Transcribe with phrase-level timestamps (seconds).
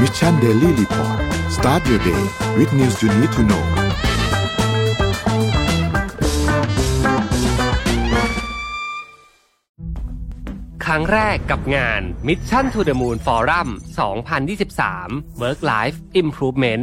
[0.00, 1.18] Mission Daily Report
[1.56, 2.22] start your day
[2.58, 3.64] with news you need to know
[10.84, 13.68] ครั้งแรกกับงาน Mission to the Moon Forum
[14.54, 16.82] 2023 Work Life Improvement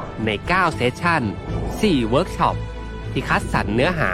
[0.25, 1.23] ใน 9 session
[1.65, 2.55] 4 เวิร์กช็อป
[3.11, 4.11] ที่คัดสรรเนื้อหา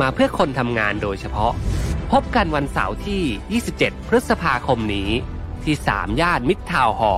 [0.00, 1.52] มาเพื่อคนทำงานโดยเฉพาะ
[2.12, 5.10] พบกันวันเสาร์ที่ 27 พฤษภาคมนี้
[5.64, 7.14] ที่ 3 ย่านมิตรทาวหอ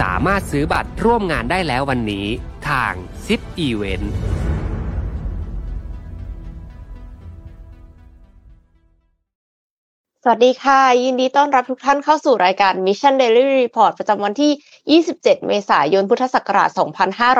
[0.00, 2.26] สามารถซื้อบัตรร่วมงานได้แล้ววันนี้
[2.68, 2.92] ทาง
[3.26, 4.12] ซิปอีเวนต์
[10.30, 16.70] วัสดีค่ะ ยินดีต้อนรับทุกท่านเข้าสู่รายการ Mission Daily Report ประจำวันที่ 27 เมษายน พุทธศักราช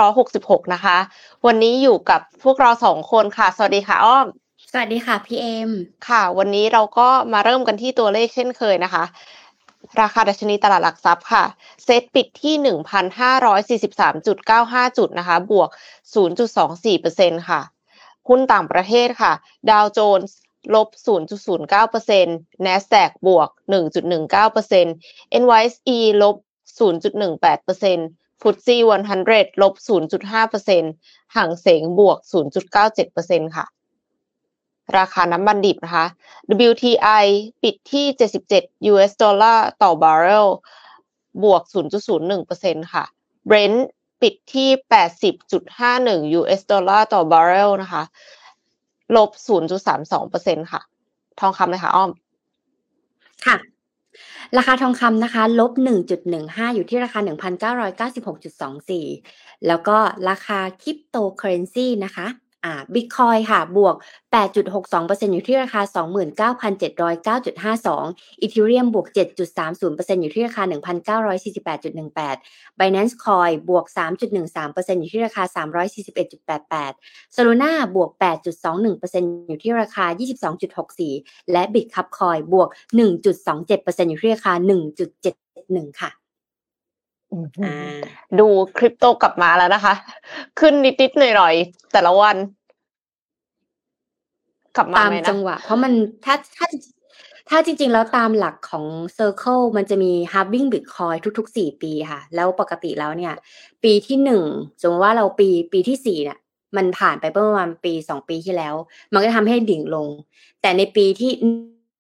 [0.01, 0.99] 2566 นะคะ
[1.47, 4.27] วันนี้อยู่กับพวกเราสองคนค่ะ สวัสดีค่ะอ้อม
[4.73, 5.71] สวัสดีค่ะพี่เอม
[6.09, 9.05] ค่ะ วันนี้เราก็มาเริ่มกันที่ตัวเลขเช่นเคยนะคะ
[10.01, 11.45] ราคาดัชนีตลาดหลักทรัพย์ค่ะ
[11.85, 12.55] เซตปิดที่
[13.85, 15.69] 1,543.95 จุดนะคะ บวก
[16.59, 17.61] 0.24%ค่ะ
[18.29, 19.33] หุ้นต่างประเทศค่ะ
[19.71, 20.37] ดาวโจนส์
[20.75, 23.51] ลบ 0.09% NASDAQ บวก
[24.31, 26.37] 1.19% NYSE ลบ
[26.79, 28.77] 0.18% FTSE
[29.19, 32.19] 100 ลบ 0.5%ฮั่งเส็งบวก
[32.87, 33.67] 0.97%ค่ะ
[34.99, 36.07] ราคาน้ำมันดิบนะคะ
[36.69, 37.27] WTI
[37.63, 38.07] ปิดที่
[38.49, 40.49] 77 US ดอลลาร์ต่อบาร์เรล
[41.43, 41.63] บวก
[42.27, 43.05] 0.01%ค่ะ
[43.49, 43.79] Brent
[44.23, 44.71] ปิดที่
[45.35, 48.03] 80.51 US ดอลลาร์ต่อบาร์เรลนะคะ
[49.17, 49.31] ลบ
[50.01, 50.81] 0.32%ค่ะ
[51.41, 52.11] ทองคำเลยค่ะอ้อม
[53.47, 53.57] ค่ะ
[54.57, 55.73] ราคาทองคำนะคะ ลบ
[56.25, 57.21] 1.15 อยู่ที่ราคา
[58.87, 59.97] 1,996.24 แล้วก็
[60.29, 62.27] ราคาคริปโตเคอเรนซีนะคะ
[62.67, 63.95] อ่าบิตคอยค่ะ บวก
[64.65, 69.07] 8.62%อยู่ที่ราคา 29,709.52อีเทเรียมบวก
[69.65, 70.63] 7.30%อยู่ที่ราคา
[71.35, 75.45] 1,948.18 Binance Coin บวก 3.13%อยู่ที่ราคา
[76.45, 78.11] 341.88 Solana บวก
[78.75, 80.07] 8.21%อยู่ที่ราคา
[80.79, 82.69] 22.64 และ Bitcup Coin บวก
[82.99, 84.53] 1.27%อยู่ที่ราคา
[85.27, 86.13] 1.71 ค่ะ
[87.65, 87.75] อ่า
[88.39, 89.95] ดูคริปโตกลับมาแล้วนะคะ
[90.61, 92.37] ขึ้นนิดๆหน่อยๆแต่ละวัน
[94.77, 95.93] กลับมาตามไหมจันะงหวะ เพราะมัน
[96.25, 96.67] ถ้าถ้า
[97.49, 98.85] ถ้าจริง ๆ แล้วตามหลักของ
[99.19, 103.35] Circle มันจะมี halving Bitcoin ทุก ๆ 4 ปีค่ะ แล้วปกติแล้วเนี่ย
[103.85, 104.43] ปีที่หนึ่ง
[104.81, 106.39] สมมติว่าเราปีปีที่สี่เนี่ย
[106.77, 108.75] มันผ่านไปประมาณปีสองปีที่แล้ว
[109.13, 110.09] มันก็ทำให้ดิ่งลง
[110.63, 111.33] แต่ในปีที่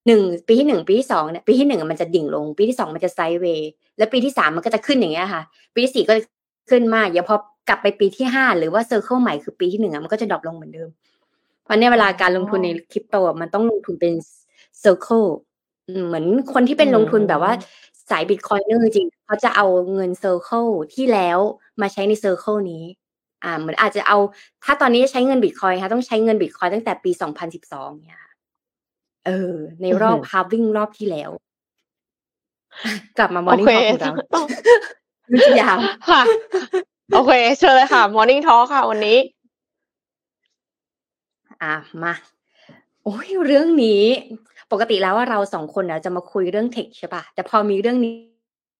[0.06, 5.42] หนึ่งปีที่หนึ่งปีที่สองเนี่ยปีที่หนึ่งมันจะดิ่งลง ปีที่สองมันจะไซด์เวย์แล้วปีที่สามมันก็จะขึ้นอย่างเงี้ยค่ะ
[5.74, 6.14] ปีที่สี่ก็
[6.70, 7.36] ขึ้นมากเดี๋ยวพอ
[7.68, 10.88] กลับไปปีที่ห้าหรือว่า Circle ใหม่คือปีที่หนึ่งอะมันก็จะดรอปลงเหมือนเดิม
[11.66, 14.14] เพราะเนี่ยเวลาการลงทุนในคริปโตอะมันต้องลงทุนเป็น
[14.82, 15.28] circle
[15.88, 17.52] อืมเหมือนคนที่เป็นลงทุนแบบว่า
[18.10, 21.38] สายบิตคอยเนอร์จริงๆเขาจะเอาเงิน circle ที่แล้ว
[21.80, 22.84] มาใช้ใน circle นี้
[23.44, 24.18] อ่า เหมือนอาจจะเอา
[24.64, 27.10] ถ้าตอนนี้ใช้เงินบิตคอยค่ะต้องใช้เงินบิตคอยตั้งแต่ปี
[27.56, 28.32] 2012เนี่ยค่ะ
[29.26, 31.30] เออ ในรอบอือหือ halving รอบที่แล้ว
[33.18, 34.44] กลับมาโอ morning เค talk ของเราต้อง
[35.30, 35.78] มันจะยาว
[36.10, 36.22] ค่ะ
[37.14, 39.18] โอเค เชิญเลยค่ะ Morning Talk ค่ะ วันนี้
[41.62, 42.14] อะมา
[43.04, 44.02] โอ้ยเรื่องนี้
[44.72, 48.14] ปกติแล้วว่าเราสองคนนะจะมาคุยเรื่องเทคใช่ปะแต่พอมีเรื่องนี้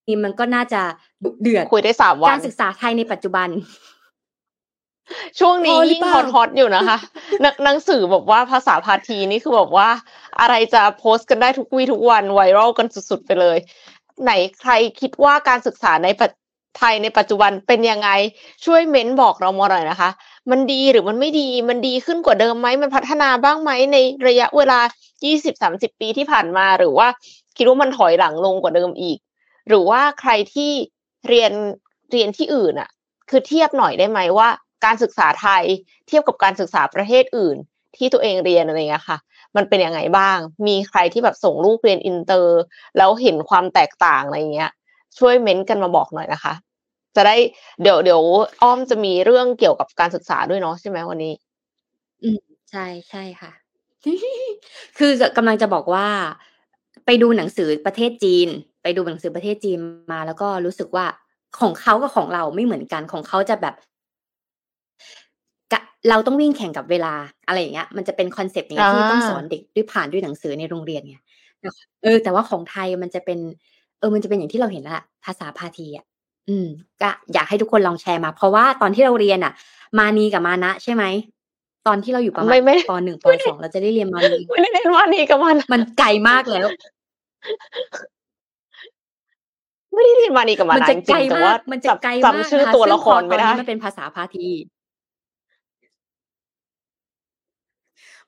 [0.09, 0.83] นี่มันก็น่าจะ
[1.25, 3.49] ดุเดือดคุยได้สามวักานรศึกษาไทยในปัจจุบัน
[5.39, 6.99] ช่วงนี้พอหรือยิ่งเปฮล่าอตฮอตอยู่นะคะ
[7.43, 9.89] หนังหนังสือบอกว่าภาษาพาทีนี่คือแบบว่า
[10.41, 13.59] อะไรจะโพสต์กันได้ทุกวี่ทุกวันไวรัลกันสุดๆไปเลย
[14.23, 16.31] ไหนใครคิดว่าการศึกษาในปัจ
[16.79, 18.11] ไทยในปัจจุบันเป็นยังไง
[18.65, 20.11] ช่วยเม้นบอกเรามาหน่อยนะคะ
[20.51, 23.97] มันดีหรือมันไม่ดี มันดีขึ้นกว่าเดิมไหม มันพัฒนาบ้างไหมใน
[24.29, 24.81] ระยะเวลา
[25.41, 27.09] 20-30 ปีที่ผ่านมา หรือว่า
[27.57, 29.19] คิดว่ามันถอยหลังลงกว่าเดิมอีก
[29.69, 30.73] หรือว่าใครที่
[31.29, 31.53] เรียน
[32.13, 32.91] เรียนที่อื่นอะ
[33.31, 34.49] คือเทียบหน่อยได้ไหมว่า
[34.85, 35.65] การศึกษาไทย
[36.09, 37.57] เทียบกับการศึกษาประเทศอื่น
[37.97, 39.19] ที่ตัวเองเรียนอะไรเงี้ยค่ะ
[39.57, 42.61] มันเป็นยังไงบ้าง มีใครที่แบบส่งลูกเรียนอินเตอร์
[42.97, 44.71] แล้วเห็นความแตกต่างอะไรเงี้ย
[45.19, 46.53] ช่วยเม้นต์กันมาบอกหน่อยนะคะ
[47.17, 47.37] จะได้
[47.83, 48.23] เดี๋ยวเดี๋ยว
[48.63, 51.35] อ้อมจะมีเรื่องเกี่ยวกับการศึกษาด้วยเนาะใช่ไหมวันนี้
[52.23, 52.39] อืม
[52.71, 53.53] ใช่ใช่ค่ะ
[54.99, 56.07] คือกำลังจะบอกว่า
[57.07, 58.49] ไปดูหนังสือประเทศจีน
[58.83, 59.79] ไปดูหนังสือประเทศจีน
[60.13, 61.07] มา แล้วก็รู้สึกว่า
[61.61, 63.75] ของเขากับของเราไม่เหมือนกันของเขาจะแบบ
[66.09, 67.15] เราต้องวิ่งแข่งกับเวลา
[67.47, 71.23] อะไรอย่างเงี้ย มันจะเป็นคอนเซปต์นี้ที่ต้องสอนเด็กด้วยผ่านด้วยหนังสือในโรงเรียนเนี่ย
[72.03, 73.39] เออ แต่ว่าของไทยมันจะเป็น
[73.99, 76.05] เออ มันจะเป็นอย่างที่เราเห็นแล้วภาษาพาทีอะ
[76.49, 76.67] อืม
[77.03, 79.53] ก็อยากให้ทุกคนลองแชร์มา เพราะว่าตอนที่เราเรียนอะ
[79.99, 81.05] มานีกับมานะใช่ไหม
[81.87, 82.51] ตอนที่เราอยู่ประมาณ
[82.91, 86.69] ปหนึ่งปสองเราจะได้เรียนมานีไม่ได้เรียนมานีกับมานะมันไกลมากแล้ว
[89.95, 91.01] ไม่ได้เรียนมานีกับมานะจริง
[91.31, 94.49] แต่ว่ามันจะไกลมากจำชื่อตัวละครไม่ได้มันเป็นภาษาพาที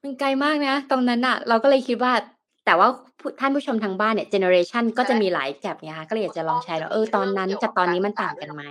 [0.02, 2.12] มันไกลมากนะตรงนั้นอะเราก็เลยคิดว่า
[2.66, 2.88] แต่ว่า
[3.40, 8.62] ท่านผู้ชมทางบ้านเนี่ย generation ก็จะมีหลาย gap เนี่ยค่ะก็เลยอยากจะลองแชร์แล้วเออตอนนั้นกับตอนนี้มันต่างกันไหม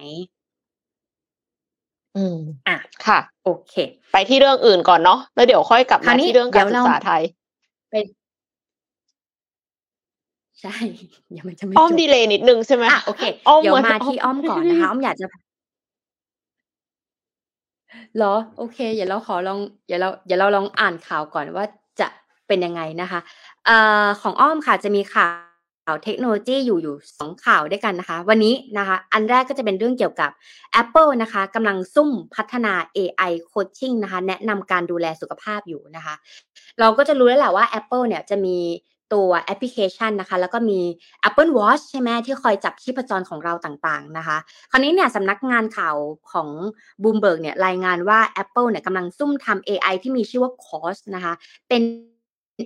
[2.17, 3.73] อืมอะค่ะ โอเค
[4.13, 7.21] ไปที่เรื่องอื่นก่อนเนาะแล้วเดี๋ยวค่อยกลับมาที่เรื่องการศึกษาไทย
[7.91, 8.05] เป็น
[10.61, 10.75] ใช่
[11.35, 13.23] ยังมันจะไม่อ้อมดีเลยนิดนึงใช่ไหมอะโอเค
[13.61, 15.25] เดี๋ยวมาที่อ้อมก่อนนะคะอ้อมอยากจะ
[18.15, 21.86] เหรอ โอเค เดี๋ยวเราขอลองเดี๋ยวเราเดี๋ยวเราลองอ่านข่าวก่อนว่าจะ
[22.47, 23.19] เป็นยังไงนะคะ
[23.65, 25.27] เอ่อของอ้อมค่ะจะมีข่า
[25.93, 30.31] วเทคโนโลยีอยู่อยู่สองข่าวด้วยกันนะคะ วันนี้นะคะ อันแรกก็จะเป็นเรื่องเกี่ยวกับ
[30.81, 36.15] Apple นะคะกำลังซุ่มพัฒนา AI coaching นะคะ แนะนำการดูแลสุขภาพอยู่นะคะ
[36.79, 38.57] เราก็จะรู้แล้วแหละว่า Apple เนี่ยจะมี
[39.13, 40.79] ตัวแอปพลิเคชันนะคะ แล้วก็มี
[41.27, 44.37] Apple Watch ใช่ไหมที่คอยจับชีพจรของเราต่างๆนะคะ
[44.71, 45.95] คราวนี้เนี่ยสำนักงานข่าว
[46.31, 46.49] ของ
[47.01, 51.33] Bloomberg เนี่ยรายงานว่า Apple เนี่ยกำลังซุ่มทำ AI ที่มีชื่อว่า Coach นะคะ
[51.69, 51.81] เป็น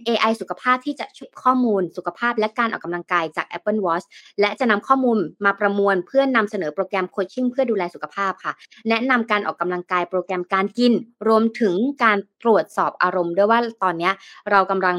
[0.07, 4.05] AI สุขภาพที่จะชุบข้อมูลสุขภาพและการออกกำลังกายจาก Apple Watch
[4.41, 8.53] และจะนำข้อมูลมาประมวลเพื่อนำเสนอโปรแกรมโคชชิ่งเพื่อดูแลสุขภาพค่ะ
[8.89, 10.93] แนะนำการออกกำลังกายโปรแกรมการกิน
[11.27, 14.11] รวมถึงการตรวจสอบอารมณ์ด้วยว่าตอนนี้
[14.51, 14.97] เรากำลัง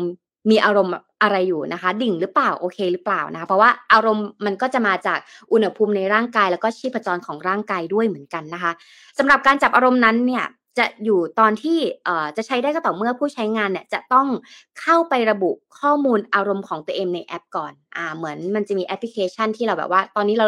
[0.51, 5.19] มีอารมณ์อะไรอยู่นะคะ ดิ่งหรือเปล่าโอเคหรือเปล่านะคะเพราะว่าอารมณ์มันก็จะมาจาก
[5.53, 8.73] อุณหภูมิในร่างกาย แล้วก็ชีพจรของร่างกายด้วยเหมือนกันนะคะ
[9.19, 10.45] สำหรับการจับอารมณ์นั้นเนี่ย
[10.79, 11.79] จะอยู่ตอนที่
[12.37, 14.27] จะใช้ได้ก็ต่อเมื่อผู้ใช้งานเนี่ยจะต้อง
[14.81, 20.47] เข้าไประบุข้อมูลอารมณ์ของตัวเองในแอปก่อนอ่าเหมือนมันจะมีแอปพลิเคชันที่เราแบบว่า ตอนนี้เรา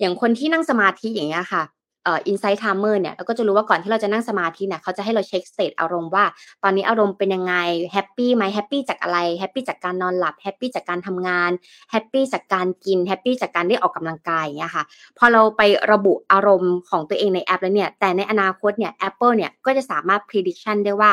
[0.00, 1.62] อย่างคนที่นั่งสมาธิอย่างเงี้ยค่ะ
[2.04, 6.24] เอ่อ insight timer เนี่ยเราก็จะรู้ว่าก่อนที่เราจะนั่งสมาธิเนี่ยเขาจะให้เราเช็ค state อารมณ์ว่า
[6.62, 7.54] ตอนนี้อารมณ์เป็นยังไง
[7.92, 11.50] happy ไหม happy จากอะไร happy จากการนอนหลับ happy จากการทำงาน
[11.90, 14.84] happy จากการกิน happy จากการได้ออกกำลังกายอย่างเงี้ยค่ะ
[15.18, 15.62] พอเราไป
[15.92, 21.12] ระบุอารมณ์ของตัวเองในแอปแล้วเนี่ยแต่ในอนาคตเนี่ย Apple เนี่ยก็จะสามารถ prediction ได้ว่า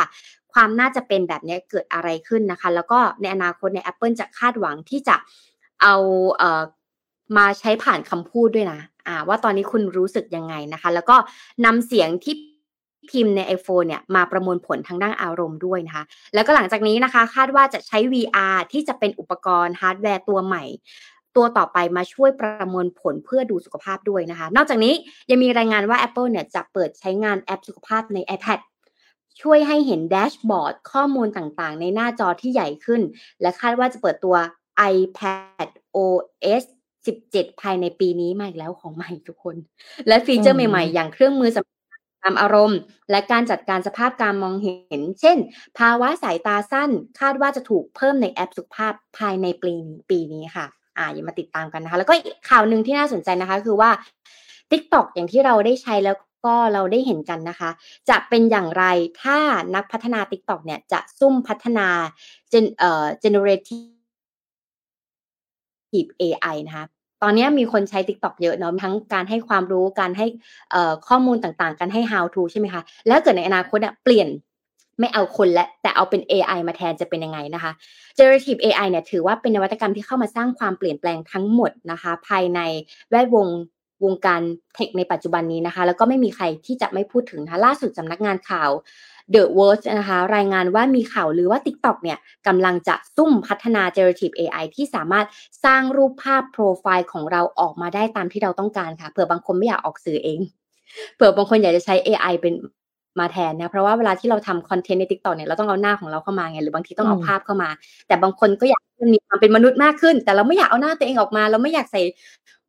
[0.54, 5.16] ความน่าจะเป็นแบบนี้เกิดอะไรขึ้นนะคะ แล้วก็ในอนาคตเนี่ย Apple จะคาดหวังที่จะ
[5.82, 5.96] เอา
[7.38, 11.16] มาใช้ผ่านคำพูดด้วยนะอ่าว่าตอนนี้คุณรู้สึกยังไงนะคะ แล้วก็
[11.66, 12.36] นำเสียงที่
[13.10, 16.04] พิมพ์ใน iPhone เนี่ยมาประมวลผลทางด้านอารมณ์ด้วยนะคะ
[16.34, 20.64] แล้วก็หลังจากนี้นะคะ คาดว่าจะใช้ VR ที่จะเป็นอุปกรณ์ฮาร์ดแวร์ตัวใหม่
[21.36, 24.94] ตัวต่อไปมาช่วยประมวลผลเพื่อดูสุขภาพด้วยนะคะ นอกจากนี้
[25.30, 28.60] ยังมีรายงานว่า Apple เนี่ยจะเปิดใช้งานแอปสุขภาพใน iPad
[29.42, 33.02] ช่วยให้เห็นแดชบอร์ดข้อมูลต่างๆ ในหน้าจอที่ใหญ่ขึ้น
[33.42, 34.36] และคาดว่าจะเปิดตัว
[34.96, 36.64] iPad OS
[37.08, 39.56] 17 ภายในปีนี้มาอีกแล้วของใหม่ทุกคน
[40.08, 41.76] และฟีเจอร์ใหม่ๆ อย่างเครื่องมือสำหรับ
[42.24, 42.80] ตามอารมณ์
[43.12, 45.38] และการจัดการสภาพการมองเห็น เช่น
[45.80, 46.90] ภาวะสายตาสั้น
[47.20, 49.74] คาดว่าจะถูกเพิ่มในแอปสุขภาพภายในปี
[50.10, 50.66] ปีนี้ค่ะ
[50.98, 52.14] อ่าอย่ามาติดตามกันนะคะ แล้วก็
[52.50, 53.92] ข่าวหนึ่งที่น่าสนใจนะคะ คือว่า
[54.72, 57.70] TikTok อย่างที่เราได้ใช้แล้วก็เราได้เห็นกันนะคะ
[58.10, 58.84] จะเป็นอย่างไร
[59.22, 59.38] ถ้า
[59.76, 61.88] นักพัฒนา TikTok เนี่ยจะซุ่มพัฒนา
[62.52, 63.90] gen เอ่อ generative
[66.22, 66.86] AI นะคะ
[67.24, 70.26] ตอนนี้มีคนใช้ TikTok เยอะเนาะทั้งการให้ความรู้การให้
[71.08, 74.30] ข้อมูลต่างๆ การให้ how to ใช่ไหมคะแล้วเกิดในอนาคตเปลี่ยน
[75.00, 77.72] ไม่เอาคนและแต่เอาเป็น AI มาแทนจะเป็นยังไงนะคะ
[78.18, 82.60] generative AI เนี่ยถือว่าเป็นนวัตกรรมที่เข้ามาสร้างความเปลี่ยนแปลงทั้งหมดนะคะ ภายใน
[83.10, 83.48] แวดวง
[84.06, 84.42] วงการ
[84.76, 88.70] เทคในปัจจุบันนี้นะคะ แล้วก็ไม่มีใครที่จะไม่พูดถึงนะล่าสุดสำนักงานข่าว
[89.34, 92.18] The Verge นะคะรายงานว่ามีข่าวหรือว่า TikTok เนี่ย
[92.48, 95.26] กำลังจะซุ่มพัฒนา generative AI ที่สามารถ
[95.66, 100.40] สร้างรูปภาพโปรไฟล์ของเราออกมาได้ตามที่เราต้องการค่ะเผื่อบางคนไม่อยากออกสื่อเอง
[101.16, 102.54] เผื่อบางคนอยากจะใช้ AI เป็น
[103.20, 107.70] มาแทนนะเพราะว่าเวลาที่เราทำคอนเทนต์ใน TikTok เนี่ยเราต้องเอาหน้าของเราเข้ามาไงหรือบางทีต้องเอาภาพเข้ามา
[108.08, 108.82] แต่บางคนก็อยาก
[109.14, 112.02] มีความเป็นมนุษย์มากขึ้น แต่เราไม่อยากเอาหน้าตัวเองออกมา เราไม่อยากใส่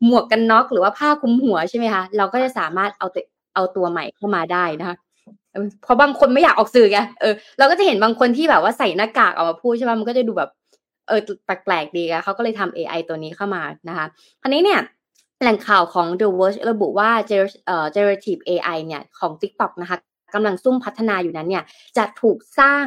[0.05, 3.25] หมวกกันน็อกหรือว่าผ้าคลุมหัวใช่ไหมคะเราก็จะสามารถเอาตัว
[3.55, 4.97] เอาตัวใหม่เข้ามาได้นะคะ
[5.83, 10.51] เพราะบางคนไม่อยากออกสื่อไงเออเราก็จะเห็นบางคนที่แบบว่าใส่หน้ากากออกมาพูดใช่ไหมมันก็จะดูแบบ
[11.09, 14.07] เออแปลกๆดีอะเขาก็เลยทำ AI ตัวนี้เข้ามานะคะ
[14.43, 14.81] คราวนี้เนี่ย
[15.43, 17.11] แหล่งข่าวของ The Verge ระบุว่า
[17.95, 19.99] generative AI เนี่ยของ TikTok นะคะ
[20.35, 21.65] กำลังซุ่มพัฒนาอยู่นั้นเนี่ย
[21.97, 22.87] จะถูกสร้าง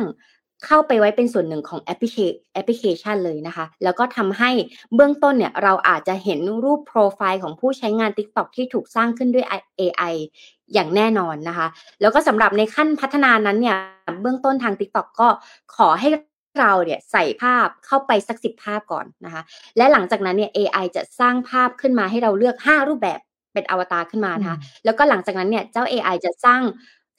[0.65, 2.17] เข้าไปไว้เป็นส่วนหนึ่งของแอปพลิเค
[2.53, 4.51] แอปพลิเคชันเลยนะคะ แล้วก็ทำให้
[4.95, 9.45] เบื้องต้นเนี่ยเราอาจจะเห็นรูปโปรไฟล์ของผู้ใช้งาน TikTok ที่ถูกสร้างขึ้นด้วย
[9.79, 10.13] AI
[10.73, 11.67] อย่างแน่นอนนะคะ
[12.01, 13.77] แล้วก็สำหรับในขั้นพัฒนานั้นเนี่ย
[14.21, 15.27] เบื้องต้นทาง TikTok ก็
[15.75, 16.09] ขอให้
[16.59, 19.41] เราเนี่ยใส่ภาพเข้าไปสักสิบภาพก่อนนะคะ
[19.77, 23.19] และหลังจากนั้นเนี่ย AI จะสร้างภาพขึ้นมาให้เราเลือก 5 รูปแบบ
[23.53, 26.61] เป็นอวตารขึ้นมานะคะ แล้วก็หลังจากนั้นเนี่ยเจ้า AI จะสร้าง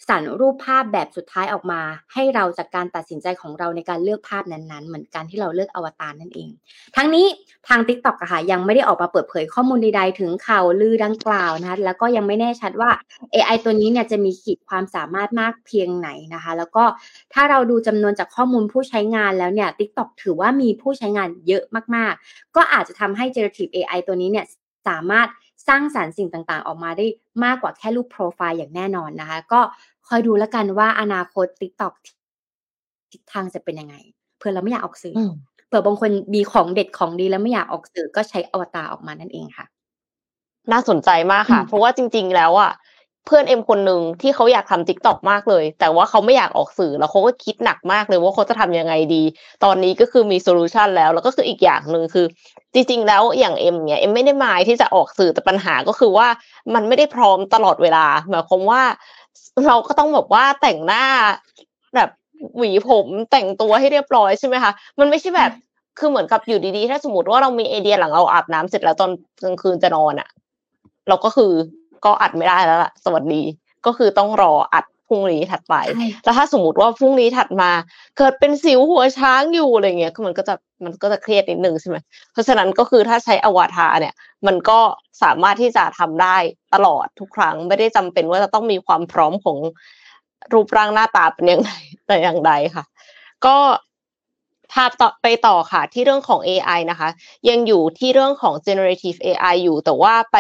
[0.09, 1.81] สรรรูปภาพแบบสุดท้ายออกมา
[2.13, 6.51] ให้เราจากการตัดสินใจของเราในการเลือกภาพนั้นๆ เหมือนกันที่เราเลือกอวตารนั่นเอง
[6.97, 7.27] ทั้งนี้
[7.69, 12.91] ทาง TikTok อะค่ะยังไม่ได้ออกมาเปิดเผยข้อมูลใดๆ ถึงข่าวลือดังกล่าวนะคะแล้วก็ยังไม่แน่ชัดว่า
[13.35, 16.85] AI ตัวนี้เนี่ยจะมีขีดความสามารถมากเพียงไหนนะคะ แล้วก็
[17.35, 24.47] ถ้าเราดูจำนวนจากข้อมูลผู้ใช้งานแล้วเนี่ย TikTok ถือว่ามีผู้ใช้งานเยอะมากๆ ก็อาจจะทำให้ generative AI ตัวนี้เนี่ย
[24.91, 25.29] สามารถ
[25.69, 27.07] สร้างสรรค์สิ่งต่างๆ ออกมาได้
[27.45, 29.61] มากกว่าแค่รูปโปรไฟล์อย่างแน่นอนนะคะ ก็
[30.09, 31.93] คอยดูแล้วกันว่าอนาคต TikTok
[33.11, 33.95] ทิศทางจะเป็นยังไง
[34.39, 35.15] เพื่อเราไม่อยากออกสื่อ
[35.67, 39.67] เผื่อบางคนมีของเด็ดของดีแล้วไม่อยากออกสื่อก็ใช้อวตารออกมานั่นเองค่ะ
[40.73, 42.73] น่าสนใจมากค่ะ เพราะว่าจริง ๆ แล้วอะ
[43.27, 49.23] เพื่อนเอ็มคนหนึ่งที่เขาอยากทำ TikTok มากเลย แต่ว่าเขาไม่อยากออกสื่อแล้วเขาก็คิดหนักมากเลยว่าเขาจะทำยังไงดี
[49.65, 52.27] ตอนนี้ก็คือมี solution แล้ว แล้วก็คืออีกอย่างหนึ่งคือ
[52.75, 56.29] จริง ๆ แล้วอย่างเอ็มเนี่ยเอ็มไม่ได้หมายที่จะออกสื่อแต่ปัญหาก็คือว่า
[56.75, 58.83] มันไม่ได้พร้อมตลอดเวลาหมายความว่า
[59.67, 61.05] เราก็ต้องแบบว่าแต่งหน้า
[61.95, 62.11] แบบ
[62.57, 65.51] หวีผมแต่งตัวให้เรียบร้อยใช่ไหมคะมันไม่ใช่แบบ
[65.99, 69.11] คือเหมือนกับอยู่ดีๆ ถ้าสมมติว่าเรามีไอเดียหลังเราอาบน้ำเสร็จแล้วตอน
[69.43, 70.29] กลางคืนจะนอนอะ่ะ
[71.09, 71.53] เราก็คือ
[72.05, 73.43] ก็อัดไม่ได้แล้วล่ะ สวัสดี
[73.87, 75.75] ก็คือต้องรออัดพรุ่งนี้ถัดไป
[76.25, 77.71] แล้วถ้าสมมติว่าพรุ่งนี้ถัดมา
[78.19, 80.55] เกิดเป็นสิวหัวช้างอยู่อะไรเงี้ยมันก็จะ
[80.85, 81.97] มันก็จะเครียดนิดนึงใช่ไหม
[82.33, 84.15] เพราะฉะนั้นก็คือถ้าใช้อวตารเนี่ย
[84.47, 84.79] มันก็
[85.23, 86.37] สามารถที่จะทำได้
[86.75, 89.59] ตลอดทุกครั้งไม่ได้จำเป็นว่าจะต้องมีความพร้อมของ
[90.53, 91.71] รูปร่างหน้าตาเป็นยังไง
[92.07, 92.85] แต่อย่างใดค่ะ
[93.47, 93.57] ก็
[94.73, 97.09] พาต่อไปต่อค่ะที่เรื่องของ AI นะคะ
[97.49, 100.37] ยังอยู่ที่เรื่องของ generative AI อยู่แต่ว่าไป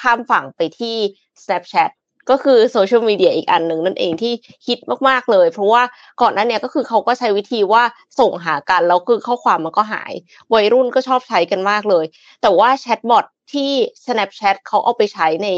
[0.00, 0.96] ข้ามฝั่งไปที่
[1.42, 1.90] Snapchat
[2.30, 4.32] ก็คือโซเชียลมีเดียอีกอันหนึ่งนั่นเองที่
[4.66, 5.82] ฮิตมากๆเลย เพราะว่า
[6.22, 7.82] ก่อนหน้านี้ก็คือเขาก็ใช้วิธีว่า
[8.20, 10.12] ส่งหากัน แล้วคือข้อความมันก็หาย
[10.54, 12.04] วัยรุ่นก็ชอบใช้กันมากเลย
[12.42, 13.70] แต่ว่าแชทบอทที่
[14.04, 15.48] Snapchat เขาเอาไปใช้ใน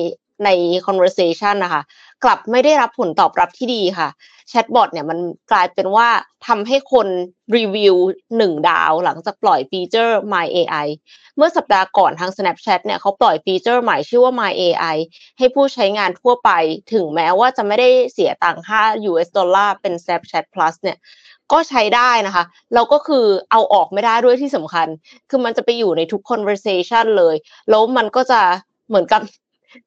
[0.45, 0.49] ใน
[0.87, 1.83] conversation นะคะ
[2.25, 4.09] กลับไม่ได้รับผลตอบรับที่ดีค่ะ
[4.49, 5.19] แชทบอทเนี่ยมัน
[5.53, 6.09] กลายเป็นว่า
[6.47, 7.09] ทำให้คน
[7.57, 7.97] รีวิว
[8.37, 10.87] หนึ่งดาวหลังจากปล่อยฟีเจอร์ My AI
[11.37, 14.97] เมื่อสัปดาห์ก่อนทาง Snapchat เนี่ยเขาปล่อยฟีเจอร์ใหม่ชื่อว่า My AI
[15.39, 16.51] ให้ผู้ใช้งานทั่วไป
[16.93, 20.99] ถึงแม้ว่าจะไม่ได้เสียตังค่า US ดอลลาร์เป็น Snapchat Plus เนี่ย
[21.53, 24.87] ก็ใช้ได้นะคะ แล้วก็คือเอาออกไม่ได้ด้วยที่สำคัญ
[25.31, 27.35] คือมันจะไปอยู่ในทุก conversation เลย
[27.71, 28.41] แล้วมันก็จะ
[28.89, 29.23] เหมือนกับ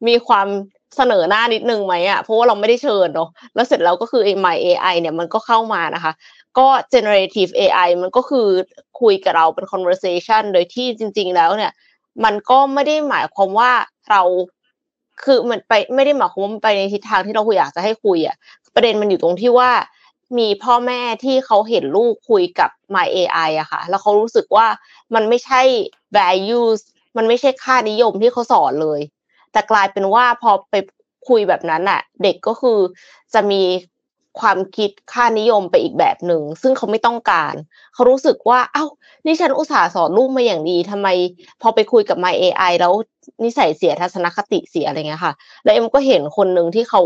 [0.07, 0.47] มีความ
[0.95, 6.13] เสนอหน้านิดนึงไหมอะเพราะว่าเราไม่ได้เชิญเนาะแล้วเสร็จแล้วก็คือ My AI เนี่ยมันก็เข้ามานะคะ
[6.57, 8.47] ก็ generative AI มันก็คือ
[9.01, 11.71] คุยกับเราเป็น conversation โดยที่จริง ๆ แล้วเนี่ย
[12.23, 13.71] มันก็ไม่ได้หมายความว่า
[14.09, 14.21] เรา
[15.23, 18.35] คือมันไปไม่ได้หมายความว่าไปในทิศทางที่เราอยากจะให้คุยอะ
[18.75, 19.71] ประเด็นมันอยู่ตรงที่ว่า
[20.37, 24.67] มีพ่อแม่ที่เขาเห็นลูกคุยกับ My AI อะค่ะ แล้วเขารู้สึกว่า
[25.15, 25.61] มันไม่ใช่
[26.17, 26.79] values
[27.17, 28.99] มันไม่ใช่ค่านิยมที่เขาสอนเลย
[29.51, 30.75] แต่กลายเป็นว่าพอไป
[31.27, 32.79] คุยแบบนั้นอะเด็กก็คือ
[33.33, 33.61] จะมี
[34.39, 37.53] ความคิดค่านิยมไปอีกแบบหนึ่งซึ่งเขาไม่ต้องการ
[37.93, 38.85] เขารู้สึกว่า เอา้า
[39.25, 41.07] นี่ฉันอุตส่าห์สอนลูกมาอย่างดีทำไม
[41.61, 42.93] พอไปคุยกับ My AI แล้ว
[43.43, 47.01] นิสัยเสียทัศนคติเสียอะไรเงี้ยค่ะ แล้วเอ็มก็เห็นคนหนึ่งที่เขา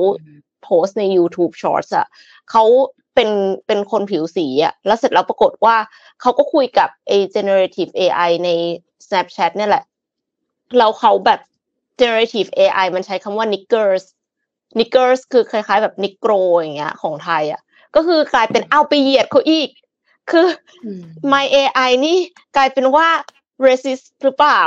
[0.63, 2.07] โพสใน YouTube Shorts อะ
[2.51, 2.63] เขา
[3.15, 3.29] เป็น
[3.67, 5.75] เป็นคนผิวสีอะแล้วเสร็จแล้วปรากฏว่า
[6.21, 8.49] เขาก็คุยกับ a generative AI ใน
[9.05, 9.83] Snapchat เนี่ยแหละ
[10.77, 11.39] แล้วเขาแบบ
[11.99, 14.03] generative AI มันใช้คำว่า niggers
[14.79, 17.61] niggers คือคล้ายๆ แบบ negro อย่างเงี้ยของไทยอะ
[17.95, 19.69] ก็คือกลายเป็นเอาไปเหยียดเขาอีก
[20.31, 20.47] คือ
[21.33, 22.17] my AI นี่
[22.55, 23.07] กลายเป็นว่า
[23.65, 24.61] racist หรือเปล่า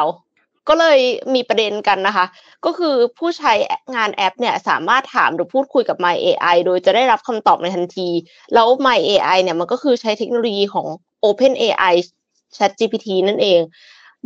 [0.69, 0.99] ก็เลย
[1.35, 2.27] มีประเด็นกันนะคะ
[2.65, 3.53] ก็คือผู้ใช้
[3.95, 8.09] งานแอปเนี่ยสามารถถามหรือพูดคุยกับ My AI โดยจะได้รับคำตอบในทันที
[8.55, 10.87] แล้ว My AI เนี่ยมันก็คือใช้เทคโนโลยีของ
[11.25, 11.95] Open AI
[12.57, 13.61] ChatGPT นั่นเอง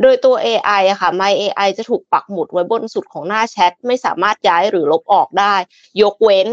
[0.03, 5.55] โดยตัว AI อะค่ะ My AI จะถูกปักหมุดไว้บนสุดของหน้าแชท ไม่สามารถย้ายหรือลบออกได้
[6.03, 6.49] ยกเว้น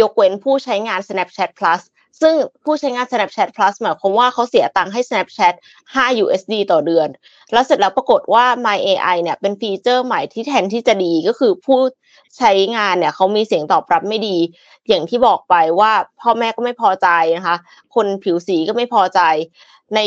[0.00, 1.82] ยกเว้นผู้ใช้งาน Snapchat Plus
[2.22, 5.54] ซึ่งผู้ใช้งาน Snapchat Plus หมายความว่าเขาเสียตังค์ให้ Snapchat
[5.94, 7.08] 5 USD ต่อเดือน
[7.52, 11.80] แล้วเสร็จแล้วปรากฏว่า My AI เนี่ยเป็นฟีเจอร์ใหม่ที่แทนที่จะดีก็คือผู้
[12.38, 14.36] ใช้งานเนี่ยเขามีเสียงตอบรับไม่ดี
[14.88, 17.56] อย่างที่บอกไปว่าพ่อแม่ก็ไม่พอใจนะคะ
[17.94, 19.20] คนผิวสีก็ไม่พอใจ
[19.94, 20.00] ใน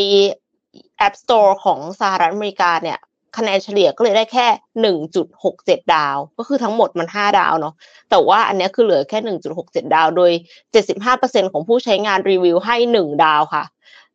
[1.06, 3.00] App Store ของสหรัฐอเมริกาเนี่ย
[3.38, 4.48] คะแนนเฉลี่ยก็เลยได้แค่
[4.82, 7.74] หนึ่งจุดหกเจ็ดดาว ก็คือทั้งหมดมันห้าดาวเนาะ
[8.10, 10.32] แต่ว่าอันนี้คือเหลือแค่หนึ่งจุดหกเจ็ดดาว โดย
[10.72, 13.64] เจ็ดสิบห้าเปอร์เซ็นต์ของผู้ใช้งานรีวิวให้หนึ่งดาวค่ะ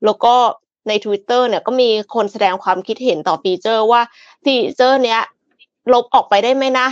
[0.04, 0.34] แล้วก็
[0.88, 4.00] ใน Twitter เนี่ยก็มีคนแสดงความคิดเห็นต่อฟีเจอร์ว่า
[4.44, 5.20] ฟีเจอร์เนี้ย
[5.92, 6.88] ลบออกไปได้ไหมนะ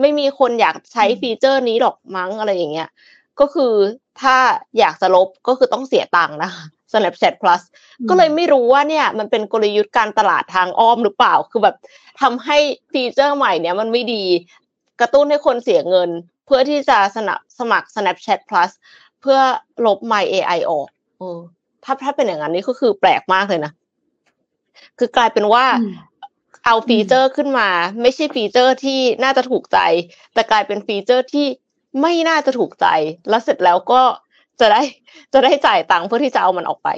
[0.00, 2.88] ไม่มีคนอยากใช้ฟีเจอร์นี้หรอกมั้งอะไรอย่างเงี้ย
[3.40, 3.72] ก็คือ
[4.20, 4.36] ถ้า
[4.78, 7.62] อยากจะลบก็คือต้องเสียตังค์นะคะ Snapchat Plus
[8.08, 11.76] ก็เลยไม่รู้ว่าเนี่ยมันเป็นกลยุทธ์การตลาดทางอ้อมหรือเปล่า คือแบบ
[12.20, 12.58] ทำให้
[12.92, 14.24] ฟีเจอร์ใหม่เนี่ยมันไม่ดี
[15.00, 16.10] กระตุ้นให้คนเสียเงิน
[16.46, 18.70] เพื่อที่จะสนับสมัคร Snapchat Plus
[19.20, 19.38] เพื่อ
[19.86, 21.38] ลบ My AI ออกเออ
[21.84, 23.72] ถ้าถ้าเป็นอย่างนั้นนี่ก็คือแปลกมากเลยนะ
[24.98, 25.94] คือกลายเป็นว่าอืม
[26.64, 27.68] เอาฟีเจอร์ขึ้นมา
[28.02, 29.78] ไม่ใช่ฟีเจอร์ที่น่าจะถูกใจ
[30.34, 31.46] แต่กลายเป็นฟีเจอร์ที่
[32.00, 32.86] ไม่น่าจะถูกใจ
[33.28, 34.02] แล้วเสร็จแล้วก็
[34.60, 34.80] จะได้
[35.32, 36.88] จะได้จ่ายตังค์เพื่อที่จะเอามันออกไป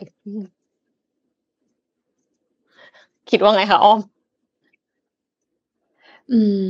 [3.30, 3.98] คิดว่าไงคะอ้อม
[6.30, 6.64] อืม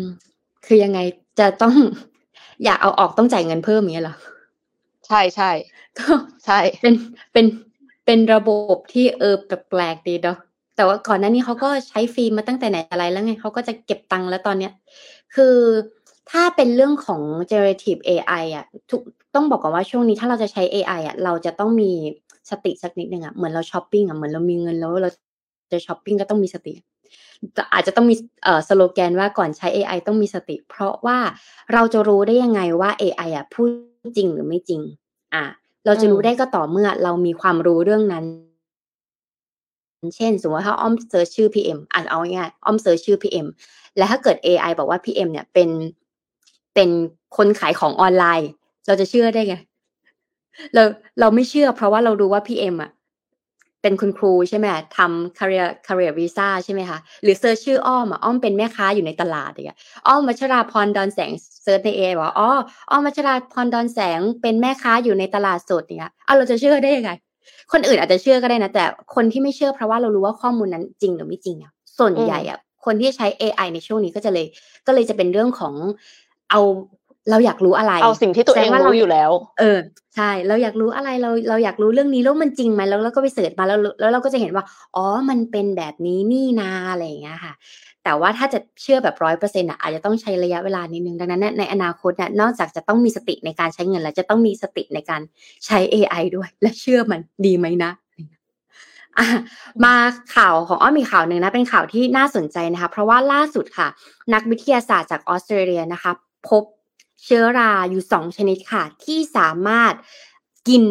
[0.64, 0.99] คือยังไง
[1.38, 1.75] จะต้อง
[2.64, 4.17] อยากเอาออกต้องจ่ายเงินเพิ่มอย่างเงี้ยเหรอ
[5.09, 5.50] ใช่ใช่
[5.99, 6.12] ก็
[6.47, 6.95] ใช่ เป็น
[7.33, 7.47] เป็น
[8.07, 10.38] เป็นระบบที่เออแปลกๆดีเนาะ
[10.76, 14.73] แต่ว่าก่อนหน้านี้เขาก็ใช้ฟรีมาตั้งแต่ไหนแต่ไรแล้วไงเขาก็จะเก็บตังค์แล้วตอนเนี้ย
[15.35, 15.57] คือ
[16.31, 19.00] ถ้าเป็นเรื่องของ generative AI อะทุก
[19.35, 21.93] ต้องบอกก่อนว่าช่วงนี้ถ้าเราจะใช้ AI อะเราจะต้องมี
[22.50, 25.11] สติสักนิดนึงอะเหมือนเราช้อปปิ้งอะเหมือนเรามีเงินแล้วเรา
[25.73, 26.75] จะช้อปปิ้งก็ต้องมีสติ
[27.73, 28.14] อาจจะต้องมี
[28.45, 31.19] เอ่อสโลแกนว่าก่อนใช้ AI ต้องมีสติ เพราะว่า
[31.73, 33.69] เราจะรู้ได้ยังไงว่า AI อะพูด
[34.16, 34.81] จริงหรือไม่จริง
[35.35, 35.45] อะ
[35.87, 38.25] เราจะรู้ได้ก็ต่อเมื่อเรามีความรู้เรื่องนั้น
[40.16, 43.47] เช่น สมมติว่าถ้าอ้อมเซิร์ชชื่อ PM อะเอาง่ายอ้อมเซิร์ชชื่อ PM
[43.97, 45.69] และถ้าเกิด AI บอกว่า PM เนี่ยเป็น
[46.75, 46.88] เป็น
[47.37, 48.50] คนขายของออนไลน์
[48.87, 49.57] เราจะเชื่อได้ไง
[50.75, 50.83] เรา
[51.21, 52.90] เราไม่เชื่อ เพราะว่าเรารู้ว่า PM อะ
[53.83, 54.66] เป็นคุณครูใช่ไหม
[54.97, 59.78] ทำ career career visa ใช่ไหมคะหรือ search ชื่ออ้อมอะอ้อมเป็นแม่ค้าอยู่ในตลาดอย่างเงี้ย
[60.09, 61.31] อ้อมมัชราพรดอนแสง
[61.62, 62.50] search ใน AI บอกว่าอ๋อ
[62.90, 67.11] อ้อมมัชราพรดอนแสงเป็นแม่ค้าอยู่ในตลาดสดอย่างเงี้ยเอาเราจะเชื่อได้ยังไง
[67.73, 74.47] คนอื่นอาจจะเชื่อก็ได้นะ แต่คนที่ไม่เชื่อเพราะว่าเรารู้ว่าข้อมูลนั้นจริงหรือไม่จริงอะส่วนใหญ่อะคนที่ใช้ AI ในช่วงนี้ก็จะเลย
[74.87, 75.75] ก็เลยจะเป็นเรื่องของ
[76.50, 76.60] เอา
[77.30, 79.78] เราอยากรู้อะไร เอาสิ่งที่ตัวเองแสดว่ารู้อยู่แล้ว เออ
[80.16, 84.64] ใช่ เราอยากรู้อะไร เรา เราอยากรู้เรื่องนี้แล้วมันจริงไหมแล้วเราก็ไปเสิร์ชมาแล้ว แล้วเราก็จะเห็นว่า
[84.96, 87.52] อ๋อ มันเป็นแบบนี้นี่นาอะไรอย่างเงี้ยค่ะ
[88.04, 95.20] แต่ว่าถ้าจะเชื่อแบบร้อยเปอร์เซ็นต์อะอาจจะต้องใช้ระยะเวลานิดนึง ดังนั้นเนี่ยในอนาคตเนี่ยนอกจากจะต้องมีสติในการใช้เงิน แล้วจะต้องมีสติในการ
[95.66, 97.92] ใช้ AI ด้วย และเชื่อมันดีไหมนะ
[99.18, 99.26] อะ
[99.85, 99.94] มา
[100.37, 103.88] ข่าวของอ้อมมีข่าวหนึ่งนะเป็นข่าวที่น่าสนใจนะคะ เพราะว่าล่าสุดค่ะ
[104.35, 106.12] นักวิทยาศาสตร์จากออสเตรเลียนะคะ
[106.48, 106.62] พบ
[107.24, 109.94] เชื้อราอยู่สองชนิดค่ะ ที่สามารถ
[110.68, 110.83] กิน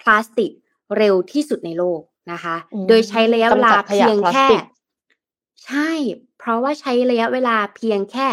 [0.00, 0.50] พลาสติก
[0.96, 2.00] เร็วที่สุดในโลก
[2.32, 4.64] นะคะอืมโดยใช้ระยะเวลากำจัดขยะเพียงแค่พลาสติก
[5.64, 5.90] ใช่
[6.38, 8.26] เพราะว่าใช้ระยะเวลาเพียงแค่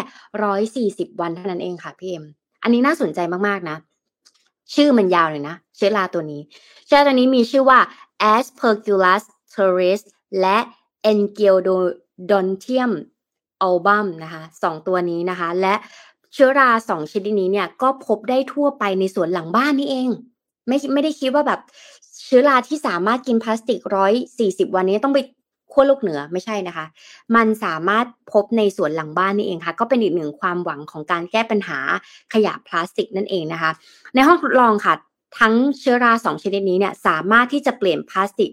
[0.44, 2.24] ร้อยสี่สิบวันเท่านั้นเองค่ะพี่เอ็ม
[2.62, 3.76] อันนี้น่าสนใจมากๆนะ
[4.74, 6.40] ชื่อมันยาวเลยนะ เชื้อราตัวนี้
[6.86, 7.80] เชื้อราตัวนี้มีชื่อว่า
[8.32, 10.02] Aspergillus terris
[10.40, 10.58] และ
[11.10, 12.92] Engelodontium
[13.68, 15.74] album นะคะสองตัวนี้นะคะ และ
[16.34, 20.08] เชื้อราสองชนิดนี้เนี่ยก็พบได้ทั่วไปในสวนหลังบ้านนี่เอง
[20.68, 21.60] ไม่ไม่ได้คิดว่าแบบ
[22.24, 25.20] เชื้อราที่สามารถกินพลาสติกร้อยสี่สิบวันนี้ต้องไป
[25.72, 26.86] ขั้วโลกเหนือไม่ใช่นะคะ
[27.36, 31.78] มันสามารถพบในสวนหลังบ้านนี่เองค่ะ ก็เป็นอีกหนึ่งความหวังของการแก้ปัญหา
[32.32, 33.70] ขยะพลาสติกนั่นเองนะคะ
[34.14, 34.94] ในห้องทดลองค่ะ
[35.38, 38.50] ทั้งเชื้อราสองชนิดนี้เนี่ยสามารถที่จะเปลี่ยนพลาสติก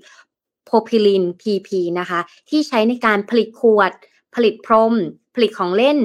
[0.65, 3.91] โพพิลิน PP นะคะ ที่ใช้ในการผลิตขวด
[4.35, 4.93] ผลิตพรม
[5.35, 5.97] ผลิตของเล่น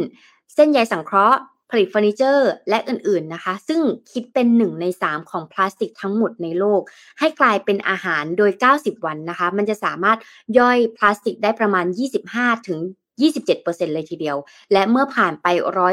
[0.54, 1.38] เส้นใยสังเคราะห์
[1.70, 3.80] ผลิตเฟอร์นิเจอร์และอื่นๆนะคะ ซึ่ง
[4.12, 6.82] คิดเป็นหนึ่งใน 3 ของพลาสติกทั้งหมดในโลก
[7.18, 10.18] ให้กลายเป็นอาหารโดย 90 วันนะคะ มันจะสามารถ
[10.58, 11.86] ย่อยพลาสติกได้ประมาณ
[12.26, 12.78] 25 ถึง
[13.36, 14.36] 27%เลยทีเดียว
[14.72, 15.46] และเมื่อผ่านไป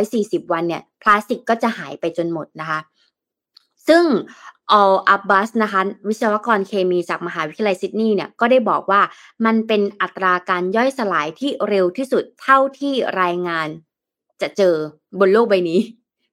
[0.03, 2.79] 140 วันเนี่ยพลาสติกก็จะหายไปจนหมดนะคะ
[3.87, 4.05] ซึ่ง
[4.79, 9.01] All Abbas นะคะวิศวกรเคมีจากมหาวิทยาลัยซิดนีย์เนี่ยก็ได้บอกว่า
[9.45, 13.67] มันเป็นอัตราการย่อยสลายที่เร็วที่สุดเท่าที่รายงาน
[14.41, 14.73] จะเจอ
[15.19, 15.79] บนโลกใบนี้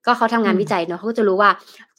[0.07, 1.51] ก็เขาทำงานอืมวิจัยเนาะเขาก็จะรู้ว่า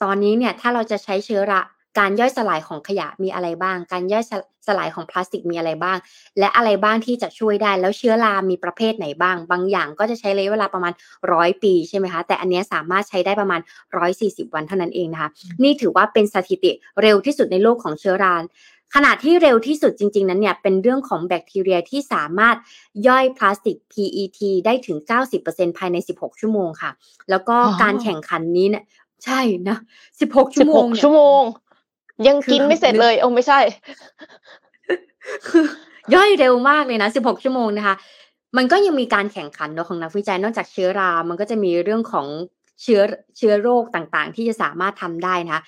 [0.03, 1.61] ตอนนี้เนี่ยถ้าเราจะใช้เชื้อรา
[1.99, 4.33] การย่อยสลายของขยะมีอะไรบ้าง การย่อยส
[4.67, 5.97] สลายของพลาสติกมีอะไรบ้าง
[6.39, 10.93] และอะไรบ้างที่จะช่วยได้ แล้วเชื้อรามีประเภทไหนบ้าง บางอย่างก็จะใช้ระยะเวลาประมาณ
[11.33, 13.59] ร้อยปีใช่ไหมคะ แต่อันเนี้ยสามารถใช้ได้ประมาณ
[13.97, 15.29] ร้อยสี่สิบวันเท่านั้นเองนะคะ
[15.63, 18.35] นี่ถือว่าเป็นสถิติเร็วที่สุดในโลกของเชื้อรา
[18.93, 22.55] ขณะที่เร็วที่สุดจริง ๆ นั้นเนี่ยเป็นเรื่องของแบคทีเรียที่สามารถ
[23.07, 24.97] ย่อยพลาสติก PET ได้ถึง
[25.37, 26.91] 90%ภายใน 16 ชั่วโมงค่ะ
[27.29, 28.83] แล้วก็อ๋อการแข่งขันนี้เนี่ย
[29.25, 29.77] ใช่นะ
[30.21, 31.43] 16 ชั่สิวบโมหงกเนี่ยชั่วโมง
[32.27, 33.59] ยังกินคือไม่เสร็จเลย โอ้ไม่ใช่
[35.47, 35.65] คือ
[36.13, 37.95] ย่อยเร็วมากเลยนะ 16 ชั่วโมงนะคะ
[38.57, 42.27] มันก็ยังมีการแข่งขันเนาะของนักวิจัยนอกจากเชื้อรา มันก็จะมีเรื่องของ
[42.81, 43.01] เชื้อ
[43.37, 45.59] เชื้อโรคต่างๆ ที่จะสามารถทำได้นะ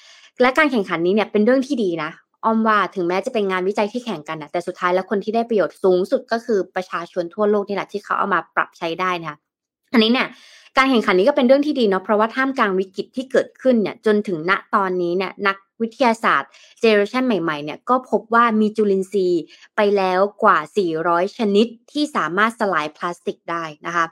[0.42, 2.12] และการแข่งขันนี้เนี่ยเป็นเรื่องที่ดีนะ
[2.48, 9.36] อ้อมว่าถึงแม้จะเป็นงานวิจัยที่แข่งกันนะแต่สุดท้ายแล้วคนที่ได้ประโยชน์สูงสุดก็คือประชาชนทั่วโลกนี่แหละที่เขาเอามาปรับใช้ได้นะ
[9.94, 10.28] อันนี้เนี่ย
[10.78, 16.50] การแข่งขันนี้ก็เป็นเรื่องที่ดีเนาะเพราะว่าท่ามกลางวิกฤตที่เกิดขึ้นเนี่ยจนถึงณตอนนี้เนี่ยนักวิทยาศาสตร์
[16.82, 19.42] generation ใหม่ๆเนี่ยก็พบว่ามีจุลินทรีย์
[19.76, 20.58] ไปแล้วกว่า
[20.98, 24.06] 400 ชนิดที่สามารถสลายพลาสติกได้นะคะ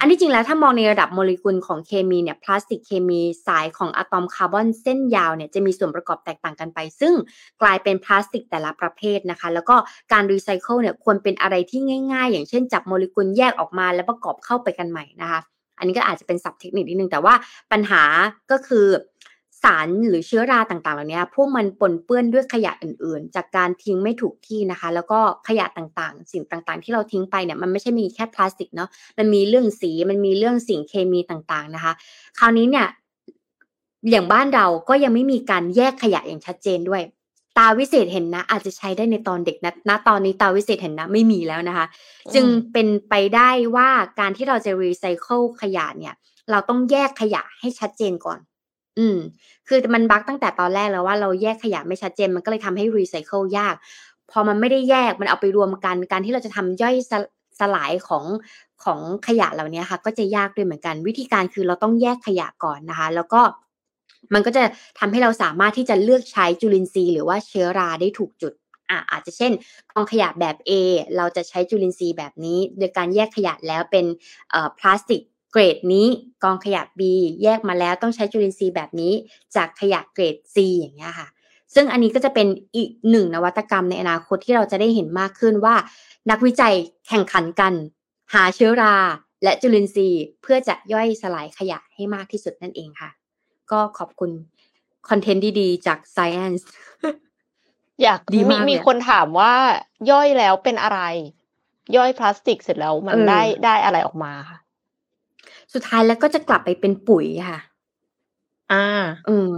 [0.00, 7.14] อันที่จริงแล้วถ้ามองในระดับโมเลกุลของเคมีเนี่ยพลาสติกเคมีสายของอะตอมคาร์บอนเส้นยาวเนี่ยจะมีส่วนประกอบแตกต่างกันไป ซึ่ง
[7.62, 9.76] กลายเป็นพลาสติกแต่ละประเภทนะคะ แล้วก็
[10.12, 11.80] การรีไซเคิลเนี่ยควรเป็นอะไรที่
[12.12, 15.40] ง่าย ๆ อย่างเช่นจับโมเลกุลแยกออกมาแล้วประกอบเข้าไปกันใหม่นะคะ
[15.78, 17.34] อันนี้ก็อาจจะเป็นศัพท์เทคนิคนิดนึงแต่ว่า
[17.72, 18.02] ปัญหา
[18.50, 18.86] ก็คือ
[19.62, 28.88] สารหรือเชื้อราต่างๆ เหล่านี้พวกมันปนเปื้อนด้วยขยะอื่นๆ จากการทิ้งไม่ถูกที่นะคะ แล้วก็ขยะต่างๆ สิ่งต่างๆ ที่เราทิ้งไปเนี่ยมันไม่ใช่มีแค่พลาสติกเนาะ
[29.18, 31.92] มันมีเรื่องสีมันมีเรื่องสิ่งเคมีต่างๆนะคะ
[32.38, 32.86] คราวนี้เนี่ย
[34.10, 37.02] อย่างบ้านเราก็ยังไม่มีการแยกขยะอย่างชัดเจนด้วย
[37.58, 41.86] ตาวิเศษเห็นนะ อาจจะใช้ได้ในตอนเด็กนะณตอนนี้ตาวิเศษเห็นนะไม่มีแล้วนะคะ
[42.34, 43.88] จึงเป็นไปได้ว่า
[44.20, 46.14] การที่เราจะรีไซเคิลขยะเนี่ย
[46.50, 48.38] เราต้องแยกขยะให้ชัดเจนก่อน
[48.98, 49.18] อืม
[49.68, 53.74] คือมันบั๊กตั้งแต่ตอนแรกแล้วว่าเราแยกขยะไม่ชัดเจนมันก็เลยทำให้รีไซเคิลยาก
[54.30, 57.12] พอมันไม่ได้แยกมันเอาไปรวมกัน การที่เราจะทำย่อยส
[57.60, 58.24] สลายของ
[58.84, 63.40] ของขยะเหล่านี้ค่ะ ก็จะยากด้วยเหมือนกัน วิธีการคือเราต้องแยกขยะก่อนนะคะ แล้วก็
[64.34, 64.62] มันก็จะ
[64.98, 68.52] ทำให้เราสามารถที่จะเลือกใช้จุลินทรีย์หรือว่าเชื้อราได้ถูกจุด
[68.90, 69.52] อะอาจจะเช่น
[69.92, 70.70] กองขยะแบบ A
[71.16, 74.06] เราจะใช้จุลินทรีย์แบบนี้ โดยการแยกขยะแล้วเป็น
[74.78, 76.06] พลาสติกเกรดนี้
[76.44, 77.00] กองขยะ B
[77.42, 79.12] แยกมาแล้วต้องใช้จุลินทรีย์แบบนี้
[79.56, 81.28] จากขยะเกรด C อย่างเงี้ยค่ะ
[81.74, 85.74] ซึ่งอันนี้ก็จะเป็นอีกหนึ่งนวัตกรรมในอนาคตที่เราจะได้เห็นมากขึ้นว่า
[86.30, 86.74] นักวิจัย
[87.08, 87.72] แข่งขันกัน
[88.34, 88.96] หาเชื้อรา
[89.42, 93.10] และจุลินทรีย์เพื่อจะย่อยสลายขยะให้มากที่สุดนั่นเองค่ะ
[93.72, 94.30] ก็ขอบคุณ
[95.08, 96.62] คอนเทนต์ดีๆ จาก Science
[98.02, 99.52] อยากดีมากมีเลยคนถามว่า
[100.10, 101.00] ย่อยแล้วเป็นอะไร
[101.96, 104.58] ย่อยพลาสติกเสร็จแล้วมันเออได้ได้อะไรออกมาค่ะ
[105.74, 107.58] สุดท้ายแล้วก็จะกลับไปเป็นปุ๋ยค่ะ
[108.72, 108.86] อ่า
[109.26, 109.50] เออ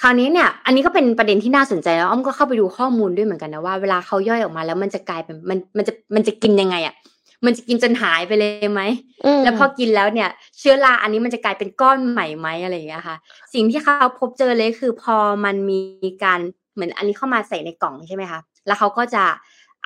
[0.00, 6.94] คราวนี้เนี่ย อันนี้ก็เป็นประเด็นที่น่าสนใจแล้วอ้อมก็เข้าไปดูข้อมูลด้วยเหมือนกันนะว่าเวลาเขาย่อยออกมาแล้วมันจะกลายเป็นมันมันจะมันจะกินยังไงอะ่ะ
[7.44, 8.82] มันจะกินจนหายไปเลยไหม
[9.24, 13.16] อืมแล้วพอกินแล้วเนี่ย เชื้อราอันนี้มันจะกลายเป็นก้อนใหม่ไหมอะไรอย่างเงี้ยค่ะ
[13.54, 15.80] สิ่งที่เขาพบเจอเลยคือพอมันมี
[16.24, 16.40] การ
[16.74, 19.24] เหมือนอันนี้เข้ามาใส่ในกล่องใช่ไหมคะแล้วเขาก็จะ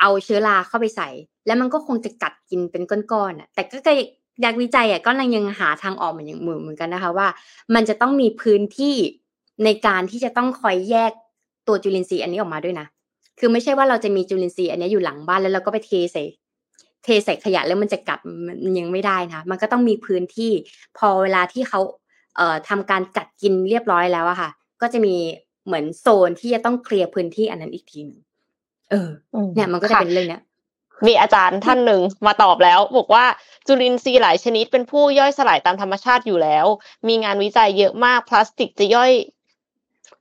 [0.01, 1.09] เอาเชื้อราเข้าไปใส่
[1.47, 3.93] แล้วมันก็คงจะกัดกินเป็นก้อนๆอะ แต่ก็
[4.43, 7.29] อยากวิจัยอะก็ยังหาทางออกเหมือนอย่างมือเหมือนกันนะคะว่า
[7.75, 8.97] มันจะต้องมีพื้นที่
[9.65, 11.13] ในการที่จะต้องคอยแยก
[11.69, 12.87] ตัวจุลินทรีย์อันนี้ออกมาด้วยนะ
[13.39, 16.23] คือไม่ใช่ว่าเราจะมีจุลินทรีย์อันนี้อยู่หลังบ้านแล้วเราก็ไปเทใส่
[17.05, 18.19] เทใส่ขยะแล้วมันจะกัด
[18.65, 20.53] มันยังไม่ได้นะมันก็ต้องมีพื้นที่
[20.99, 21.81] พอเวลาที่เขา
[22.37, 24.51] เอ่อทำการกัดกินเรียบร้อยแล้วอะค่ะ
[24.83, 25.15] ก็จะมี
[25.67, 28.21] เหมือนโซนที่จะต้องเคลียร์พื้นที่อันนั้นอีกทีหนึง
[28.91, 29.09] เออ
[29.55, 30.43] เนี่ยมันก็จะค่เป็นเรื่องเนี้ย
[31.07, 33.25] มีอาจารย์ท่านหนึ่งมาตอบแล้ว บอกว่า
[33.67, 36.67] จุลินทรีย์หลายชนิดเป็นผู้ย่อยสลายตามธรรมชาติอยู่แล้ว
[37.09, 39.11] มีงานวิจัยเยอะมากพลาสติกจะย่อย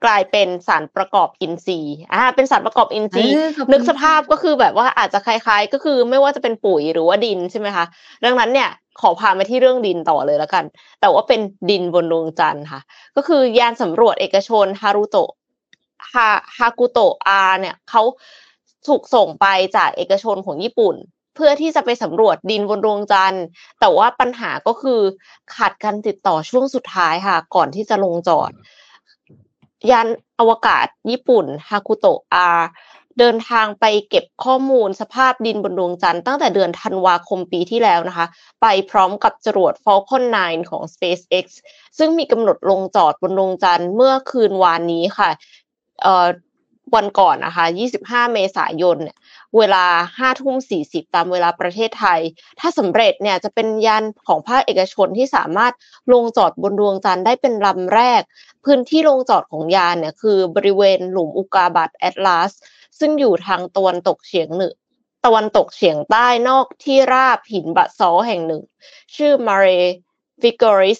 [0.05, 7.85] กลายเป็นสารประกอบอินทรีย์อ่าเป็นสารประกอบอินทรีย์เออขอบคุณนึกสภาพก็คือแบบว่าอาจจะคล้ายๆ ก็คือไม่ว่าจะเป็นปุ๋ยหรือว่าดินใช่ไหมคะ
[8.25, 8.69] ดังนั้นเนี่ย
[9.01, 10.63] ขอพามาที่เรื่องดินต่อเลยแล้วกัน
[11.01, 12.81] แต่ว่าเป็นดินบนดวงจันทร์ค่ะ
[13.15, 15.31] ก็คือยานสำรวจเอกชนฮารุโตะ
[16.13, 18.03] ฮาฮากุโตะอาเนี่ยเขา
[18.87, 20.95] ถูกส่งไปจากเอกชนของญี่ปุ่น
[21.35, 23.43] เพื่อที่จะไปสำรวจดินบนดวงจันทร์
[23.79, 24.99] แต่ว่าปัญหาก็คือ
[25.55, 28.51] ขาดการติดต่อช่วงสุดท้ายค่ะ ก่อนที่จะลงจอด
[29.91, 30.07] ยาน
[30.39, 32.47] อวกาศญี่ปุ่นฮากุโตะอา
[33.19, 38.25] เดินทางไปเก็บข้อมูลสภาพดินบนดวงจันทร์ตั้งแต่เดือนธันวาคมปีที่แล้วนะคะ
[38.61, 41.45] ไปพร้อมกับจรวด Falcon 9 ของ SpaceX
[41.97, 45.29] ซึ่งมีกำหนดลงจอดบนดวงจันทร์เมื่อคืนวานนี้ค่ะ
[46.95, 47.65] วันก่อนนะคะ
[47.99, 49.17] 25 เมษายนเนี่ย
[49.57, 49.85] เวลา
[50.17, 52.19] 5ทุ่ม40 ตามเวลาประเทศไทย
[52.59, 55.73] ถ้าสำเร็จเนี่ยจะเป็นยานของภาคเอกชนที่สามารถ
[56.13, 58.21] ลงจอดบนดวงจันทร์ได้เป็นลำแรก
[58.65, 62.51] พื้นที่ลงจอดของยานเนี่ยคือบริเวณหลุมอุกาบาตแอตลาส
[62.99, 64.75] ซึ่งอยู่ทางตะวันตกเฉียงเหนือ
[65.25, 68.61] ตะวันตกเฉียงใต้นอกที่ราบหินบะซอแห่งหนึ่ง
[69.15, 69.65] ชื่อมาเร
[70.41, 70.99] ฟิกอริส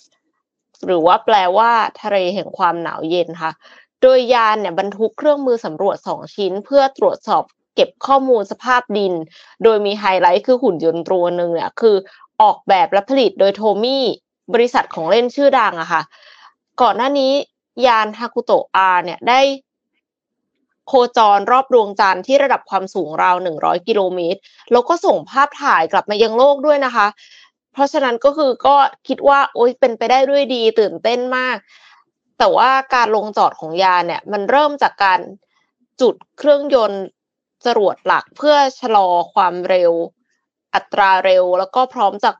[0.86, 1.72] หรือว่าแปลว่า
[2.02, 3.52] ทะเลแห่งความหนาวเย็นค่ะ
[4.02, 7.44] โดยยานเนี่ยบรรทุกเครื่องมือสำรวจสองชิ้น เพื่อตรวจสอบ
[7.76, 9.14] เก็บข้อมูลสภาพดิน
[9.64, 11.96] โดยมีไฮไลท์คือหุ่นยนต์ตัวหนึ่งเนี่ยคือ
[12.42, 14.04] ออกแบบและผลิตโดยโทมี่
[14.54, 16.02] บริษัทของเล่นชื่อดังอะค่ะ
[16.82, 17.32] ก่อนหน้านี้
[17.86, 19.42] ยานฮากุโตะอาเนี่ยได้
[20.88, 24.40] โคจรรอบดวงจันทร์ที่ระดับความสูงราว 100 กิโลเมตร
[24.72, 27.08] แล้วก็ส่งภาพถ่ายกลับมายังโลกด้วยนะคะ
[27.74, 28.76] เพราะฉะนั้นก็คือก็
[29.08, 31.58] คิดว่า โอ๊ยเป็นไปได้ด้วยดีตื่นเต้นมาก
[32.40, 35.20] แต่ว่าการลงจอดของยานเนี่ย มันเริ่มจากการ
[36.02, 37.04] จุดเครื่องยนต์
[37.66, 39.92] จรวดหลักเพื่อชะลอความเร็ว
[40.74, 42.36] อัตราเร็วแล้วก็พร้อมจาก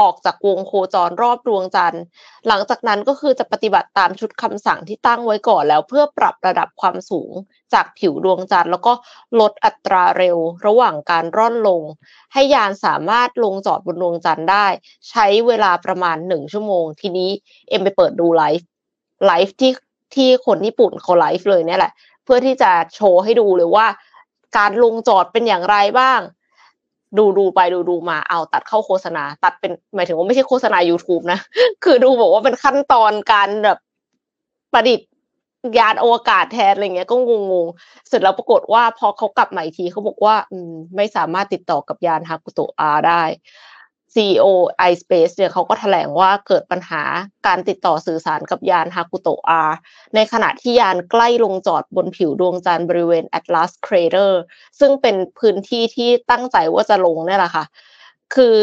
[0.00, 2.02] ออกจากวงโคจรรอบดวงจันทร์
[2.46, 7.32] หลังจากนั้นก็คือจะปฏิบัติตามชุดคำสั่งที่ตั้งไว้ก่อนแล้ว เพื่อปรับระดับความสูง
[7.74, 8.92] จากผิวดวงจันทร์ แล้วก็
[9.40, 11.82] ลดอัตราเร็วระหว่างการร่อนลง
[12.32, 14.66] ให้ยานสามารถลงจอดบนดวงจันทร์ได้
[15.10, 17.30] ใช้เวลาประมาณหนึ่งชั่วโมง ทีนี้
[17.68, 18.66] เอ็มไปเปิดดูไลฟ์
[19.26, 19.72] ไลฟ์ที่
[20.14, 21.92] ที่คนญี่ปุ่นเขาไลฟ์เลยเนี่ยแหละ
[22.24, 23.86] เพื่อที่จะโชว์ให้ดูเลยว่า
[24.56, 26.20] การลงจอดเป็นอย่างไรบ้าง
[27.18, 31.40] ดูดูไปดูดูมาเอาตัดเข้าโฆษณา ตัดเป็นหมายถึงว่าไม่ใช่โฆษณา YouTube นะ
[31.84, 33.78] คือดูบอกว่าเป็นขั้นตอนการแบบ
[34.72, 35.08] ประดิษฐ์
[35.78, 43.22] ยานอวกาศแทนอะไรเงี้ยก็งงๆเสร็จแล้วปรากฏว่าพอเขากลับมาอีกทีเขาบอกว่า อืม ไม่สามารถติดต่อกับยานฮากุโตะอาร์ได้
[44.14, 44.46] CEO
[44.90, 47.02] iSpace เนี่ยเขาก็แถลงว่าเกิดปัญหา
[47.46, 49.70] การติดต่อสื่อสารกับยานฮากุโตะ R
[50.14, 54.32] ในขณะที่ยานใกล้ลงจอดบนผิวดวงจันทร์บริเวณ Atlas Crater
[54.80, 57.64] ซึ่งเป็นพื้นที่ที่ตั้งใจว่าจะลงนี่แหละค่ะ
[58.34, 58.54] คือ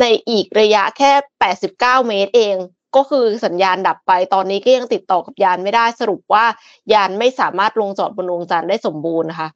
[0.00, 1.12] ในอีกระยะแค่
[1.56, 2.56] 89 เมตรเอง
[2.96, 6.44] ก็คือสัญญาณดับไป ตอนนี้ก็ยังติดต่อกับยานไม่ได้สรุปว่า
[6.92, 9.48] ยานไม่สามารถลงจอดบนดวงจันทร์ได้สมบูรณ์นะคะ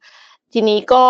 [0.53, 1.05] ทีนี้ก็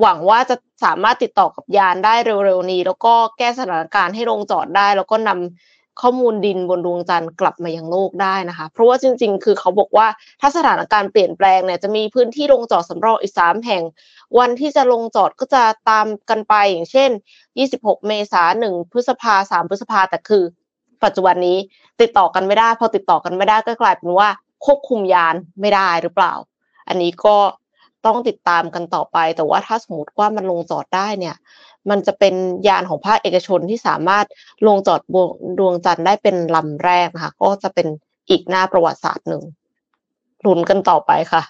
[0.00, 2.14] หวังว่าจะสามารถติดต่อกับยานได้
[2.46, 10.06] เร็วๆนี้ แล้วก็แก้สถานการณ์ให้ลงจอดได้ แล้วก็นำข้อมูลดินบนดวงจันทร์กลับมายังโลกได้นะคะ เพราะว่าจริง ๆ คือเขาบอกว่า
[10.40, 13.82] ถ้าสถานการณ์เปลี่ยนแปลงเนี่ยจะมีพื้นที่ลงจอดสำรองอีกสามแห่ง
[14.38, 17.10] วันที่จะลงจอดก็จะตามกันไปอย่างเช่น
[17.58, 20.44] 26 เมษายน1พฤษภา3พฤษภาแต่คือ
[21.04, 21.58] ปัจจุบันนี้
[22.00, 24.28] ติดต่อกันไม่ได้ พอติดต่อกันไม่ได้ก็กลายเป็นว่า
[24.64, 26.34] ควบคุมยานไม่ได้หรือเปล่า
[26.88, 27.36] อันนี้ก็
[28.04, 31.36] ต้องติดตามกันต่อไป แต่ว่าถ้าสมมติว่ามันลงจอดได้เนี่ย
[31.90, 32.34] มันจะเป็น
[32.68, 34.26] ยานของภาคเอกชนที่สามารถ
[34.66, 35.28] ลงจอดบน
[35.58, 37.86] ดวงจันทร์ได้เป็นลำแรกนะคะก็จะเป็น
[38.30, 39.42] อีกหน้าประวัติศาสตร์หนึ่ง
[40.46, 41.42] ลุ้นกันต่อไปค่ะ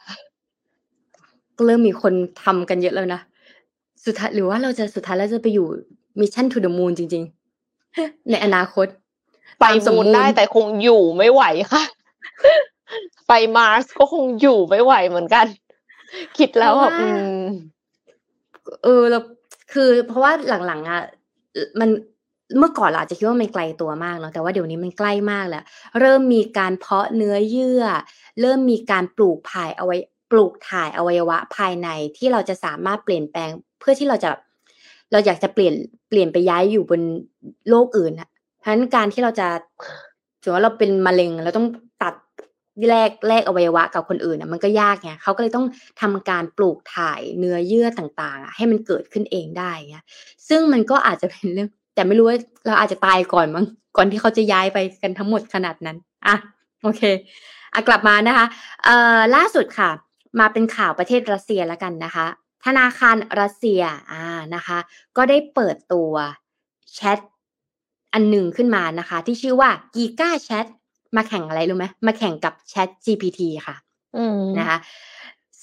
[1.57, 2.13] ก็เริ่มมีคน
[2.45, 3.21] ทำกันเยอะแล้วนะ
[4.05, 5.67] สุดท้ายหรือว่าเราจะสุดท้ายแล้วจะไปอยู่
[6.21, 7.25] Mission to the Moon จริง
[7.77, 8.87] ๆ ในอนาคต
[9.61, 11.83] ไปมูนได้แต่คงอยู่ไม่ไหวค่ะ
[13.29, 15.47] ไปมาร์สก็คงอยู่ไม่ไหวเหมือนกัน
[16.39, 17.09] คิดแล้วแบบอื
[17.43, 17.47] ม
[18.85, 19.19] เออเรา
[19.73, 20.33] คือเพราะว่า
[20.67, 21.03] หลังๆอะ
[21.81, 21.91] มัน
[22.59, 25.65] เมื่อก่อนเราอาจจะคิดว่ามันไกลตัวมากเนาะแต่ว่าเดี๋ยวนี้มันใกล้มากแล้ว
[26.01, 27.85] เริ่มมีการเพาะเนื้อเยื่อ
[28.41, 29.97] เริ่มมีการปลูกถ่ายเอาไว้
[30.31, 34.31] ปลูกถ่ายอวัยวะภายในที่เราจะสามารถเปลี่ยนแปลง เพื่อที่เราจะ
[35.13, 35.75] เราอยากจะเปลี่ยน
[36.09, 37.01] เปลี่ยนไปย้ายอยู่บน
[37.71, 39.49] โลกอื่นอะเพราะฉะนั้นการที่เราจะ
[40.43, 41.86] ถือว่าเราเป็นมะเร็งเราต้องตัด
[42.89, 45.67] แลกแลกอวัยวะกับคนอื่นอะมันก็ยากไงเขาก็เลยต้อง
[46.01, 50.05] ทำการปลูกถ่ายเนื้อเยื่อต่างๆอะให้มันเกิดขึ้นเองได้เงี้ย
[50.49, 53.65] ซึ่งมันก็อาจจะเป็นเรื่อง แต่ไม่รู้ว่าเราอาจจะตายก่อนมั้ง
[53.97, 56.37] ก่อนที่เขาจะย้ายไปกันทั้งหมดขนาดนั้นอะ
[56.83, 57.03] โอเค
[57.73, 58.47] อะกลับมานะคะ
[58.85, 59.91] เอ่อล่าสุดค่ะ
[60.41, 62.27] มาเป็นข่าวประเทศรัสเซียแล้วกันนะคะ
[62.67, 64.79] ธนาคารรัสเซียอ่านะคะ
[65.17, 66.13] ก็ได้เปิดตัว
[66.95, 67.19] แชท
[68.13, 70.67] อันหนึ่งขึ้นมานะคะ ที่ชื่อว่า Giga Chat
[71.17, 73.77] มาแข่งอะไรรู้ไหมมาแข่งกับ Chat GPT ค่ะ
[74.17, 74.79] อืมนะคะ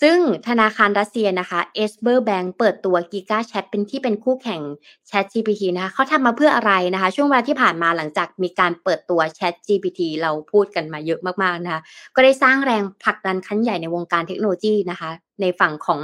[0.01, 4.61] ซึ่งธนาคารรัสเซียนะคะ e s b e r Bank เปิดตัว Giga Chat เป็นที่เป็นคู่แข่ง
[5.09, 11.81] Chat GPT นะคะเขาทำมาเพื่ออะไรนะคะ ช่วงเวลาที่ผ่านมาหลังจากมีการเปิดตัว Chat GPT เราพูดกันมาเยอะมากๆนะคะ
[12.15, 15.09] ก็ได้สร้างแรงผลักดันขั้นใหญ่ในวงการเทคโนโลยีนะคะ
[15.41, 16.01] ในฝั่งของ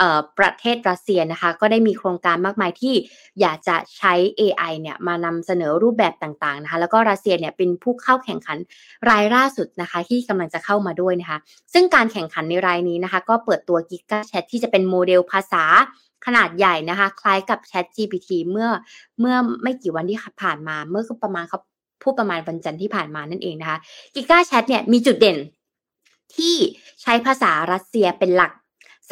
[0.00, 2.94] ออประเทศรัสเซียนะคะ ก็ได้มีโครงการมากมายที่
[3.40, 8.58] อยากจะใช้ AI เนี่ยมานำเสนอรูปแบบต่างๆนะคะแล้วก็รัสเซียเนี่ยเป็นผู้เข้าแข่งขัน
[9.10, 11.38] รายล่าสุดนะคะที่กำลังจะเข้ามาด้วยนะคะ
[11.72, 15.64] ซึ่งการแข่งขันในรายนี้นะคะ ก็เปิดตัว Giga Chat ที่จะเป็นโมเดลภาษา
[16.26, 18.68] ขนาดใหญ่นะคะ คล้ายกับ Chat GPT เมื่อ
[19.20, 21.58] เมื่อไม่กี่วันที่ผ่านมา เมื่อประมาณเขา
[22.02, 23.78] พูดประมาณวันจันทร์ที่ผ่านมานั่นเองนะคะ
[24.14, 25.38] Giga Chat เนี่ยมีจุดเด่น
[26.36, 26.56] ที่
[27.02, 28.52] ใช้ภาษารัสเซียเป็นหลัก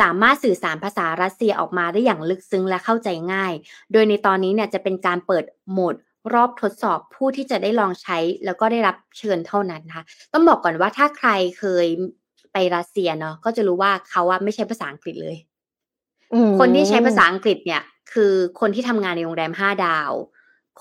[0.00, 3.52] สามารถสื่อสารภาษารัสเซียออกมาได้อย่างลึกซึ้งและเข้าใจง่าย
[3.92, 5.94] โดยในตอนนี้เนี่ยจะเป็นการเปิดโหมด
[6.35, 11.87] รอบทดสอบผู้ที่จะได้ลองใช้แล้วก็ได้รับเชิญเท่านั้นนะคะต้องบอกก่อนว่าถ้าใครเคย
[12.52, 15.37] ไปรัสเซียเนาะก็จะรู้ว่าเขาว่าไม่ใช่ภาษาอังกฤษเลย
[16.35, 20.12] อืมคนที่ใช้ภาษาอังกฤษเนี่ย คือคนที่ทำงานในโรงแรมห้าดาว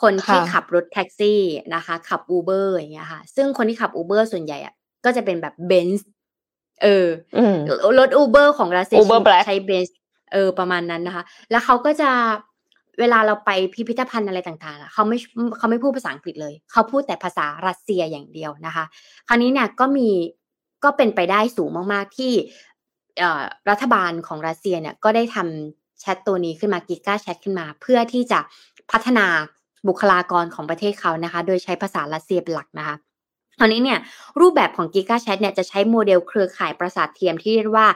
[0.01, 1.41] คนที่ค่ะขับรถแท็กซี่
[1.75, 4.73] นะคะ ขับอูเบอร์อย่างเงี้ยค่ะ ซึ่งคนที่ขับอูเบอร์ส่วนใหญ่อะ
[5.05, 6.07] ก็จะเป็นแบบเบนซ์
[6.83, 7.07] เออ
[7.37, 7.55] อืม
[7.99, 9.97] รถอูเบอร์ของรัสเซีย Uber Black ใช้เบนซ์
[10.33, 12.09] เออประมาณนั้นนะคะ แล้วเขาก็จะ
[12.99, 15.17] เวลาเราไปพิพิธภัณฑ์อะไรต่างๆอะเขาไม่
[15.57, 18.85] เขาไม่พูดภาษาอังกฤษเลย เขาพูดแต่ภาษารัสเซียอย่างเดียวนะคะ
[19.27, 20.09] คราวนี้เนี่ยก็มี
[20.83, 22.33] ก็เป็นไปได้สูงมากๆที่
[23.69, 28.39] รัฐบาลของรัสเซียเนี่ยก็ได้ทำแชทตัวนี้ขึ้นมากิก้าแชทขึ้นมา เพื่อที่จะ
[28.91, 29.27] พัฒนา
[29.87, 32.95] บุคลากรของประเทศเขานะคะ โดยใช้ภาษารัสเซียเป็นหลักนะคะ
[33.59, 33.99] ตอนนี้เนี่ย
[34.39, 37.87] รูปแบบของ Giga Chat เนี่ยจะใช้โมเดลเครือข่ายประสาทเทียมที่เรียกว่า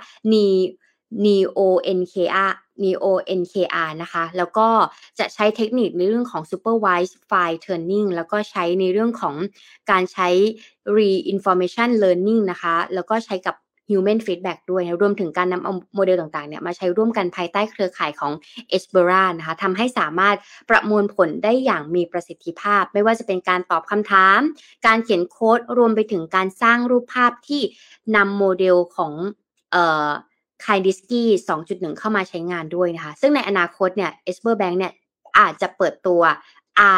[1.24, 1.60] Neo
[2.00, 3.06] NKR Neo
[3.40, 4.68] NKR นะคะ แล้วก็
[5.20, 9.36] จะใช้เทคนิคในเรื่องของ supervised file turning แล้วก็ใช้ในเรื่องของ
[9.92, 10.30] การใช้
[10.98, 13.56] reinformation learning นะคะ แล้วก็ใช้กับ
[13.90, 18.32] human feedback ด้วยรวมถึงการนำเอาโมเดลต่างๆเนี่ยมาใช้ร่วมกันภายใต้เครือข่ายของ
[18.76, 20.36] e s p e r a นะคะทำให้สามารถ
[20.70, 24.40] ประมวลผลได้อย่างมีประสิทธิภาพ ไม่ว่าจะเป็นการตอบคำถาม
[24.88, 27.62] การเขียนโค้ดรวมไปถึงการสร้างรูปภาพที่
[28.16, 29.14] นำโมเดลของ
[29.72, 30.10] เอ่อ
[30.66, 31.28] คายดิสกี้
[31.64, 34.94] 2.1 เข้ามาใช้งานด้วยนะคะ ซึ่งในอนาคตเนี่ย e s p e r Bank เนี่ย
[35.40, 36.22] อาจจะเปิดตัว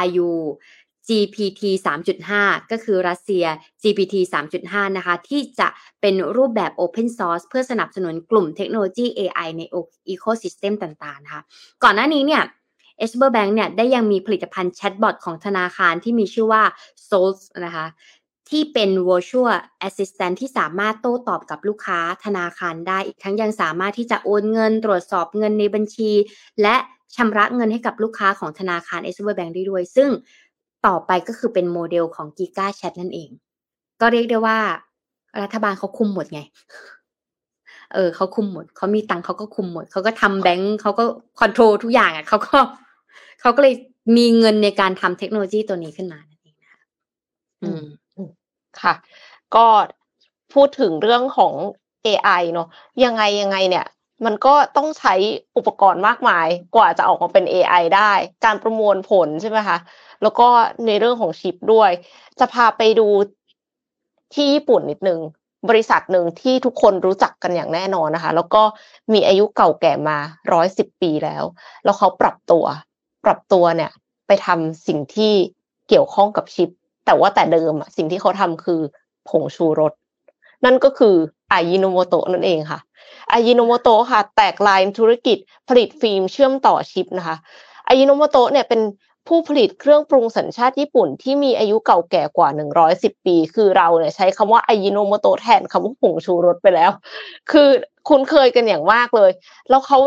[0.02, 0.32] RU
[1.12, 1.64] GPT
[2.18, 3.46] 3.5 ก็คือรัสเซีย
[3.84, 4.16] GPT
[4.56, 5.68] 3.5 นะคะ ที่จะ
[6.02, 9.62] เป็นรูปแบบ Open Source เพื่อสนับสนุนกลุ่มเทคโนโลยี AI ใน
[10.14, 11.42] Ecosystem ต่างๆนะคะ
[11.84, 12.44] ก่อนหน้านี้เนี่ย
[13.04, 16.64] e s b e r Bank เนี่ยได้ยังมีผลิตภัณฑ์แชทบอทของธนาคารที่มีชื่อว่า
[17.08, 17.88] Souls นะคะ
[18.50, 26.12] ที่เป็น virtual assistant ที่สามารถโต้ตอบกับลูกค้าธนาคารได้ อีกทั้งยังสามารถที่จะโอนเงินตรวจสอบเงินในบัญชี
[26.62, 26.76] และ
[27.16, 30.10] ชำระเงินให้กับลูกค้าของธนาคาร s b e r Bank ได้ด้วย ซึ่ง
[30.88, 33.30] ต่อไปก็คือเป็นโมเดลของ Giga Chat นั่นเอง
[34.02, 34.58] ก็เรียกได้ว่า
[35.42, 36.42] รัฐบาลเขาคุมหมดไง
[37.94, 41.04] เออเขาคุมหมดเขามีตังเขาก็คุมหมดเขาก็ทำแบงค์เขาก็
[41.40, 42.58] คอนโทรลทุกอย่างอะเขาก็
[43.42, 43.76] เขาก็เลย
[44.18, 46.82] มีเงินในการทำเทคโนโลยีตัวนี้ขึ้นมานั่นเองนะคะ
[47.64, 47.86] อืม
[48.82, 48.94] ค่ะ
[49.56, 49.66] ก็
[50.54, 51.54] พูดถึงเรื่องของ
[52.06, 52.68] AI เนาะ
[53.04, 53.86] ยังไงยังไงเนี่ย
[54.26, 55.14] มันก็ต้องใช้
[55.58, 58.12] อุปกรณ์มากมายกว่าจะออกมาเป็น AI ได้
[58.46, 59.78] การประมวลผลใช่ไหมคะ
[60.24, 60.48] แล้วก็
[60.88, 61.92] ในเรื่องของชิปด้วย
[62.40, 63.08] จะพาไปดู
[64.34, 65.20] ที่ญี่ปุ่นนิดนึง
[65.70, 68.64] บริษัทหนึ่งที่ทุกคนรู้จักกันอย่างแน่นอนนะคะ แล้วก็
[69.14, 70.18] มีอายุเก่าแก่มา
[70.54, 71.44] ร้อยสิบปีแล้ว
[71.84, 72.66] แล้วเขาปรับตัว
[73.26, 73.92] ปรับตัวเนี่ย
[74.28, 75.34] ไปทำสิ่งที่
[75.90, 76.70] เกี่ยวข้องกับชิป
[77.06, 78.82] แต่ว่าแต่เดิมอะสิ่งที่เขาทำคือ
[79.30, 79.94] ผงชูรส
[80.66, 81.16] นั่นก็คือ
[81.52, 82.80] อายิโนโมโตะนั่นเองค่ะ
[83.32, 85.38] อายิโนโมโตะค่ะ แตกลายธุรกิจ
[85.70, 87.36] ผลิตฟิล์มเชื่อมต่อชิปนะคะ
[87.88, 88.82] อายิโนโมโตะเนี่ยเป็น
[89.28, 92.50] ผู้ผลิตเครื่องปรุงสัญชาติญี่ปุ่นที่มีอายุเก่าแก่กว่า
[92.88, 96.92] 110 ปี คือเราเนี่ยใช้คำว่าอายิโนโมโตะแทนคำว่าผงชูรสไปแล้ว
[97.52, 97.70] คือ
[98.08, 99.32] คุ้นเคยกันอย่างมากเลย
[99.70, 100.00] แล้วเขา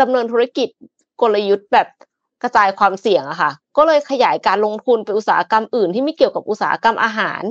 [0.00, 0.68] ดำเนินธุรกิจ
[1.20, 1.88] กลยุทธ์แบบ
[2.42, 7.42] กระจายความเสี่ยงอะค่ะ ก็เลยขยายการลงทุนไปอุตสาหกรรมอื่นที่ไม่เกี่ยวกับอุตสาหกรรมอาหาร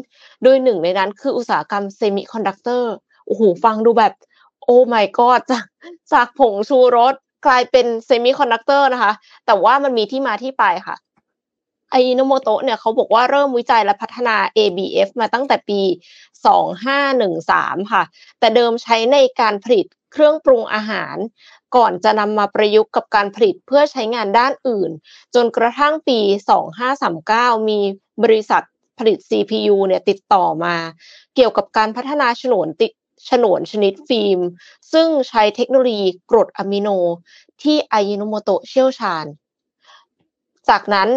[0.43, 2.93] โดยหนึ่งในนั้นคืออุตสาหกรรมเซมิคอนดักเตอร์
[3.25, 4.13] โอ้โห ฟังดูแบบ
[4.65, 5.65] oh my god จาก
[6.13, 9.13] จากผงชูรส กลายเป็นเซมิคอนดักเตอร์นะคะ
[9.45, 10.95] แต่ว่ามันมีที่มาที่ไปค่ะ
[11.91, 15.81] อายิโนโมโตะเนี่ยเขาบอกว่าเริ่มวิจัยและพัฒนา ABF มาตั้งแต่ปี
[16.65, 18.03] 2513 ค่ะ
[18.39, 21.15] แต่เดิมใช้ในการผลิตเครื่องปรุงอาหาร
[21.75, 24.91] ก่อนจะนำมาประยุกต์กับการผลิตเพื่อใช้งานด้านอื่น
[25.35, 26.19] จนกระทั่งปี
[26.93, 27.79] 2539 มี
[28.23, 28.63] บริษัท
[28.99, 30.75] ผลิต CPU เนี่ยติดต่อมา
[31.35, 32.87] เกี่ยวกับการพัฒนาฉนวนติ
[33.29, 34.39] ฉนวนชนิดฟิล์ม
[34.93, 36.89] ซึ่งใช้เทคโนโลยีกรดอะมิโน
[37.61, 39.25] ที่อายิโนโมโตะเชี่ยวชาญ
[40.69, 41.09] จากนั้น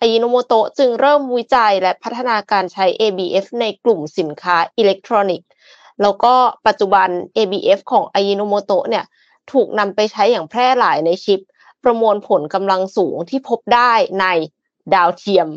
[0.00, 5.48] อายิโนโมโตะจึงเริ่มวิจัยและพัฒนาการใช้ ABF ในกลุ่มสินค้าอิเล็กทรอนิกส์
[6.02, 6.34] แล้วก็
[6.66, 9.04] ปัจจุบัน ABF ของอายิโนโมโตะเนี่ย
[9.52, 11.40] ถูกนำไปใช้อย่างแพร่หลายในชิป
[11.84, 14.26] ประมวลผลกำลังสูงที่พบได้ใน
[14.94, 15.48] ดาวเทียม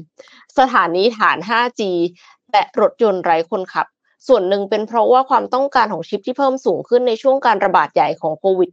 [0.58, 1.82] สถานีฐาน 5G
[2.52, 3.88] และรถยนต์ไร้คนขับ
[4.28, 8.72] ส่วนหนึ่งเป็นเพราะว่าความต้องการของชิปที่เพิ่มสูงขึ้นในช่วงการระบาดใหญ่ของโควิด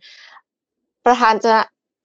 [0.00, 1.54] -19 ประธานจะ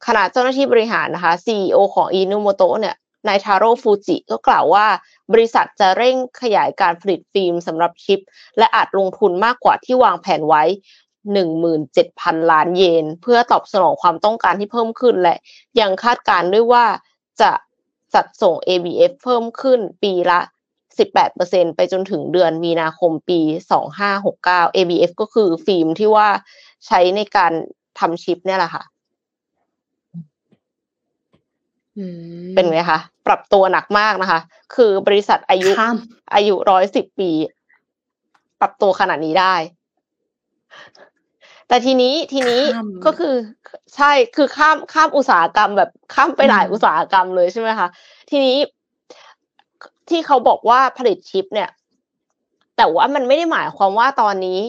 [0.07, 2.95] ขณะเจ้าหน้าที่บริหารนะคะ CEO ของอินุโมโตะเนี่ย
[3.27, 4.85] นายทาโร่ฟูจิก็กล่าวว่า
[5.33, 8.19] บริษัทจะเร่งขยายการผลิตฟิล์มสำหรับชิป
[8.57, 10.63] และอาจลงทุนมากกว่าที่วางแผนไว้
[11.37, 15.35] 17,000 ล้านเยน เพื่อตอบสนองความต้องการที่เพิ่มขึ้น และ
[15.79, 16.85] ยังคาดการด้วยว่า
[17.41, 17.51] จะ
[18.13, 20.39] จัดส่ง ABF เพิ่มขึ้นปีละ
[21.09, 23.39] 18%ไปจนถึงเดือนมีนาคมปี
[24.07, 26.27] 2569 ABF ก็คือฟิล์มที่ว่า
[26.87, 27.51] ใช้ในการ
[27.99, 28.83] ทำชิปเนี่ยแหละค่ะ
[32.55, 34.39] เป็นไงคะ ปรับตัวหนักมากนะคะ
[34.75, 35.69] คือบริษัทอายุ
[36.35, 37.31] อายุร้อยสิบปี
[38.59, 39.55] ปรับตัวขนาดนี้ได้
[41.67, 42.61] แต่ทีนี้ทีนี้
[43.05, 43.35] ก็คือ
[43.95, 47.87] ใช่คือข้ามข้ามอุตสาหกรรมแบบข้ามไปหลายอุตสาหกรรมเลยใช่ไหมคะ
[48.29, 48.57] ทีนี้
[50.09, 51.69] ที่เขาบอกว่าผลิตชิป เนี่ย
[52.77, 54.59] แต่ว่ามันไม่ได้หมายความว่าตอนนี้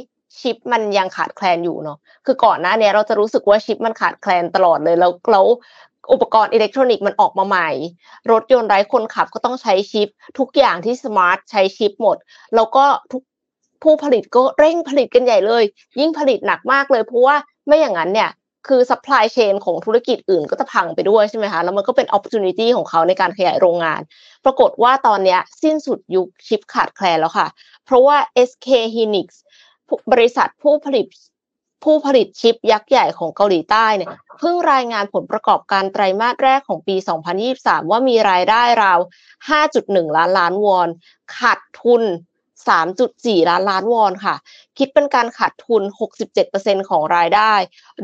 [0.41, 5.47] ชิปมันยังขาดแคลนอยู่เนาะคือก่อนหน้านี้เราจะรู้สึกว่าชิปมันขาดแคลนตลอดเลยแล้วแล้ว
[6.13, 7.69] อุปกรณ์อิเล็กทรอนิกส์มันออกมาใหม่
[8.33, 10.09] รถยนต์ไร้คนขับก็ต้องใช้ชิป
[10.39, 12.17] ทุกอย่างที่ smart ใช้ชิปหมด
[12.55, 13.23] แล้วก็ทุก
[13.83, 15.65] ผู้ผลิตก็เร่งผลิตกันใหญ่เลย
[16.01, 18.31] ยิ่งผลิตหนักมากเลยเพราะว่าไม่อย่างนั้นเนี่ย
[18.67, 24.01] คือ supply chain ของธุรกิจอื่นก็จะพังไปด้วยใช่ไหมคะ แล้วมันก็เป็น opportunity ของเขาในการขยายโรงงาน
[24.45, 27.49] ปรากฏว่าตอนนี้สิ้นสุดยุคชิปขาดแคลนแล้วค่ะ
[27.85, 28.17] เพราะว่า
[28.49, 29.29] SK Hynix
[30.13, 31.07] บริษัทผู้ผลิต
[31.85, 36.97] ผู้ผลิตชิปยักษ์ใหญ่ของเกาหลีใต้เนี่ยเพิ่งรายงานผลประกอบการไตรมาสแรกของปี
[37.43, 38.99] 2023 ว่ามีรายได้ราว
[39.59, 40.89] 5.1 ล้านล้านวอน
[41.37, 42.03] ขาดทุน
[42.69, 44.37] 3.4 ล้านล้านวอนค่ะ
[44.79, 45.83] คิดเป็นการขาดทุน
[46.37, 47.53] 67%ของรายได้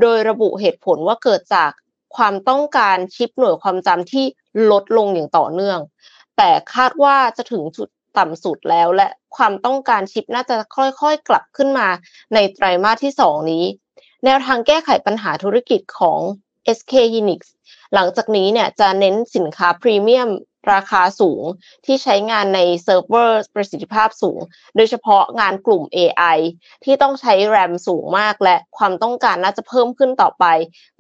[0.00, 1.70] โดยระบุเหตุผลว่าเกิดจาก
[2.16, 4.24] ความต้องการชิปหน่วยความจำที่
[4.70, 5.78] ลดลงอย่างต่อเนื่อง
[6.36, 7.88] แต่คาดว่าจะถึงจุด
[8.18, 11.88] ต่ำสุดแล้ว และความต้องการชิปน่าจะค่อยๆ กลับขึ้นมา
[12.34, 13.64] ในไตรมาสที่ 2 นี้
[14.24, 16.20] แนวทางแก้ไขปัญหาธุรกิจของ
[16.76, 17.40] SK Hynix
[17.94, 20.28] หลังจากนี้เนี่ยจะเน้นสินค้าพรีเมียม
[20.72, 21.42] ราคาสูง
[21.86, 24.40] ที่ใช้งานในเซิร์ฟเวอร์ประสิทธิภาพสูง
[24.76, 26.38] โดยเฉพาะงานกลุ่ม AI
[26.84, 30.44] ที่ต้องใช้แรมสูงมากและความต้องการน่าจะเพิ่มขึ้นต่อไป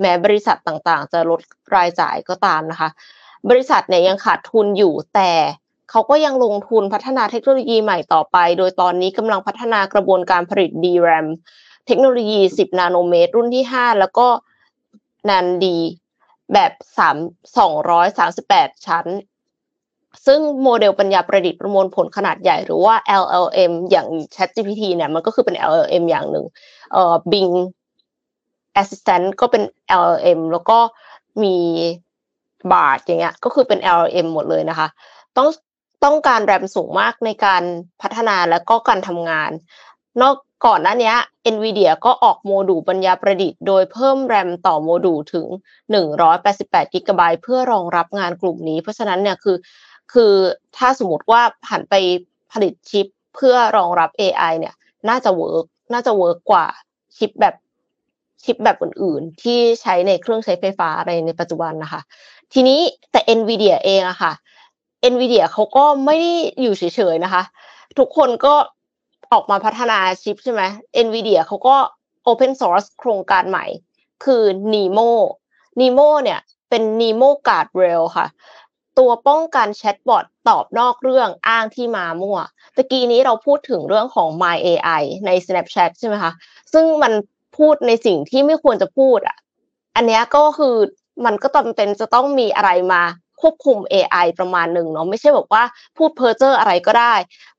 [0.00, 1.40] แม้บริษัทต่างๆ จะลด
[1.74, 2.88] รายจ่ายก็ตามนะคะ
[3.50, 5.32] บริษัทเนี่ยยังขาดทุนอยู่แต่
[5.90, 11.26] เขาก็ยังลงทุนพัฒนาเทคโนโลยีใหม่ต่อไป โดยตอนนี้กำลังพัฒนากระบวนการผลิต DRAM
[11.86, 14.28] เทคโนโลยี 10 นาโนเมตร รุ่นที่ 5 แล้วก็
[15.28, 15.78] นันดี
[16.52, 17.56] แบบ 3
[18.18, 19.06] 238 ชั้น
[20.26, 26.44] ซึ่งโมเดลปัญญาประดิษฐ์ประมวลผลขนาดใหญ่หรือว่า LLM อย่าง ChatGPT เนี่ยมันก็คือเป็น LLM อย่างหนึ่ง
[26.92, 27.54] เอ่อ Bing
[28.80, 29.62] Assistant ก็เป็น
[30.02, 30.78] LLM แล้วก็
[31.42, 31.56] มี
[32.70, 34.88] Bard อย่างเงี้ยก็คือเป็น LLM หมดเลยนะคะ
[35.36, 35.48] ต้อง
[36.04, 37.62] ต้องการแรมสูงมากในการ
[38.02, 39.50] พัฒนาและก็การทำงาน
[40.22, 41.14] นอกก่อนหน้านี้
[41.54, 45.46] NVIDIA ก็ออกโมดูลปัญญาประดิษฐ์โดยเพิ่มแรมต่อโมดูลถึง
[46.20, 49.56] 188กิกะไบต์เพื่อรองรับงานกลุ่มนี้ เพราะฉะนั้นเนี่ยคือ
[50.12, 50.34] คือ
[50.76, 51.94] ถ้าสมมติว่าผ่านไป
[52.52, 54.74] ผลิตชิปเพื่อรองรับ AI เนี่ย
[55.08, 56.66] น่าจะ work น่าจะ work กว่า
[57.16, 57.54] ชิปแบบ
[58.44, 62.00] ชิปแบบอื่นๆ ที่ใช้ในเครื่องใช้ไฟฟ้าอะไรในปัจจุบันนะคะ
[62.52, 62.80] ทีนี้
[63.10, 64.32] แต่ NVIDIA เองอะค่ะ
[65.12, 66.82] NVIDIA เขาก็ไม่ได้อยู่เฉ
[67.12, 67.42] ยๆนะคะ
[67.98, 68.54] ทุกคนก็
[69.32, 70.62] ออกมาพัฒนาชิปใช่ไหม
[71.06, 71.76] NVIDIA เขาก็
[72.30, 73.66] Open Source โครงการใหม่
[74.24, 74.42] คือ
[74.72, 75.10] NeMo
[75.80, 78.26] NeMo เนี่ยเป็น NeMo Guardrails ค่ะ
[78.98, 82.38] ตัวป้องกันแชทบอทตอบนอกเรื่องอ้างที่มามั่ว
[82.76, 86.32] ตะกี้นี้เราพูดถึงเรื่องของ My AI ใน Snapchat ใช่ไหมคะ
[86.72, 87.12] ซึ่งมัน
[87.58, 89.36] พูดในสิ่งที่ไม่ควรจะพูดอะ
[89.96, 90.76] อันนี้ก็คือ
[91.24, 93.02] มันก็จำเป็นจะต้องมีอะไรมา
[93.40, 95.64] ควบคุม AI ประมาณหนึ่งเนาะไม่ใช่บอกว่า
[95.96, 97.14] พูดเพ้อเจ้ออะไรก็ได้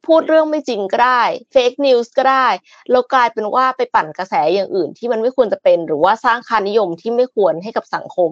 [0.06, 1.22] พูดเรื่องไม่จริงก็ได้
[1.52, 2.48] เฟกนิวส์ก็ได้
[2.92, 8.32] แล้วกลายเป็นว่าไปปั่นกระแสอย่างอื่นที่มันไม่ควรจะเป็น หรือว่าสร้างค่านิยมที่ไม่ควรให้กับสังคม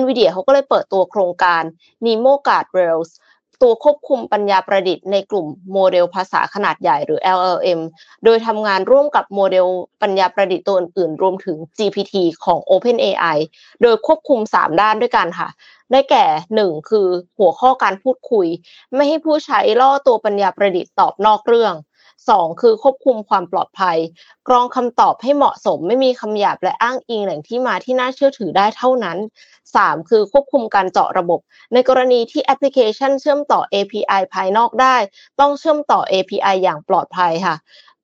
[0.00, 1.62] NVIDIA เขาก็เลยเปิดตัวโครงการ
[2.04, 3.10] Nemo Guardrails
[3.62, 7.80] ตัวควบคุมปัญญาประดิษฐ์ในกลุ่มโมเดลภาษาขนาดใหญ่หรือ LLM
[8.24, 9.66] โดยทำงานร่วมกับโมเดล
[10.02, 13.38] ปัญญาประดิษฐ์ตัวอื่นๆ รวมถึง GPT ของ OpenAI
[13.82, 15.48] โดยควบคุม 3 ด้านด้วยกันค่ะ
[15.92, 16.24] ได้แก่
[16.58, 17.08] 1 คือ
[17.38, 18.46] หัวข้อการพูดคุย
[18.94, 21.74] ไม่ให้ผู้ใช้ล่อตัวปัญญาประดิษฐ์ตอบนอกเรื่อง
[22.28, 23.98] 2 คือควบคุมความปลอดภัย
[24.48, 29.18] กรองคำตอบให้เหมาะสม ไม่มีคำหยาบและอ้างอิงแหล่งที่มาที่น่าเชื่อถือได้เท่านั้น
[29.64, 31.40] 3 คือควบคุมการเจาะระบบ
[31.72, 34.96] ในกรณีที่แอปพลิเคชันเชื่อมต่อ API ภายนอกได้
[35.40, 37.56] ต้องเชื่อมต่อ API อย่างปลอดภัยค่ะ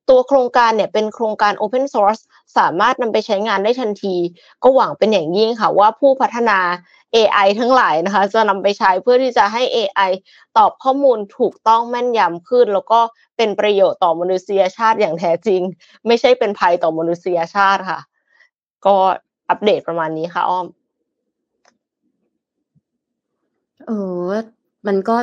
[0.09, 2.21] ตัวโครงการเนี่ยเป็นโครงการ Open Source
[2.57, 4.15] สามารถนำไปใช้งานได้ทันที
[4.63, 6.59] ก็หวังเป็นอย่างยิ่งค่ะว่าผู้พัฒนา
[7.15, 10.11] AI ทั้งหลายนะคะ จะนำไปใช้เพื่อที่จะให้ AI
[10.57, 12.99] ตอบข้อมูลถูกต้องแม่นยำขึ้น แล้วก็
[13.37, 15.61] เป็นประโยชน์ต่อมนุษยชาติอย่างแท้จริง
[16.07, 17.99] ไม่ใช่เป็นภัยต่อมนุษยชาติค่ะ
[18.85, 18.95] ก็
[19.49, 20.67] อัปเดตประมาณนี้ค่ะอ้อม
[23.85, 23.91] เอ
[24.29, 24.31] อ
[24.87, 25.17] มันก็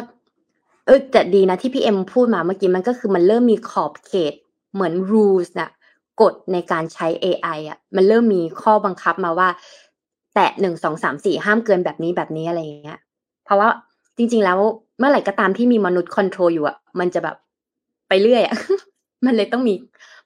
[0.87, 4.35] เออแต่ดีนะที่พี่เอ็มพูดมาเมื่อกี้มันก็คือมันเริ่มมีขอบเขต
[4.72, 5.70] เหมือน rules น่ะ
[6.20, 9.49] กฎในการใช้ AI อะ มันเริ่มมีข้อบังคับมาว่า
[10.35, 13.01] แตะหนึ่งสองสามสี่ห้ามเกินแบบนี้แบบนี้อะไรอย่างเงี้ย
[13.45, 13.68] เพราะว่า
[14.16, 14.59] จริง ๆ แล้ว
[14.99, 17.37] เมื่อไหร่ก็ตามที่มีมนุษย์ control อยู่อะมันจะแบบ
[18.09, 18.57] ไปเรื่อยอะ
[19.24, 19.74] มันเลยต้องมี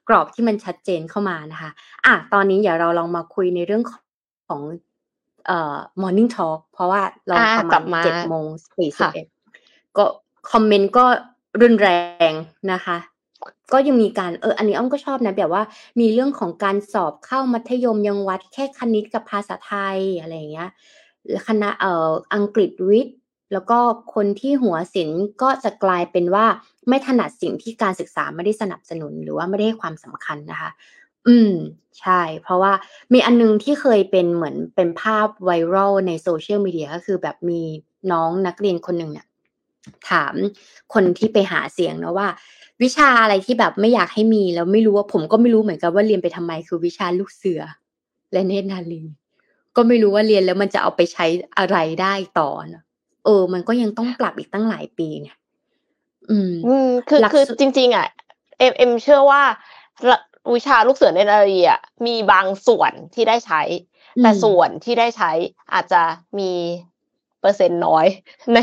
[0.07, 1.71] กรอบที่มันชัดเจนเข้ามานะคะ
[2.05, 3.83] อะตอนนี้เดี๋ยวเราลองมาคุยในเรื่อง
[4.47, 4.61] ของ
[5.47, 8.45] เอ่อ morning talk เพราะว่าเราอ่าประกลัมาณบมาเจ็ดโมง
[8.77, 9.27] สี่สิบค่ะเอ็ด
[9.97, 10.05] ก็
[10.51, 11.05] คอมเมนต์ก็
[11.61, 11.89] รุนแร
[12.31, 12.33] ง
[12.71, 12.97] นะคะ
[13.73, 15.63] ก็ยังมีการเอออันนี้อ้อมก็ชอบนะแบบว่า
[15.99, 20.69] มีเรื่องของการสอบเข้ามัธยมยังวัดแค่คณิตกับภาษาไทยอะไรอย่างเงี้ย
[21.47, 23.15] คณะเอ่ออังกฤษวิทย์
[23.53, 23.79] แล้วก็
[24.13, 26.45] คนที่หัวศิลป์ก็จะกลายเป็นว่า
[26.87, 30.69] ไม่ถนัดสิ่งที่การศึกษาไม่ได้สนับสนุนหรือว่าไม่ได้ให้ความสำคัญนะคะ
[31.27, 31.53] อืม
[31.99, 32.73] ใช่ เพราะว่า
[33.13, 37.61] มีอันนึงที่เคยเป็นเหมือนเป็นภาพไวรัลในโซเชียลมีเดียก็คือแบบมี
[38.11, 39.27] น้องนักเรียนคนหนึ่งเนี่ย
[40.09, 40.33] ถาม
[40.93, 42.27] คนที่ไปหาเสียงนะว่า
[42.83, 47.61] วิชาอะไรที่แบบไม่อยากให้มีแล้วไม่รู้ว่าผมก็ไม่รู้เหมือนกันว่าเรียนไปทำไมคือวิชาลูกเสือ
[48.33, 49.03] และเนตรนาลี
[49.75, 51.25] ก็ไม่รู้ว่าเรียนแล้วมันจะเอาไปใช้
[51.57, 52.83] อะไรได้ต่อเนอะ
[53.25, 55.37] เออ มันก็ยังต้องปรับอีกตั้งหลายปีเนี่ย
[56.31, 58.07] อืมอืมคือหลักคือสูตรจริง ๆ อะ
[58.59, 59.41] เอ็มเอ็มเชื่อว่า
[60.09, 60.17] ละ
[60.53, 63.61] วิชาลูกเสือเนตรนารีอะมีบางส่วนที่ได้ใช้
[64.21, 65.31] แต่ส่วนที่ได้ใช้
[65.73, 66.01] อาจจะ
[66.39, 66.51] มี
[67.41, 68.05] เปอร์เซ็นต์น้อย
[68.53, 68.57] ใน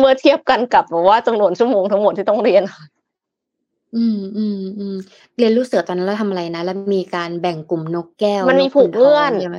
[0.00, 2.82] เมื่อเทียบกันกับแบบว่าจำนวนชั่วโมงทั้งหมดที่ต้องเรียนค่ะ
[3.96, 4.96] อืม อืม อืม
[5.36, 9.58] เรียนลูกเสือตอนนั้นเราทำอะไรนะ แล้วมีการแบ่งกลุ่มนกแก้วมันมีผูกเงื่อนขุทใช่ไหม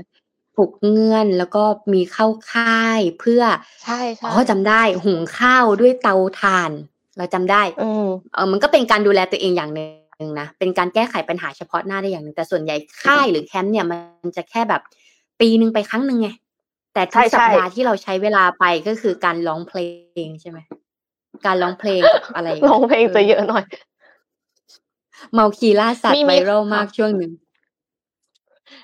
[0.56, 1.64] ผูกเงื่อนแล้วก็
[1.94, 3.44] มีเข้าค่ายเพื่อ
[3.82, 6.72] ใช่ใช่อ๋อจำได้ หุงข้าวด้วยเตาถ่าน
[7.18, 14.82] เราจำได้ อืม เออมันก็เป็นการดูแลตัวเองอย่างหนึ่งนะ เป็นการแก้ไขปัญหาเฉพาะหน้าได้อย่างหนึ่ง แต่ส่วนใหญ่ค่ายหรือแคมป์เนี่ยมันจะแค่แบบ
[15.40, 16.30] ปีหนึ่งไปครั้งหนึ่งไง
[16.94, 19.80] แต่ทุใช่กใช่สัปดาห์ที่เราใช้เวลาไปก็คือการร้องเพล
[20.26, 20.60] งใช่ไหม
[21.46, 23.66] การร้องเพลงกับอะไรย่าร้องเพลงจะเยอะหน่อย
[25.34, 27.32] เมาคีล่าสัตมีว์ไวมีรัลมากช่วงหนึ่ง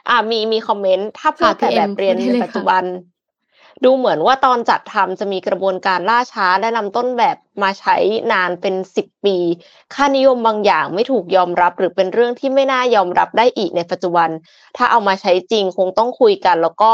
[0.10, 2.84] อ่ามีมีคอมเมนต์ถ้าพูดค่ะแต่พี่แบเอ็มบเรียนพูดได้ในเลยปัจจุค่ะบัน
[3.84, 7.96] ดูเหมือนว่าตอนจัดทำจะมีกระบวนการล่าช้าและนำต้นแบบมาใช้
[8.32, 9.38] นานเป็นสิบปี
[9.94, 14.30] ค่านิยมบางอย่างไม่ถูกยอมรับ หรือเป็นเรื่องที่ไม่น่ายอมรับได้อีกในปัจจุบัน
[14.78, 16.92] ถ้าเอามาใช้จริงคงต้องคุยกัน แล้วก็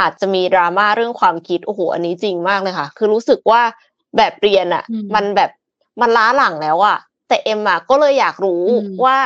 [0.00, 3.62] อาจจะมีดราม่าเรื่องความคิดโอ้โหอันนี้จริงมากเลยค่ะ คือรู้สึกว่า
[4.16, 5.50] แบบเรียนอะอืมมันแบบ
[6.00, 6.98] มันล้าหลังแล้วอะ
[7.30, 9.18] แต่เอ็มอะก็เลยอยากรู้อืมว่า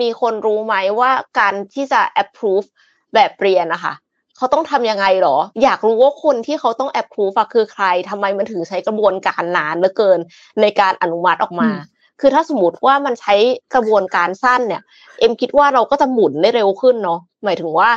[0.00, 2.66] มีคนรู้ไหมว่าการที่จะ approve
[3.14, 3.94] แบบเรียนนะคะ
[4.36, 10.18] เขาต้องทำยังไงหรอ อยากรู้ว่าคนที่เขาต้อง approve อะคือใครทำไมมันถึงใช้กระบวนการนานเหลือเกิน
[10.60, 13.34] ในการอนุมัติออกมาอืมคือถ้าสมมติว่ามันใช้
[13.74, 14.82] กระบวนการสั้นเนี่ย
[15.20, 17.90] เอ็มคิดว่าเราก็จะหมุนได้เร็วขึ้นเนาะหมายถึงว่า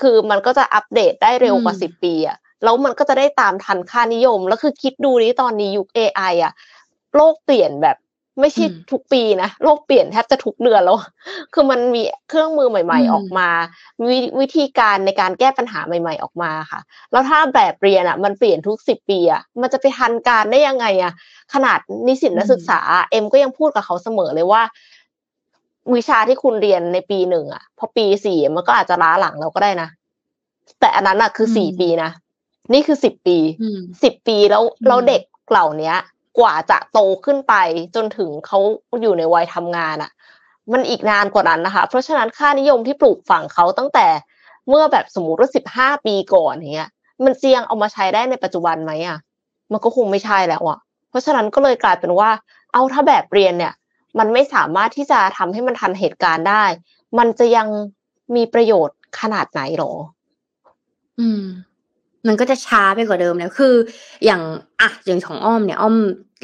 [0.00, 6.52] คือมันก็จะอัปเดตได้เร็วกว่าอืมสิบปีอะแล้วมันก็จะได้ตามทันค่านิยมแล้วคือคิดดูนี้ตอนนี้ยุค AI อะ
[7.14, 7.96] โลกเปลี่ยนแบบ
[8.40, 10.98] ไม่ใช่อืมทุกปีนะโลกเปลี่ยนแทบจะทุกเดือนแล้ว
[11.54, 13.48] คือมันมีเครื่องมือใหม่อืมๆออกมา
[14.00, 16.80] มีวิธีการในการแก้ปัญหาใหม่ ๆ ออกมาค่ะ
[17.12, 21.12] แล้วถ้าแบบเรียนอะมันเปลี่ยนทุกสิบปีอะมันจะไปทันการได้ยังไงอะ
[21.54, 24.62] ขนาดนิสิตนักศึกษาอะเอ็มก็ยังพูดกับเขาเสมอเลยว่า
[25.94, 29.88] วิชาที่คุณเรียนในปีหนึ่งอะพอปีสี่มันก็อาจจะล้าหลังเราก็ได้นะ
[30.80, 32.10] แต่อันนั้นอะคือสี่อืมปีนะ
[32.72, 35.96] นี่คือสิบปีอืมสิบปีแล้วอืมเราเด็กเหล่าเนี้ย
[36.38, 37.54] กว่าจะโตขึ้นไป
[37.94, 38.58] จนถึงเขา
[39.02, 40.10] อยู่ในวัยทำงานอะ
[40.72, 44.06] มันอีกนานกว่านั้นนะคะ เพราะฉะนั้นค่านิยมที่ปลูกฝังเขาตั้งแต่
[44.68, 46.90] เมื่อแบบสมมติว่าสิบห้าปีก่อนเนี้ย
[47.24, 49.18] มันเจียงเอามาใช้ได้ในปัจจุบันไหมอะ
[49.72, 50.78] มันก็คงไม่ใช่แล้วอะ
[51.08, 52.30] เพราะฉะนั้นก็เลยกลายเป็นว่า
[52.72, 53.74] เอาถ้าแบบเรียนเนี่ย
[54.18, 56.64] มันไม่สามารถที่จะทำให้มันทันเหตุการณ์ได้
[57.18, 57.68] มันจะยัง
[58.34, 59.92] มีประโยชน์ขนาดไหนหรอ
[61.20, 61.42] อืม
[62.26, 63.74] มันก็จะช้าไปกว่าเดิมแล้วคือ
[64.24, 64.42] อย่าง
[64.80, 65.96] อะอย่างของอ้อมเนี่ยอ้อม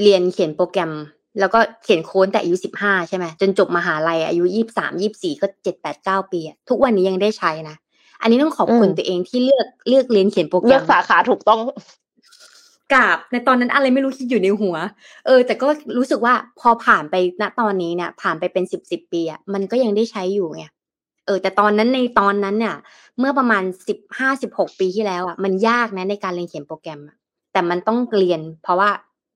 [0.03, 0.93] เรียนเขียนโปรแกรม
[1.41, 7.77] แล้วก็เขียนโค้ดแต่อายุสิบห้าใช่ไหมจนจบมหาลัยอายุยี่สามยี่สี่ก็เจ็ดแปดเก้าปีอะทุกวันนี้ยังได้ใช้นะ
[8.21, 11.61] อันนี้ต้องขอบคุณอืมตัวเองที่เลือกเลือกเรียนเขียนโปรแกรเลือกมสาขาถูกต้อง
[12.93, 14.77] กราบในตอนนั้นอะไรไม่รู้คิดอยู่ในหัว
[15.27, 22.77] เออ แต่ก็รู้สึกว่าพอผ่านไปณตอนนี้เนี่ยผ่านไปเป็นสิบสิบปีอะมันก็ยังได้ใช้อยู่ไงเออแต่ตอนนั้นในตอนนั้นเนี่ย
[23.19, 27.17] เมื่อประมาณสิบห้าสิบหกปีที่แล้วอะมันยากนะในการเรียนเขียนโปรแกรมอะ
[27.53, 28.91] แต่มันต้องเรียน เพราะว่า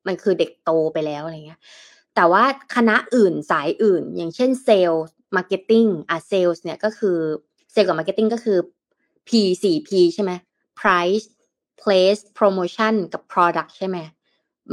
[0.07, 1.61] มันคือเด็กโตไปแล้วอะไรเงี้ย
[2.15, 5.05] แต่ว่าคณะอื่นสายอื่น อย่างเช่น sales
[5.37, 7.17] marketing อะเซลล์เนี่ยก็คือ
[7.73, 8.59] เซลล์กับ marketing ก็คือ
[9.29, 9.31] P
[9.63, 10.33] สี่ P ใช่ไหม
[10.81, 11.27] price
[11.81, 13.97] place promotion กับ product ใช่ไหม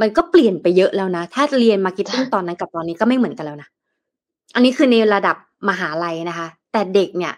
[0.02, 3.70] มันก็เปลี่ยนไปเยอะแล้วนะ ถ้าเรียน marketing ใช่ตอนนั้นกับตอนนี้ก็ไม่เหมือนกันแล้วนะ
[4.56, 5.36] อันนี้คือในระดับ
[5.70, 7.34] มหาลัยนะคะ แต่เด็กเนี่ย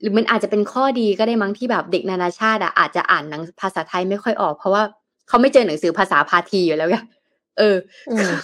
[0.00, 4.82] หรือมันอาจจะเป็นข้อดีก็ได้มั้งที่แบบเด็กนานาชาติอะอาจจะอ่านหนังสือภาษาไทยไม่ค่อยออก เพราะว่า
[5.28, 6.96] เขาไม่เจอหนังสือภาษาพาทีอยู่แล้วไง
[7.58, 7.76] เออ
[8.10, 8.34] อืม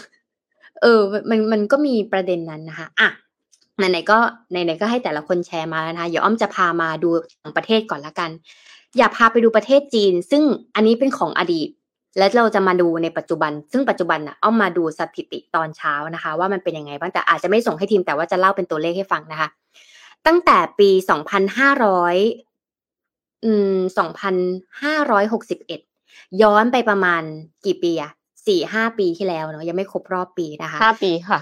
[0.83, 1.01] เออ
[1.31, 3.09] มันมันก็มีประเด็นนั้นนะคะอะ
[3.77, 4.19] ไหนๆก็
[4.51, 7.11] ไหนๆก็ให้แต่ละคนแชร์มาแล้วนะคะเดี๋ยวอ้อมจะพามาดู
[7.43, 8.31] ต่างประเทศก่อนละกัน
[8.97, 10.43] อย่าพาไปดูประเทศจีน ซึ่ง
[10.75, 11.69] อันนี้เป็นของอดีต
[12.19, 19.49] และเราจะมาดูในปัจจุบัน ซึ่งปัจจุบันน่ะอ้อมมาดูสถิติตอนเช้านะคะ ว่ามันเป็นยังไงบ้างแต่อาจจะไม่ส่งให้ทีมแต่ว่าจะเล่าเป็นตัวเลขให้ฟังนะคะ
[20.27, 22.17] ตั้งแต่ปีสองพันห้าร้อย
[23.45, 24.35] อืมสองพัน
[24.83, 25.81] ห้าร้อยหกสิบเอ็ด
[26.43, 27.23] ย้อนไปประมาณ
[27.65, 28.13] กี่ปีอะ
[28.47, 31.41] สี่ห้าปีที่แล้วเนาะยังไม่ครบรอบปีนะคะห้าปีค่ะ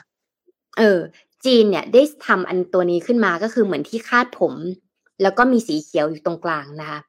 [0.78, 0.98] เออ
[1.44, 4.54] จีนเนี่ยได้ทำอันตัวนี้ขึ้นมาก็คือเหมือนที่คาดผม
[5.22, 7.00] แล้วก็มีสีเขียวอยู่ตรงกลางนะคะ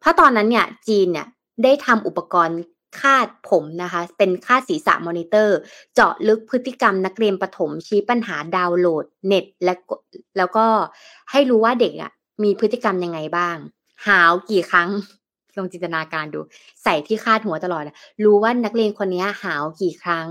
[0.00, 1.26] เพราะตอนนั้นเนี่ย จีนเนี่ย
[1.64, 2.58] ได้ทำอุปกรณ์
[3.00, 5.56] คาดผมนะคะ เป็นคาดศีรษะมอนิเตอร์
[5.94, 9.74] เจาะลึกพฤติกรรมนักเรียนประถมชี้ปัญหาดาวน์โหลดเน็ตและ
[10.36, 10.66] แล้วก็
[11.30, 12.12] ให้รู้ว่าเด็กอะ
[12.42, 13.56] มีพฤติกรรมยังไงบ้าง
[14.06, 14.90] หาวกี่ครั้ง
[15.56, 16.40] ลองจินตนาการดู
[16.82, 17.82] ใส่ที่คาดหัวตลอด
[18.24, 20.28] รู้ว่านักเรียนคนนี้หาวกี่ครั้ง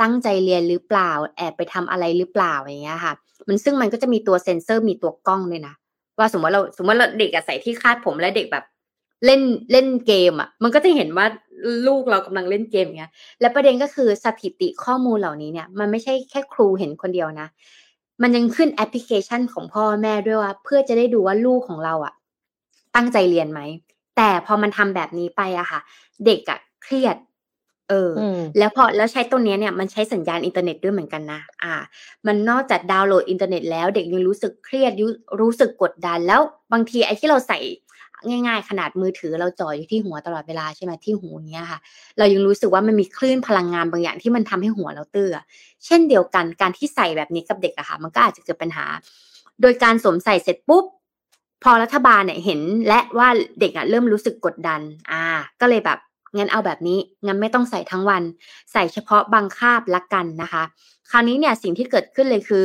[0.00, 3.12] ตั้งใจเรียนหรือเปล่า แอบไปทำอะไรหรือเปล่าอย่างเงี้ยค่ะ
[3.48, 5.74] มันซึ่งมันก็จะมีตัวเซ็นเซอร์มีตัวกล้องเลยนะ
[6.18, 8.64] ว่าสมมติเราสมมติเราเด็กอะใส่ที่คาดผมและเด็กแบบ
[9.24, 9.42] เล่น
[9.72, 11.26] เล่นเกมอะ มันก็จะเห็นว่า
[11.86, 17.48] ลูกเรากำลังเล่นเกมเงี้ย และประเด็นก็คือสถิติข้อมูลเหล่านี้เนี่ย มันไม่ใช่แค่ครูเห็นคนเดียวนะ
[18.22, 22.14] มันยังขึ้นแอปพลิเคชันของพ่อแม่ด้วยว่า เพื่อจะได้ดูว่าลูกของเราอะ
[22.96, 23.60] ตั้งใจเรียนไหม
[24.16, 25.80] แต่พอมันทำแบบนี้ไปอะค่ะ
[26.26, 27.16] เด็กอะเครียด
[27.88, 28.12] เออ
[28.58, 31.74] แล้วพอแล้วใช้ตัวนี้เนี่ยมันใช้สัญญาณอินเทอร์เน็ตด้วยเหมือนกันนะอ่า
[32.26, 34.92] มันนอกจากดาวน์โหลดอินเทอร์เน็ตแล้วเด็กยังรู้สึกเครียด
[35.40, 36.40] รู้สึกกดดัน แล้ว
[36.72, 37.58] บางทีไอ้ที่เราใส่
[38.28, 41.78] ง่าย ๆ ขนาดมือถือเราจ่ออยู่ที่หัวตลอดเวลาใช่ไหมที่หูเนี้ยค่ะ
[42.18, 45.34] เรายังรู้สึกว่ามันมีคลื่นพลังงานบางอย่างที่มันทำให้หัวเราตื้อ
[45.86, 48.86] เช่นเดียวกันการที่ใส่แบบนี้กับเด็กอะค่ะ มันก็อาจจะเกิดปัญหา
[49.62, 50.84] โดยการสวมใส่เสร็จปุ๊บ
[51.62, 53.28] พอรัฐบาลเนี่ยเห็นและว่า
[53.60, 55.22] เด็กอะเริ่มรู้สึกกดดัน อ่า
[55.60, 55.98] ก็เลยแบบ
[56.36, 58.22] งั้นเอาแบบนี้งั้นไม่ต้องใส่ทั้งวัน
[58.72, 60.62] ใส่เฉพาะบางคาบละกันนะคะ
[61.10, 62.64] คราวนี้เนี่ยสิ่งที่เกิดขึ้นเลยคือ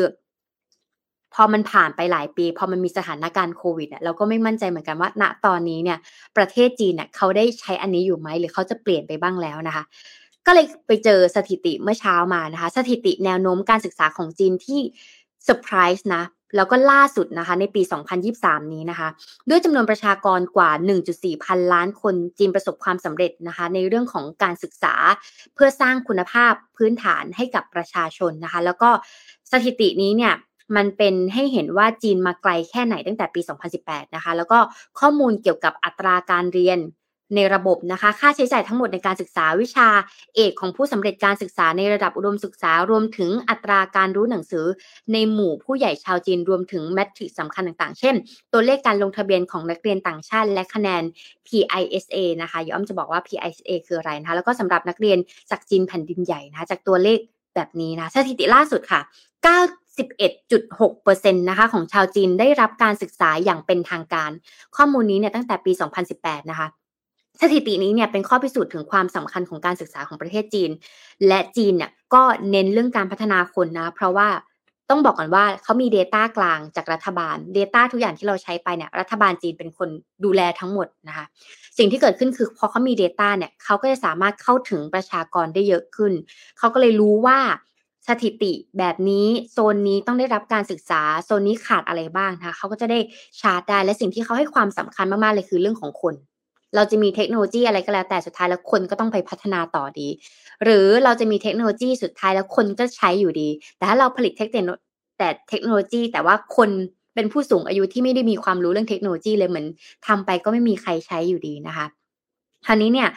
[1.36, 5.98] พอมันผ่านไปหลายปี พอมันมีสถานการณ์โควิดเราก็ไม่มั่นใจเหมือนกันว่า ณตอนนี้เนี่ย
[6.38, 9.84] ประเทศจีนเนี่ยเขาได้ใช้อันนี้อยู่ไหมหรือเขาจะเปลี่ยนไปบ้างแล้วนะคะ
[10.46, 14.80] ก็เลยไปเจอสถิติเมื่อเช้ามานะคะ สถิติแนวโน้มการศึกษาของจีนที่
[15.44, 16.24] เซอร์ไพรส์นะ
[16.56, 17.82] แล้วก็ล่าสุดนะคะในปี
[18.28, 19.10] 2023 นี้นะคะ
[19.50, 20.72] ด้วยจำนวนประชากรกว่า
[21.08, 24.94] 1.4 พันล้านคนจีนประสบความสำเร็จนะคะ ในเรื่องของการศึกษา
[25.54, 28.90] เพื่อสร้างคุณภาพพื้นฐานให้กับประชาชนนะคะ แล้วก็
[29.52, 30.34] สถิตินี้เนี่ย
[30.76, 33.42] มันเป็นให้เห็นว่าจีนมาไกลแค่ไหนตั้งแต่ปี
[33.78, 34.60] 2018 นะคะ แล้วก็
[35.00, 36.80] ข้อมูลเกี่ยวกับอัตราการเรียน
[37.36, 39.88] ในระบบนะคะ ค่าใช้จ่ายทั้งหมดในการศึกษาวิชา
[40.36, 44.66] เอกของผู้สำเร็จการศึกษาในระดับอุดมศึกษารวมถึงอัตราการรู้หนังสือ
[45.14, 48.16] ในหมู่ผู้ใหญ่ชาวจีนรวมถึงแมทริกสำคัญต่างๆ เช่น
[48.54, 51.04] ตัวเลขการลงทะเบียนของนักเรียนต่างชาติ และคะแนน
[51.48, 55.18] PISA นะคะย้อมจะบอกว่า PISA คืออะไรนะคะแล้วก็สำหรับนักเรียน
[55.52, 57.20] จากจีนแผ่นดินใหญ่นะะจากตัวเลข
[57.56, 59.02] แบบนี้นะสถิติล่าสุดค่ะ
[59.46, 64.32] 9 11.6%นะคะของชาวจีนได้รับการศึกษาอย่างเป็นทางการ
[64.76, 65.72] ข้อมูลนี้เนี่ยตั้งแต่ปี
[66.12, 66.68] 2018 นะคะ
[67.42, 70.72] สถิตินี้เนี่ยเป็นข้อพิสูจน์ถึงความสำคัญของการศึกษาของประเทศจีน
[71.28, 74.30] และจีนเนี่ยก็เน้นเรื่องการพัฒนาคนนะ เพราะว่า
[74.90, 79.90] ต้องบอกก่อนว่าเขามี Data กลางจากรัฐบาล Data ทุกอย่างที่เราใช้ไปเนี่ยรัฐบาลจีนเป็นคน
[80.24, 81.26] ดูแลทั้งหมดนะคะ
[81.78, 86.14] สิ่งที่เกิดขึ้นคือพอเขามี Data เนี่ยเขาก็จะสามารถเข้าถึงประชากรได้เยอะขึ้น
[86.58, 87.40] เขาก็เลยรู้ว่า
[88.08, 93.00] สถิติแบบนี้โซนนี้ต้องได้รับการศึกษาโซนนี้ขาดอะไรบ้างนะคะเขาก็จะได้
[93.40, 96.14] ชาร์จได้และสิ่งที่เขาให้ความสำคัญมากๆเลยคือเรื่องของคน
[96.76, 100.08] เราจะมีเทคโนโลยีอะไรก็แล้วแต่สุดท้ายแล้วคนก็ต้องไปพัฒนาต่อดี
[100.64, 104.70] หรือเราจะมีเทคโนโลยีสุดท้ายแล้วคนก็ใช้อยู่ดี แต่ถ้าเราผลิตเทคโน
[105.18, 106.70] แต่เทคโนโลยีแต่ว่าคน
[107.16, 109.66] เป็นผู้สูงอายุที่ไม่ได้มีความรู้เรื่องเทคโนโลยีเลยเหมือน
[110.08, 111.86] ทำไปก็ไม่มีใครใช้อยู่ดีนะคะ
[112.66, 113.10] คราวนี้เนี่ย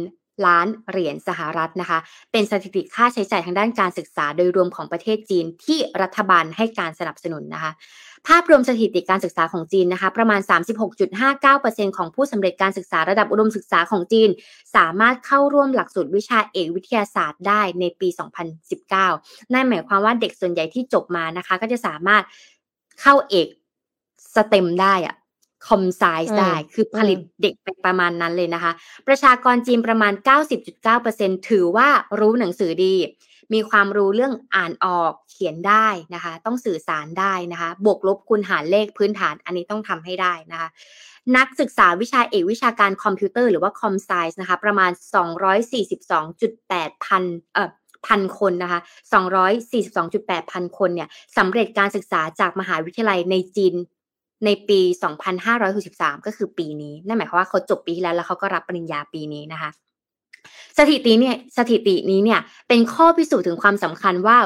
[0.46, 1.98] ล้านเหรียญสหรัฐนะคะ
[2.32, 7.72] เป็นสถิติค่าใช้จ่ายทางด้านการศึกษาโดยรวมของประเทศจีนที่รัฐบาลให้การสนับสนุนนะคะ
[8.28, 10.40] ภาพรวมสถิติการศึกษาของจีนนะคะ ประมาณ
[11.18, 14.28] 36.59%ของผู้สำเร็จการศึกษาระดับอุดมศึกษาของจีน
[14.76, 18.08] สามารถเข้าร่วมหลักสูตรวิชาเอกวิทยาศาสตร์ได้ในปี
[18.80, 22.22] 2019 นั่นหมายความว่าเด็กส่วนใหญ่ที่จบมานะคะ ก็จะสามารถ
[23.00, 23.48] เข้าเอก
[24.34, 25.16] STEM ได้อะ
[25.66, 28.72] com sci ได้ คือผลิตเด็กไปประมาณนั้นเลยนะคะ
[29.08, 30.12] ประชากรจีนประมาณ
[30.80, 31.88] 90.9%ถือว่า
[32.20, 32.94] รู้หนังสือดี
[33.52, 40.68] มีความรู้เรื่องอ่านออกเขียนได้นะคะ ต้องสื่อสารได้นะคะ บวกลบคูณหารเลขพื้นฐานอันนี้ต้องทำให้ได้นะคะ
[41.36, 44.90] นักศึกษาวิชาเอกวิชาการคอมพิวเตอร์หรือว่า com sci นะคะ ประมาณ
[45.92, 47.24] 242.8 พัน
[47.54, 47.70] เอ่อ
[48.06, 48.80] พันคนนะคะ
[49.60, 53.74] 242.8 พันคนเนี่ยสำเร็จการศึกษาจากมหาวิทยาลัยในจีน
[54.44, 54.80] ในปี
[55.52, 59.70] 2563 ก็คือปีนี้ นั่นหมายความว่าเขาจบปีที่แล้วแล้วเขาก็รับปริญญาปีนี้นะคะ
[60.78, 64.38] สถิติเนี่ยสถิตินี้เนี่ยเป็นข้อพิสูจน์ถึงความสำคัญว่า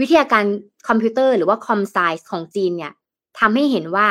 [0.00, 0.44] วิทยาการ
[0.88, 2.92] คอมพิวเตอร์หรือว่า com sci ของจีนเนี่ย
[3.38, 4.08] ทำให้เห็นว่า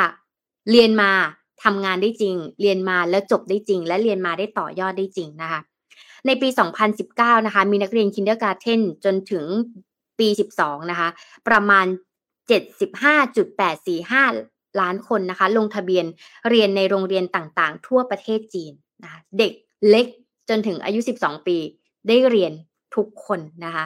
[0.70, 1.10] เรียนมา
[1.64, 5.60] ทำงานได้จริง เรียนมาแล้วจบได้จริง และเรียนมาได้ต่อยอดได้จริงนะคะ
[6.26, 6.48] ในปี
[6.96, 9.44] 2019 นะคะ มีนักเรียนคินเดอร์การ์เทนจนถึง
[10.18, 11.08] ปี 12 นะคะ
[11.48, 11.86] ประมาณ
[13.12, 16.04] 75.845 ล้านคนนะคะ ลงทะเบียน
[16.50, 18.72] เรียนในโรงเรียนต่างๆ ทั่วประเทศจีน
[19.02, 19.52] นะคะเด็ก
[19.90, 20.06] เล็ก
[20.48, 21.56] จนถึงอายุ 12 ปี
[22.08, 22.54] ได้เรียน
[22.96, 23.84] ทุกคนนะคะ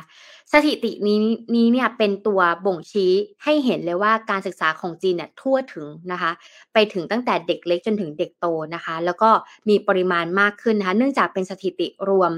[0.52, 1.18] สถิตินี้
[1.54, 3.12] นี้เนี่ยเป็นตัวบ่งชี้
[3.44, 6.30] ให้เห็นเลยว่าการศึกษาของจีนเนี่ยทั่วถึงนะคะ
[6.72, 9.30] ไปถึงตั้งแต่เด็กเล็กจนถึงเด็กโตนะคะ แล้วก็
[9.68, 12.32] มีปริมาณมากขึ้นนะคะ เนื่องจากเป็นสถิติรวม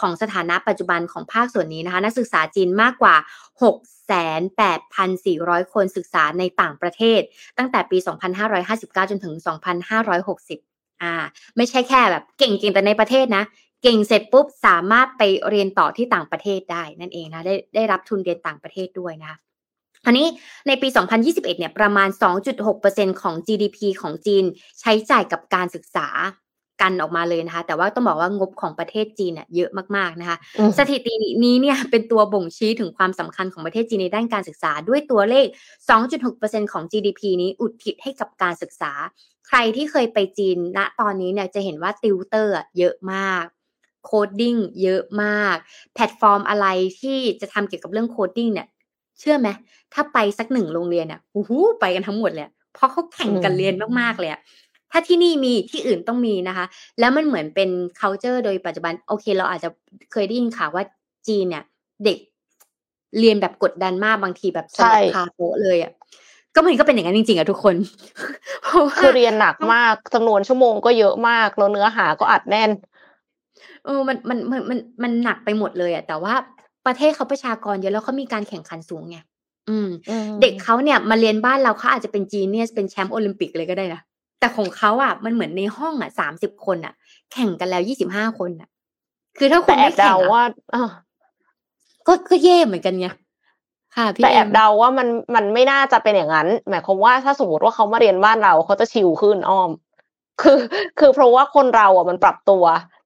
[0.00, 3.16] ของสถานะปัจจุบันของภาคส่วนนี้นะคะ นักศึกษาจีนมากกว่า
[4.64, 7.20] 68,400 คนศึกษาในต่างประเทศ
[7.58, 7.98] ตั้งแต่ปี
[8.54, 11.14] 2559 จนถึง 2560 อ่า
[11.56, 13.44] ไม่ใช่แค่แบบเก่งๆแต่ในประเทศนะ
[13.82, 19.38] เก่งเสร็จปุ๊บสามารถไปเรียนต่อที่ต่างประเทศได้นั่นเองนะได้ได้รับทุนเรียนต่างประเทศด้วยนะคะ
[20.06, 20.26] อันนี้
[20.66, 20.88] ในปี
[21.22, 22.08] 2021 เนี่ยประมาณ
[22.64, 24.44] 2.6%ของ GDP ของจีน
[24.80, 26.08] ใช้จ่ายกับการศึกษา
[26.82, 30.36] กันออกมาเลยนะคะ แต่ว่าต้องบอกว่างบของประเทศจีนเนี่ยเยอะมากๆนะคะ
[30.78, 31.12] สถิติ
[31.44, 35.46] นี้เนี่ยเป็นตัวบ่งชี้ถึงความสำคัญของประเทศจีนในด้านการศึกษา ด้วยตัวเลข
[36.10, 38.92] 2.6%ของ GDP นี้อุทิศให้กับการศึกษา
[39.48, 43.44] ใครที่เคยไปจีนณตอนนี้เนี่ยจะเห็นว่าติวเตอร์เยอะมาก
[44.04, 45.56] coding เยอะมาก
[45.94, 46.66] แพลตฟอร์มอะไร
[47.00, 48.68] ที่จะทำเกี่ยวกับเรื่อง coding เนี่ย
[49.20, 49.48] เชื่อไหม
[49.94, 51.50] ถ้าไปสักหนึ่งโรงเรียนเนี่ยโอ้โห
[51.80, 54.30] ไปกันทั้งหมดเลยเพราะเขาแข่งกันเรียนมากๆเลย
[54.96, 56.66] ถ้าที่นี่มีที่อื่นต้องมีนะคะ
[56.98, 57.70] แล้วมันเหมือนเป็น
[58.00, 59.68] culture โดยปัจจุบันโอเค เราอาจจะ
[60.12, 60.84] เคยได้ยินข่าวว่า
[61.28, 61.64] จีนเนี่ย
[62.04, 62.18] เด็ก
[63.20, 65.92] เรียนแบบกดดันมากบางทีแบบสลบคาโต๊ะเลยอะ
[66.54, 67.76] ก็มันก็เป็นอย่างนั้นจริงๆอะทุกคน
[68.98, 72.70] คือเรียนหนักมากจำนวนชั่วโมงก็เยอะมากแล้วเนื้อหาก็อัดแน่น
[73.84, 76.34] เออมันมันมันมันมันหนักไปหมดเลยอะแต่ว่า
[76.86, 79.18] ประเทศเขาประชากรเยอะแล้วเขามีการแข่งขันสูงไง
[79.68, 79.88] อืม
[80.40, 84.00] เด็กเขาเนี่ยมาเรียนบ้านเราเขาอาจจะเป็นจีเนียสเป็นแชมป์โอลิมปิกเลยก็ได้นะ
[84.38, 86.94] แต่ของเขาอะ มันเหมือนในห้องอะสามสิบคนอะ
[87.32, 88.68] แข่งกันแล้วยี่สิบห้าคนอะ
[89.38, 90.42] คือถ้าคุณไม่แข่งว่า
[92.06, 93.08] ก็ก็แย่เหมือนกันไง
[93.96, 99.70] ค่ะพี่แต่แอบเดาว่ามันมันไม่น่าจะเป็นอย่างนั้น หมายความว่าถ้าสมมติว่าเขามาเรียนบ้านเราเขาจะชิลขึ้นอ้อม
[100.42, 100.58] คือ
[100.98, 102.64] คือเพราะว่าคนเราอะมันปรับตัว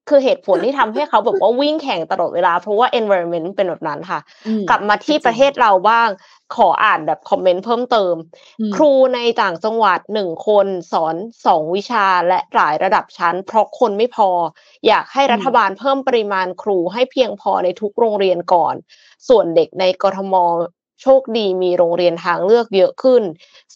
[0.09, 4.21] คือเหตุผลที่ทำให้เขาแบบว่าวิ่งแข่งตลอดเวลา เพราะว่า environment เป็นแบบนั้นค่ะ
[4.69, 6.09] กลับมาที่ประเทศเราบ้าง
[6.57, 8.15] ขออ่านแบบคอมเมนต์เพิ่มเติม
[8.77, 11.15] ครูในต่างจังหวัดหนึ่งคนสอน
[11.47, 14.31] สองวิชาและหลายระดับชั้น เพราะคนไม่พอ
[14.87, 18.75] อยากให้รัฐบาลเพิ่มปริมาณครูให้เพียงพอในทุกโรงเรียนก่อน
[19.29, 20.35] ส่วนเด็กในกรทม
[21.03, 23.23] โชคดีมีโรงเรียนทางเลือกเยอะขึ้น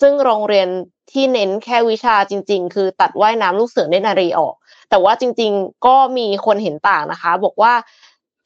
[0.01, 0.69] ซึ่งโรงเรียน
[1.13, 4.55] ที่เน้นแค่วิชาจริง ๆ คือตัดว่ายน้ำลูกเสือเนนารีออก
[4.93, 7.75] แต่ว่าจริง ๆ ก็มีคนเห็นต่างนะคะ บอกว่า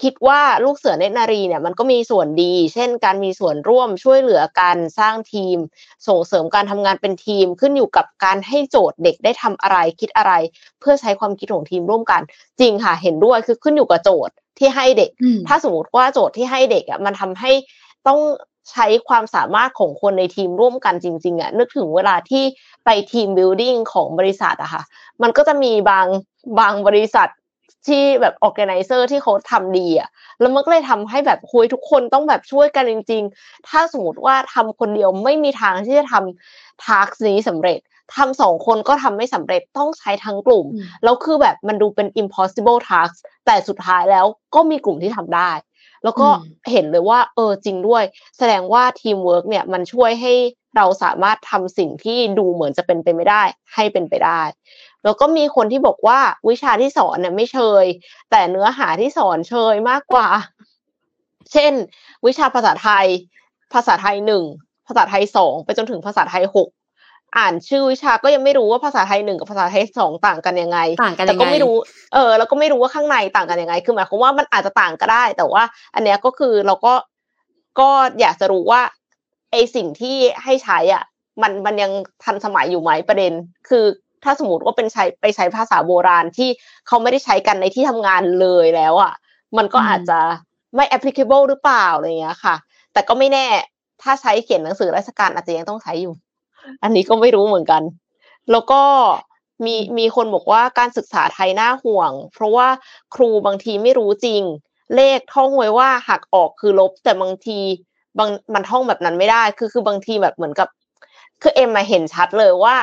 [0.03, 5.57] คิดว่าลูกเสือเนตรนารีเนี่ยมันก็มีส่วนดี เช่น การมีส่วนร่วมช่วยเหลือการสร้างทีม
[6.09, 10.33] ส่งเสริมการทำงานเป็นทีม ขึ้นอยู่กับการให้โจทย์เด็กได้ทำอะไรคิดอะไร
[10.81, 12.23] เพื่อใช้ความคิดของทีมร่วมกัน
[12.61, 15.11] จริงค่ะ เห็นด้วยคือขึ้นอยู่กับโจทย์ที่ให้เด็ก
[15.49, 17.53] ถ้าสมมติว่าโจทย์ที่ให้เด็กอะมันทำให้
[18.07, 18.19] ต้อง
[18.71, 22.45] ใช้ความสามารถของคนในทีมร่วมกันจริงๆอะนึกถึงเวลาที่
[22.85, 24.83] ไป team building ของบริษัทอะค่ะ
[25.23, 26.07] มันก็จะมีบาง
[26.59, 27.29] บางบริษัท
[27.87, 30.09] ที่แบบ organizer ที่เขาทำดีอะ
[30.41, 37.79] แล้วมันก็เลยทำให้แบบคือทุกคนต้องแบบช่วยกันจริง ๆ ถ้าสมมติว่าทำคนเดียวไม่มีทางที่จะทำ task นี้สำเร็จ
[38.17, 40.67] ทำสองคนก็ทำไม่สำเร็จต้องใช้ทั้งกลุ่ม
[41.05, 43.15] แล้วคือแบบมันดูเป็น impossible task
[43.47, 45.51] แต่สุดท้ายแล้วก็มีกลุ่มที่ทำได้
[46.05, 46.29] แล้วก็
[46.71, 48.05] เห็นเลยว่า เออจริงด้วย
[48.39, 50.33] แสดงว่าทีมเวิร์กเนี่ยมันช่วยให้
[50.77, 53.43] เราสามารถทำสิ่งที่ดูเหมือนจะเป็นไปไม่ได้
[53.75, 54.43] ให้เป็นไปได้
[55.05, 56.19] แล้วก็มีคนที่บอกว่า
[56.49, 57.85] วิชาที่สอนเนี่ยไม่เชย
[58.31, 60.29] แต่เนื้อหาที่สอนเชยมากกว่า
[61.53, 61.73] เช่น
[62.27, 63.07] วิชาภาษาไทย
[63.73, 64.45] ภาษาไทยหนึ่ง
[64.87, 66.69] ภาษาไทยสองไปจนถึงภาษาไทยหก
[67.39, 71.77] อ่านชื่อวิชาก็ยังไม่รู้ว่าภาษาไทยหนึ่งกับภาษาไทยสองต่างกันยังไงต่างกันแต่ก็ไม่รู้
[72.15, 75.63] เออแล้วก็ไม่รู้ว่าข้างในต่างกันยังไง คือหมายความว่ามันอาจจะต่างก็ได้ แต่ว่า
[75.95, 76.95] อันเนี้ยก็คือเราก็
[77.81, 77.89] ก็
[78.21, 78.83] อยากจะรู้ว่า
[79.53, 81.05] ไอสิ่งที่ให้ใช้อะ
[81.43, 81.93] มันมันยัง
[82.25, 83.33] ทันสมัยอยู่ไหมประเด็น
[83.69, 83.85] คือ
[84.25, 86.49] ถ้าสมมติว่าเป็นใช้ไปใช้ภาษาโบราณที่
[86.87, 89.13] เขาไม่ได้ใช้กันในที่ทำงานเลยแล้วอะ
[89.57, 90.19] มันก็อาจจะ
[90.77, 92.55] ไม่ applicable หรือเปล่าอะไรเงี้ยค่ะ
[92.93, 93.47] แต่ก็ไม่แน่
[94.03, 96.15] ถ้าใช้เขียนหนังสือราชการอาจจะยังต้องใช้อยู่
[96.83, 97.83] อันนี้ก็ไม่รู้เหมือนกัน
[98.51, 98.83] แล้วก็
[99.65, 102.69] มีมีคนบอกว่าการศึกษาไทยน่าห่วง เพราะว่า
[103.15, 104.43] ครูบางทีไม่รู้จริง
[104.97, 107.59] เลขท่องไว้ว่าหักออกคือลบ แต่บางที
[108.19, 110.69] บางมันท่องแบบนั้นไม่ได้ คือคือบางทีแบบเหมือนกับ
[111.43, 112.75] คือเอ็มมาเห็นชัดเลยว่า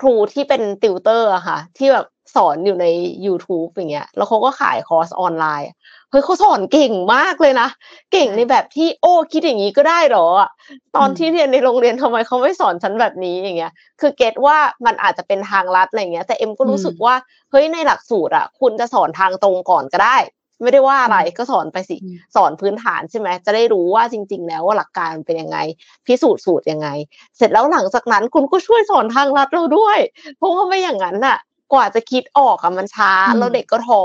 [0.00, 2.86] ครูที่เป็นติวเตอร์อะค่ะ ที่แบบ สอนอยู่ใน
[3.26, 5.70] YouTube อย่างเงี้ย แล้วเขาก็ขายคอร์สออนไลน์
[6.10, 7.68] เฮ้ยเขาสอนเก่งมากเลยนะ
[8.12, 10.26] เก่งในแบบที่โอ้คิดอย่างนี้ก็ได้หรอ
[10.96, 14.56] ตอนที่เรียนในโรงเรียนทำไมเขาไม่สอนฉันแบบนี้อย่างเงี้ย คือเก็ตว่า
[14.86, 17.14] มันอาจจะเป็นทางลัดอะไรเงี้ย แต่เอ็มก็รู้สึกว่า
[17.50, 20.18] เฮ้ยในหลักสูตรอะคุณจะสอนทางตรงก่อนก็ได้
[20.62, 21.96] ไม่ได้ว่าอะไรก็สอนไปสิ
[22.36, 25.58] สอนพื้นฐานใช่ไหม จะได้รู้ว่าจริง ๆ แล้วว่าหลักการเป็นยังไง
[26.06, 26.88] พิสูจน์สูตรยังไง
[27.36, 29.98] เสร็จแล้วหลังจากนั้นคุณก็ช่วยสอนทางลัดเราด้วย
[30.36, 31.38] เพราะว่าไม่อย่างนั้นน่ะ
[31.72, 34.02] กว่าจะคิดออกอะมันช้าแล้วเด็กก็ท้อ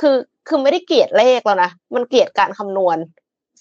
[0.00, 0.16] คือ
[0.48, 2.98] คือไม่ได้เกลียดเลขแล้วนะมันเกลียดการคำนวณ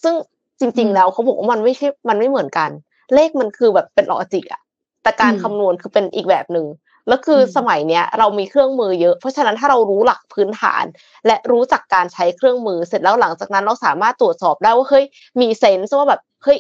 [0.04, 0.16] ซึ่ง
[0.60, 2.70] จริง ๆ แล้วเขาบอกว่ามันไม่ใช่มันไม่เหมือนกัน
[3.16, 4.62] เลขมันคือแบบเป็นลอจิกอะ
[5.04, 6.68] แต่การคำนวณคือเป็นอีกแบบหนึ่ง
[7.08, 10.84] แล้วคือสมัยเนี้ยเรามีเครื่องมือเยอะ เพราะฉะนั้นถ้าเรารู้หลักพื้นฐาน
[11.28, 15.06] และรู้จักการใช้เครื่องมือเสร็จแล้วหลังจากนั้นเราสามารถตรวจสอบได้ว่าเฮ้ย
[15.42, 16.60] มีเซนส์ว่าแบบเฮ้ย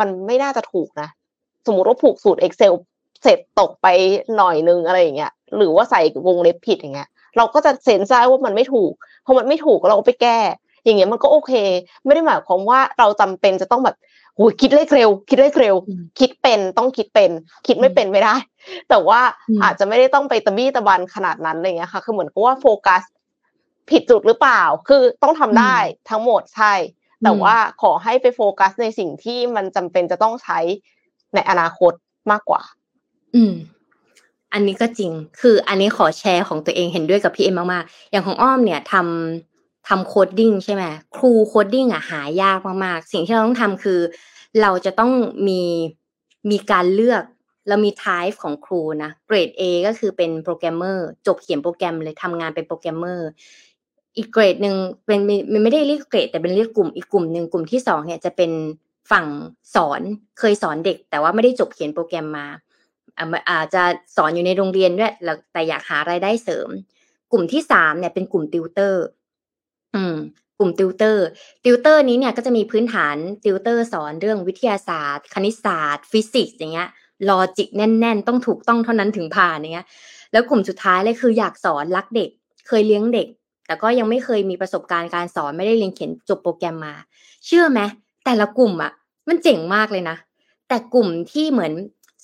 [0.00, 1.08] มันไม่น่าจะถูกนะ
[1.66, 2.72] สมมติว่าผูกสูตร Excel
[3.22, 3.86] เสร็จตกไป
[4.36, 8.92] หน่อยนึงอะไรอย่างเงี้ย หรือว่าใส่วงเล็บผิดอย่างเงี้ย เราก็จะเซนส์ได้ว่ามันไม่ถูก
[9.24, 10.38] พอมันไม่ถูกเราก็ไปแก้
[10.84, 11.52] อย่างเงี้ยมันก็โอเค
[12.04, 13.96] ไม่ได้หมายความว่าเราจำเป็นจะต้องแบบ
[14.36, 15.74] โอ้ยคิดเลขเร็ว คิดเลขเร็ว
[16.18, 17.30] คิดเป็นต้องคิดเป็น
[17.66, 18.34] คิดไม่เป็นไม่ได้
[18.88, 19.20] แต่ว่า
[19.62, 23.02] อาจจะไม่ได้ต้องไปตะบี้ตะบันขนาดนั้นอะไรเงี้ยค่ะ คือเหมือนกับว่าโฟกัส
[23.90, 25.76] ผิดจุดหรือเปล่า คือต้องทำได้
[26.10, 26.72] ทั้งหมดใช่
[27.24, 30.58] แต่ว่าขอให้ไปโฟกัสในสิ่งที่มันจำเป็นจะต้องใช้
[31.34, 31.92] ในอนาคต
[32.30, 32.62] มากกว่า
[33.36, 33.54] อืม
[34.56, 40.82] อันนี้ก็จริง คืออันนี้ขอแชร์ของตัวเองเห็นด้วยกับพี่เอ็มมากๆ อย่างของอ้อมเนี่ยทำทำ coding ใช่ไหม
[41.16, 44.00] ครู coding อะหายากมากๆ สิ่งที่เราต้องทำคือ
[44.62, 45.12] เราจะต้อง
[45.48, 45.60] มี
[46.50, 47.22] มีการเลือก
[47.68, 53.28] เรามี type ของครูนะเกรด A ก็คือเป็นโปรแกรมเมอร์จบเขียนโปรแกรมเลยทำงานเป็นโปรแกรมเมอร์
[54.16, 55.20] อีกเกรดหนึ่งเป็น
[55.52, 58.50] มันไม่ได้เรียกเกรด แต่เป็นเรียกกลุ่มอีกกลุ่มหนึ่งกลุ่มที่สองเนี่ยจะเป็น
[59.10, 59.26] ฝั่ง
[59.74, 60.00] สอน
[60.38, 62.46] เคยสอนเด็ก แต่ว่าไม่ได้จบเขียนโปรแกรมมา
[63.50, 63.82] อาจจะ
[64.16, 65.12] สอนอยู่ในโรงเรียนด้วย
[65.52, 66.68] แต่อยากหารายได้เสริม
[67.32, 69.04] กลุ่มที่สามเนี่ยเป็นกลุ่มติวเตอร์
[69.94, 70.16] อืม
[70.58, 71.26] กลุ่มติวเตอร์
[71.64, 76.88] ติวเตอร์นี้เนี่ยก็จะมีพื้นฐานติวเตอร์สอนเรื่องวิทยาศาสตร์ คณิตศาสตร์ ฟิสิกส์อย่างเงี้ย
[77.28, 79.86] logic แน่น ๆ ต้องถูกต้องเท่านั้นถึงผ่านเนี้ย
[80.32, 82.30] แล้วกลุ่มสุดท้ายเลยคืออยากสอนรักเด็ก
[82.68, 83.28] เคยเลี้ยงเด็ก
[83.66, 86.94] แต่ก็ยังไม่เคยมีประสบการณ์การสอนไม่ได้เรียนเขียนจบโปรแกรมมา
[87.46, 87.80] เชื่อไหม
[88.24, 88.92] แต่ละกลุ่มอะ
[89.28, 90.16] มันเจ๋งมากเลยนะ
[90.68, 91.72] แต่กลุ่มที่เหมือน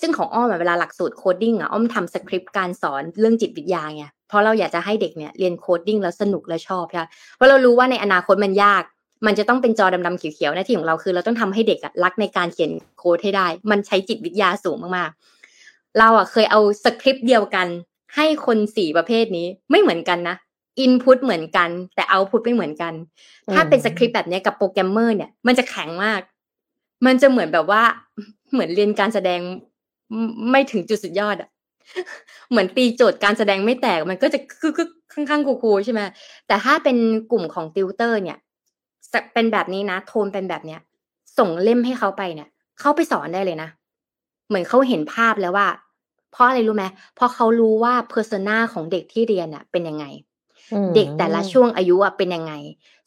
[0.00, 7.04] ซึ่งของอ้อมเวลาหลักสูตร coding อะอ้อมทำสคริปต์การสอนเรื่องจิตวิทยาไงเพราะเราอยากจะให้เด็กเนี่ยเรียน coding แล้วสนุกและชอบใช่
[7.36, 8.82] เพราะเรารู้ว่าในอนาคตมันยาก
[9.26, 17.66] มันจะต้องเป็นจอดำๆเขียวๆหน้าที่ของเราคือ เราต้องทำให้เด็กรักในการเขียนโค้ดให้ได้ มันใช้จิตวิทยาสูงมากๆ เราอะเคยเอาสคริปต์เดียวกัน
[18.16, 20.36] ให้คนสี่ประเภทนี้ไม่เหมือนกันนะ
[20.80, 22.92] อินพุตเหมือนกัน แต่เอาพุตไม่เหมือนกัน
[23.52, 26.20] ถ้าเป็นสคริปต์แบบนี้กับโปรแกรมเมอร์เนี่ยมันจะแข็งมาก
[27.06, 27.82] มันจะเหมือนแบบว่า
[28.52, 29.40] เหมือนเรียนการแสดง
[30.50, 31.48] ไม่ถึงจุดสุดยอดอะ
[32.50, 36.00] เหมือนตีโจทย์การแสดงไม่แตกมันก็จะคือคือข้างๆคูๆใช่ไหม
[36.46, 36.96] แต่ถ้าเป็น
[37.32, 38.38] กลุ่มของติวเตอร์เนี่ย
[39.34, 40.80] เป็นแบบนี้นะ โทนเป็นแบบเนี้ย
[41.38, 42.48] ส่งเล่มให้เขาไปเนี่ย
[42.80, 43.68] เขาไปสอนได้เลยนะ
[44.48, 45.68] เหมือนเขาเห็นภาพแล้วว่า
[46.32, 46.84] เพราะอะไรรู้ไหม
[47.14, 50.04] เพราะเขารู้ว่า persona ของเด็กที่เรียนอะเป็นยังไง
[50.94, 52.52] เด็กแต่ละช่วงอายุอะเป็นยังไง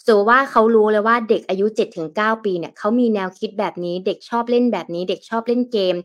[0.03, 5.95] so ว่าเขารู้เลยว่าเด็กอายุเจ็ดถึงเก้าปีเนี่ยเขามีแนวคิดแบบนี้ เด็กชอบเล่นแบบนี้ เด็กชอบเล่นเกม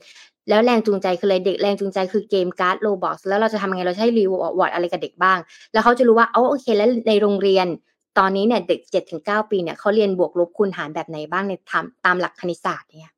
[0.50, 5.38] แล้วแรงจูงใจคืออะไรเด็กแรงจูงใจคือเกมการ์ด Roblox แล้วเราจะทำยังไงเราใช้ reward อะไรกับเด็กบ้าง
[5.72, 7.66] แล้วเขาจะรู้ว่าเอาโอเค แล้วในโรงเรียน
[8.18, 13.14] ตอนนี้เนี่ยเด็กเจ็ดถึงเก้าปีเนี่ยเขาเรียนบวกลบคูณหารแบบไหนบ้างในตามตามหลักคณิตศาสตร์เนี่ย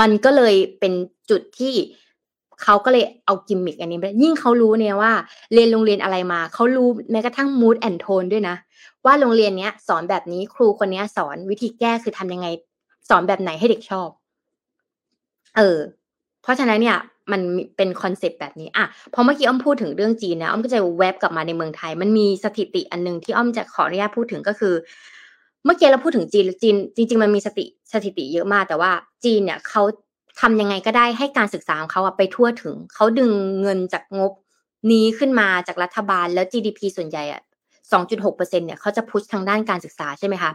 [0.00, 0.92] มันก็เลยเป็น
[1.30, 1.74] จุดที่
[2.62, 5.12] เขาก็เลยเอากิมมิกอันนี้ไปยิ่งเขารู้เนี่ยว่า
[5.54, 8.56] เรียนโรงเรียนอะไรมาเขารู้แม้กระทั่ง mood and tone ด้วยนะ
[9.04, 12.46] ว่าโรงเรียนเนี้ยสอนแบบนี้ครูคนนี้สอนวิธีแก้คือทำยังไง
[13.08, 14.08] สอนแบบไหนให้เด็กชอบ
[15.56, 15.78] เออ
[16.42, 16.98] เพราะฉะนั้นเนี่ย
[17.32, 17.40] มัน
[17.76, 24.74] เป็นคอนเซปต์แบบนี้อะพอเมื่อกี้อ้อมพูดถึงเรื่องจีนนะอ้อมก็จะแวบกลับมาในเมืองไทย มันมีสถิติอันนึงที่อ้อมจะขออนุญาตพูดถึงก็คือ
[25.64, 28.90] เมื่อกี้เราพูดถึงจีนจีน จริง ๆ มันมีสติสถิติเยอะมาก แต่ว่า
[29.24, 29.82] จีนเนี่ยเขา
[30.40, 33.30] ทำยังไงก็ได้ให้การศึกษาของเขาไปทั่วถึง เขาดึง
[33.60, 34.32] เงินจากงบ
[34.90, 37.40] นี้ขึ้นมาจากรัฐบาลแล้ว GDP ส่วนใหญ่อะ
[37.90, 40.52] 2.6%เนี่ยเขาจะพุชทางด้านการศึกษาใช่ไหมคะ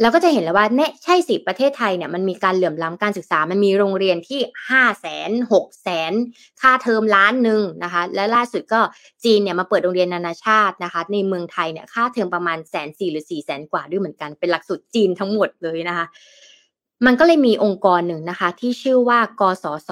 [0.00, 6.12] เราก็จะเห็นแล้วว่าเนี่ยใช่สิประเทศไทยเนี่ยมันมีการเหลื่อมล้ำการศึกษา มันมีโรงเรียนที่ห้าแสนหกแสน
[6.60, 8.80] ค่าเทอมล้านหนึ่งนะคะ และล่าสุดก็
[9.24, 16.06] จีนเนี่ยมาเปิดโรงเรียนนานาชาตินะคะ ในเมืองไทยเนี่ยค่าเทอมประมาณแสนสี่หรือสี่แสนกว่าด้วยเหมือนกันเป็นหลักสูตรจีนทั้งหมดเลยนะคะ
[17.06, 19.90] มันก็เลยมีองค์กรหนึ่งนะคะ ที่ชื่อว่ากสศ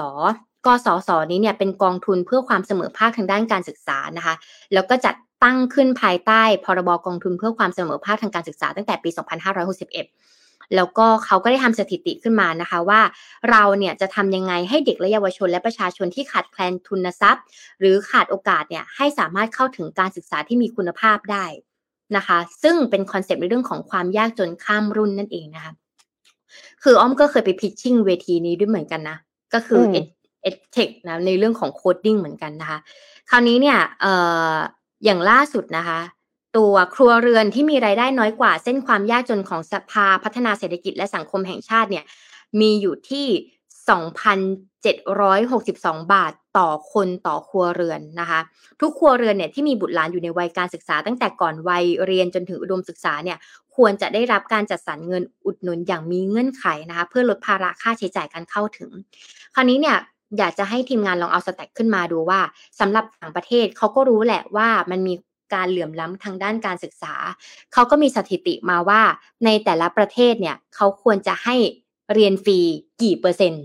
[0.67, 4.35] กสศนี้เนี่ยเป็นกองทุนเพื่อความเสมอภาคทางด้านการศึกษานะคะ
[4.75, 5.15] แล้วก็จัด
[5.45, 13.01] ตั้งขึ้นภายใต้พรบกองทุนเพื่อความเสมอภาคทางการศึกษาตั้งแต่ปี 2561 แล้วก็เขาก็ได้ทำสถิติขึ้นมานะคะว่า
[13.51, 17.45] เราเนี่ยจะทำยังไงให้เด็กและเยาวชนและประชาชนที่ขาดแคลนทุนทรัพย์
[17.81, 21.47] หรือขาดโอกาสเนี่ยให้สามารถเข้าถึงการศึกษาที่มีคุณภาพได้
[22.17, 25.73] นะคะ ซึ่งเป็นคอนเซปต์ในเรื่องของความยากจนข้ามรุ่นนั่นเองนะคะ
[26.83, 29.17] คืออ้อมก็เคยไป pitching เวทีนี้ด้วยเหมือนกันนะ
[29.55, 32.79] ก็คือ EdTech นะในเรื่องของ coding เหมือนกันนะคะ
[33.31, 34.15] คราวนี้เนี่ยเอ่
[34.53, 34.55] อ
[35.05, 36.01] อย่างล่าสุดนะคะ
[36.57, 42.05] ตัวครัวเรือนที่มีรายได้น้อยกว่าเส้นความยากจนของสภาพัฒนาเศรษฐกิจและสังคมแห่งชาติเนี่ย
[42.61, 43.27] มีอยู่ที่
[43.89, 48.41] 2,762 บาทต่อคนต่อครัวเรือนนะคะ
[48.81, 53.39] ทุกครัวเรือนเนี่ยที่มีบุตรหลานอยู่ในวัยการศึกษา ตั้งแต่ก่อนวัยเรียนจนถึงอุดมศึกษาเนี่ย
[53.77, 58.91] ควรจะได้รับการจัดสรรเงินอุดหนุนอย่างมีเงื่อนไขนะคะ เพื่อลดภาระค่าใช้จ่ายการเข้าถึง
[59.55, 59.99] คราวนี้เนี่ย
[60.39, 62.41] อยากจะให้ทีมงานลองเอาสแต็กขึ้นมาดูว่า
[62.81, 65.15] สำหรับต่างประเทศเขาก็รู้แหละว่ามันมี
[65.55, 67.15] การเหลื่อมล้ำทางด้านการศึกษา
[67.73, 69.03] เขาก็มีสถิติมาว่า
[69.45, 71.57] ในแต่ละประเทศเนี่ยเขาควรจะให้
[72.15, 72.59] เรียนฟรี
[73.03, 73.65] กี่เปอร์เซ็นต์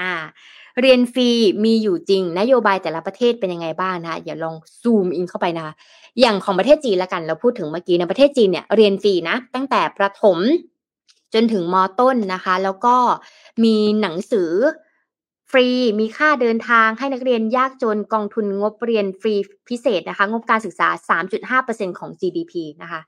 [0.00, 0.12] อ่า
[0.80, 1.28] เรียนฟรี
[1.64, 5.74] มีอยู่จริง นโยบายแต่ละประเทศเป็นยังไงบ้างนะอย่าลองซูมอินเข้าไปนะคะ
[6.20, 10.38] อย่างของประเทศจีนละกันเราพูดถึงเมื่อกี้ในประเทศจีนเนี่ยเรียนฟรีนะ ตั้งแต่ประถม
[11.34, 12.96] จนถึงมต้นนะคะ แล้วก็
[13.64, 14.50] มีหนังสือ
[15.50, 15.68] ฟรี
[16.00, 19.34] มีค่าเดินทางให้นักเรียนยากจนกองทุนงบเรียนฟรี
[19.68, 20.88] พิเศษนะคะ งบการศึกษา
[21.58, 23.00] 3.5%ของ GDP นะคะ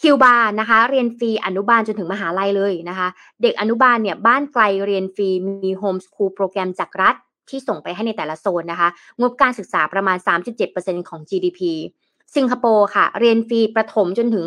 [0.00, 3.08] คิวบานะคะ เรียนฟรีอนุบาลจนถึงมหาลัยเลยนะคะ
[3.42, 7.14] เด็กอนุบาลเนี่ยบ้านไกลเรียนฟรีมี homeschool program จากรัฐ
[7.50, 8.88] ที่ส่งไปให้ในแต่ละโซนนะคะ
[9.20, 10.18] งบการศึกษาประมาณ
[10.62, 11.60] 3.7%ของ GDP
[12.36, 14.46] สิงคโปร์ค่ะ เรียนฟรีประถมจนถึง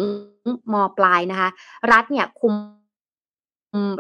[0.73, 1.49] มปลายนะคะ
[1.91, 2.53] รัฐเนี่ยคุม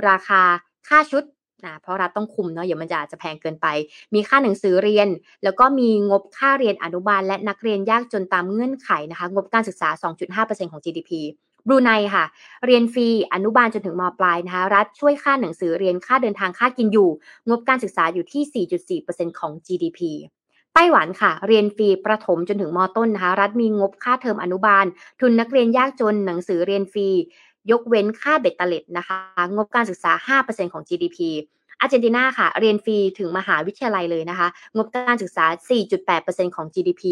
[0.09, 0.41] ราคา
[0.87, 1.23] ค่าชุด
[1.65, 3.67] นะเพราะรัฐต้องคุมเนาะอย่ามันจะจะแพงเกินไป
[4.13, 5.07] มีค่าหนังสือเรียน
[5.43, 9.89] แล้วก็มีงบค่าเรียนอนุบาล และนักเรียนยากจนตามเงื่อนไขนะคะ งบการศึกษา
[10.35, 11.11] 2.5%ของ GDP
[11.67, 12.25] บรูไนค่ะ
[12.65, 17.09] เรียนฟรีอนุบาลจนถึงมปลายนะคะ รัฐช่วยค่าหนังสือเรียนค่าเดินทางค่ากินอยู่
[17.49, 19.99] งบการศึกษาอยู่ที่ 4.4%ของ GDP
[20.73, 24.85] ไต้หวันค่ะ เรียนฟรีประถมจนถึงมต้นนะคะ รัฐมีงบค่าเทอมอนุบาล
[25.19, 27.07] ทุนนักเรียนยากจนหนังสือเรียนฟรี
[27.71, 29.17] ยกเว้นค่าเบ็ดเตล็ดนะคะ
[29.55, 31.17] งบการศึกษา 5%ของ GDP
[31.79, 35.45] อาร์เจนตินาค่ะ เรียนฟรีถึงมหาวิทยาลัยเลยนะคะ งบการศึกษา
[36.01, 37.03] 4.8%ของ GDP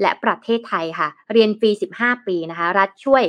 [0.00, 1.70] และประเทศไทยค่ะ เรียนฟรี
[2.00, 3.22] 15 ปีนะคะ รัฐช่วย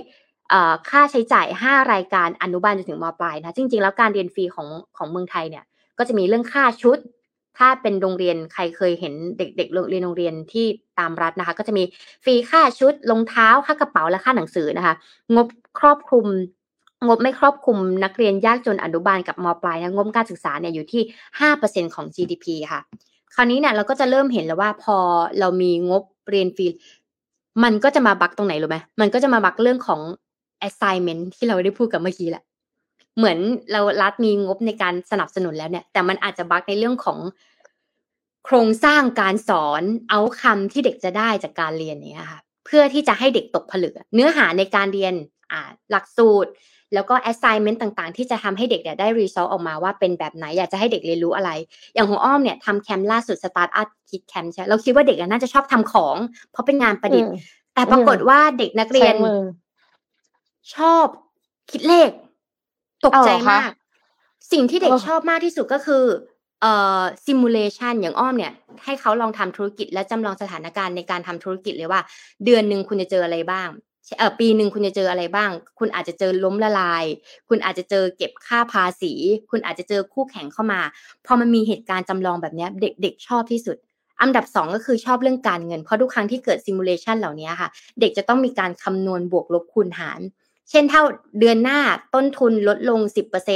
[0.89, 5.63] ค่าใช้จ่าย 5 รายการอนุบาลจนถึงมปลายนะ จริง ๆ แล้วการเรียนฟรีของของเมืองไทยเนี่ย
[5.97, 6.97] ก็จะมีเรื่องค่าชุด
[7.57, 10.65] ถ้าเป็นโรงเรียนใครเคยเห็นเด็กๆเรียนโรงเรียนที่
[10.99, 11.83] ตามรัฐนะคะ ก็จะมี
[12.23, 14.95] ฟรีค่าชุดรองเท้าค่ากระเป๋าและค่าหนังสือนะคะ
[15.35, 15.47] งบ
[15.79, 16.27] ครอบคลุม
[17.07, 21.01] งบไม่ครอบคลุมนักเรียนยากจนอนุบาลกับมปลายนะงบการศึกษาเนี่ยอยู่ที่
[21.39, 22.81] ห้าเปอร์เซ็นของ GDP ค่ะ
[23.35, 24.97] คราวนี้เนี่ยเราก็จะเริ่มเห็นแล้วว่าพอ
[25.39, 26.67] เรามีงบเรียนฟรี
[27.63, 30.01] มันก็จะมาบักตรงไหนรู้ไหมมันก็จะมาบักเรื่องของ
[30.67, 32.43] assignment ที่เราได้พูดกับเมื่อกี้แหละ
[33.17, 33.37] เหมือน
[33.71, 37.19] เรารัฐมีงบในการสนับสนุนแล้วเนี่ย แต่มันอาจจะบักในเรื่องของ
[38.45, 45.13] โครงสร้างการสอนเอาคำที่เด็กจะได้จากการเรียนเนี่ยค่ะเพื่อที่จะให้เด็กตกผลึกเนื้อหาในการเรียน
[45.51, 46.51] อ่าหลักสูตร
[46.93, 51.51] แล้วก็ assignment ต่างๆ ที่จะทำให้เด็กเนี่ยได้ result ออกมาว่าเป็นแบบไหน อยากจะให้เด็กเรียนรู้อะไร
[51.93, 56.15] อย่างของอ้อมเนี่ยทำแคมป์ล่าสุด start up kid camp ใช่เราคิดว่าเด็กน่าจะชอบทำของ
[56.51, 57.31] เพราะเป็นงานประดิษฐ์
[57.73, 59.15] แต่ปรากฏว่าเด็กนักเรียน
[60.75, 61.05] ชอบ
[61.71, 62.09] คิดเลข
[63.05, 63.69] ตกใจมาก
[64.51, 66.03] สิ่งที่เด็กชอบมากที่สุดก็คือ
[66.61, 72.01] เอ่อ simulation อย่างอ้อมเนี่ย ให้เขาลองทำธุรกิจและจำลองสถานการณ์ในการทำธุรกิจเลยว่า
[72.45, 73.69] เดือนหนึ่งคุณจะเจออะไรบ้าง
[74.17, 75.49] เออปีหนึ่งคุณจะเจออะไรบ้าง
[75.79, 77.05] คุณอาจจะเจอล้มละลาย
[77.49, 79.13] คุณอาจจะเจอเก็บค่าภาษี
[79.51, 80.81] คุณอาจจะเจอคู่แข่งเข้ามา
[81.25, 83.77] พอมันมีเหตุการณ์จำลองแบบนี้เด็กๆชอบที่สุด
[84.21, 90.19] อันดับสองก็คือชอบเรื่องการเงิน เพราะทุกครั้งที่เกิดซิมูเลชันเหล่านี้ค่ะ เด็กจะต้องมีการคำนวณบวกลบคูณหาร
[90.69, 91.03] เช่นเท่า
[91.39, 91.79] เดือนหน้า
[92.15, 92.99] ต้นทุนลดลง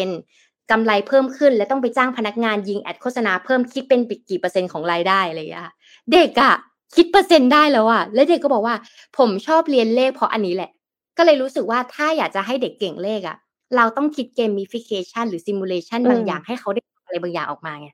[0.08, 3.99] 10%กำไรเพิ่มขึ้น และต้องไปจ้างพนักงานยิงแอดโฆษณาเพิ่มคิดเป็น
[4.30, 5.72] กี่เปอร์เซ็นต์ของรายได้อะไรอย่างเงี้ย
[6.14, 6.53] เด็กอะ
[6.95, 8.76] คิดเปอร์เซ็นต์ได้แล้วอะแล้วเด็กก็บอกว่า
[9.18, 10.72] ผมชอบเรียนเลขเพราะอันนี้แหละ
[11.18, 13.38] ก็เลยรู้สึกว่าถ้าอยากจะให้เด็กเก่งเลขอะ
[13.76, 17.89] เราต้องคิด gamification หรือ simulation บางอย่างให้เขาได้อะไรบางอย่างออกมาไง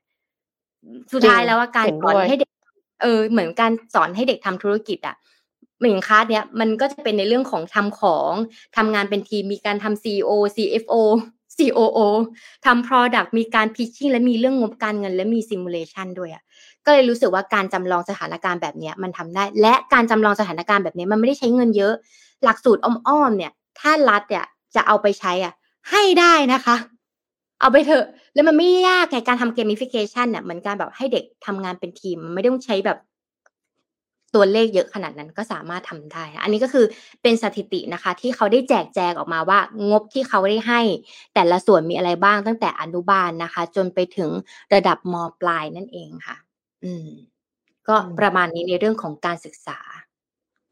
[1.12, 2.50] สุดท้ายแล้วว่าการสอนให้เด็ก
[3.02, 8.32] เออ เหมือนการสอนให้เด็กทำธุรกิจอะเหมือนคาสเนี้ยมันก็จะเป็นในเรื่องของทำของ
[8.76, 10.94] ทำงานเป็นทีมมีการทำ CEO CFO
[11.56, 12.00] COO
[12.66, 16.42] ทำ Product มีการ Pitching และมีเรื่องงบการเงินและมี Simulation ด้วยอะ
[16.84, 21.94] ก็เลยรู้สึกว่าการจำลองสถานการณ์แบบนี้มันทำได้ และการจำลองสถานการณ์แบบนี้มันไม่ได้ใช้เงินเยอะ
[22.44, 25.52] หลักสูตรอ้อมๆเนี่ย ถ้ารัฐเนี่ยจะเอาไปใช้อะ
[25.90, 26.76] ให้ได้นะคะ
[27.60, 28.04] เอาไปเถอะ
[28.34, 32.98] แล้วมันไม่ยากไงการทำเกมฟิเคชันเนี่ยเหมือนการแบบให้เด็กทำงานเป็นทีมไม่ต้องใช้แบบ
[34.34, 36.86] ตัวเลขเยอะขนาดนั้นก็สามารถทำได้ อันนี้ก็คือ
[37.22, 39.58] เป็นสถิตินะคะ ที่เขาได้แจกแจงออกมาว่า
[39.90, 40.80] งบที่เขาได้ให้
[41.34, 44.30] แต่ละส่วนมีอะไรบ้างตั้งแต่อนุบาลนะคะ จนไปถึง
[44.74, 46.36] ระดับมปลายนั่นเองค่ะ
[46.84, 47.08] อืม
[47.88, 49.78] ก็ประมาณนี้ในเรื่องของการศึกษา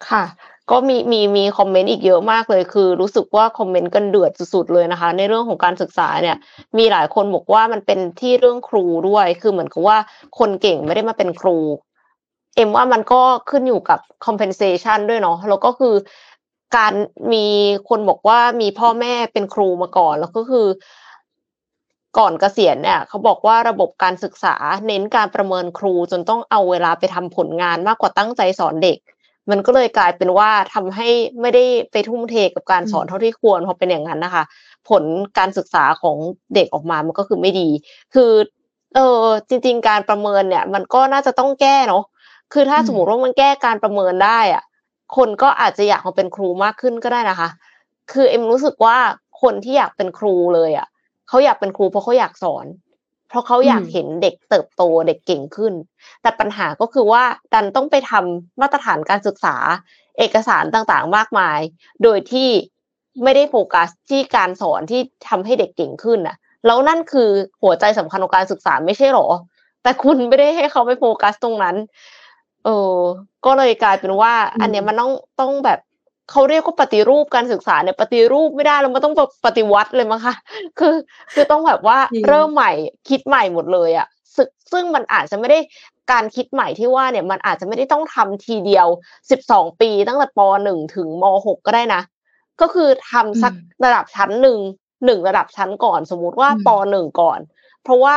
[0.08, 0.24] ค่ะ
[0.70, 6.36] ก็มีมีมีคอมเมนต์อีกเยอะมากเลย คือ รู้สึกว่าคอมเมนต์กันเดือดสุดๆเลยนะคะ ในเรื่องของการศึกษาเนี่ย
[6.78, 9.98] มีหลายคนบอกว่ามันเป็นที่เรื่องครูด้วย คือเหมือนกับว่า
[10.38, 11.56] คนเก่งไม่ได้มาเป็นครู
[12.54, 13.20] เอ็มว่ามันก็
[13.50, 15.94] ขึ้นอยู่กับ compensation ด้วยเนาะแล้วก็คือ
[16.76, 16.92] การ
[17.32, 17.46] มี
[17.88, 20.66] คนบอกว่ามีพ่อแม่เป็นครูมาก่อน แล้วก็คือ
[22.18, 24.54] ก่อนเกษียณเนี่ยเขาบอกว่าระบบการศึกษา
[24.86, 28.98] เน้นการประเมินครูจนต้องเอาเวลาไปทำผลงานมากกว่าตั้งใจสอนเด็ก
[29.50, 31.08] มันก็เลยกลายเป็นว่าทำให้
[31.40, 34.44] ไม่ได้ไปทุ่มเทกับการสอนเท่าที่ควรพอเป็นอย่างนั้นนะคะ
[34.88, 35.04] ผล
[35.38, 36.16] การศึกษาของ
[36.54, 37.68] เด็กออกมามันก็คือไม่ดี
[38.14, 38.32] คือ
[38.94, 42.04] เออจริง ๆ การประเมินเนี่ย มันก็น่าจะต้องแก้เนาะ
[42.52, 44.62] คือถ้าสมมติว่ามันแก้การประเมินได้อะ
[45.16, 47.48] คนก็อาจจะอยากมาเป็นครูมากขึ้นก็ได้นะคะ
[48.12, 48.96] คือเอ็มรู้สึกว่า
[49.42, 50.86] คนที่อยากเป็นครูเลยอะ
[51.28, 52.66] เขาอยากเป็นครูเพราะเขาอยากสอน
[53.28, 55.72] เพราะเขาอยากเห็นเด็กเติบโตเด็กเก่งขึ้น
[56.22, 57.22] แต่ปัญหาก็คือว่า
[57.52, 59.56] ดันต้องไปทำมาตรฐานการศึกษา
[60.18, 61.58] เอกสารต่างๆ มากมาย
[62.02, 62.48] โดยที่
[63.22, 66.36] ไม่ได้โฟกัสที่การสอนที่ทำให้เด็กเก่งขึ้นน่ะ
[66.66, 67.30] แล้วนั่นคือ
[67.62, 69.28] หัวใจสำคัญของการศึกษาไม่ใช่หรอ
[69.82, 71.76] แต่คุณไม่ได้ให้เขาไปโฟกัสตรงนั้น
[72.64, 72.98] เออ
[73.44, 75.78] ก็เลยกลายเป็นว่า อันเนี้ยมันต้องต้องแบบ
[76.30, 79.14] เขาเรียกว่าปฏิรูปการศึกษาเนี่ยปฏิรูปไม่ได้แล้วมันต้อง
[79.46, 80.34] ปฏิวัติเลยมั้งคะ
[80.78, 80.94] คือ
[81.34, 81.98] คือต้องแบบว่า
[82.28, 82.72] เริ่มใหม่
[83.08, 84.06] คิดใหม่หมดเลยอะ
[84.36, 85.58] ซึ่งซึ่งมันอาจจะไม่ได้
[86.12, 88.86] การคิดใหม่ที่ว่าเนี่ยมันอาจจะไม่ได้ต้องทำทีเดียว
[89.30, 92.02] สิบสองปีตั้งแต่ปหนึ่งถึงมหกก็ได้นะ
[92.60, 93.52] ก็คือทำสัก
[93.84, 94.58] ระดับชั้นหนึ่ง
[95.04, 97.40] หนึ่งระดับชั้นก่อน สมมุติว่าปหนึ่งก่อน
[97.82, 98.16] เพราะว่า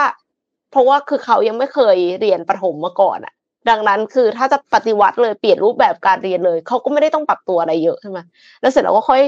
[0.72, 3.34] เพราะว่าคือเขายังไม่เคยเรียนประถมมาก่อนอะ
[3.70, 8.20] ดังนั้นคือถ้าจะปฏิวัติเลยเปลี่ยนรูปแบบการเรียนเลยเขาก็ไม่ได้ต้องปรับตัวอะไรเยอะใช่ไหม
[8.62, 9.22] แล้วเสร็จแล้วก็ค่อย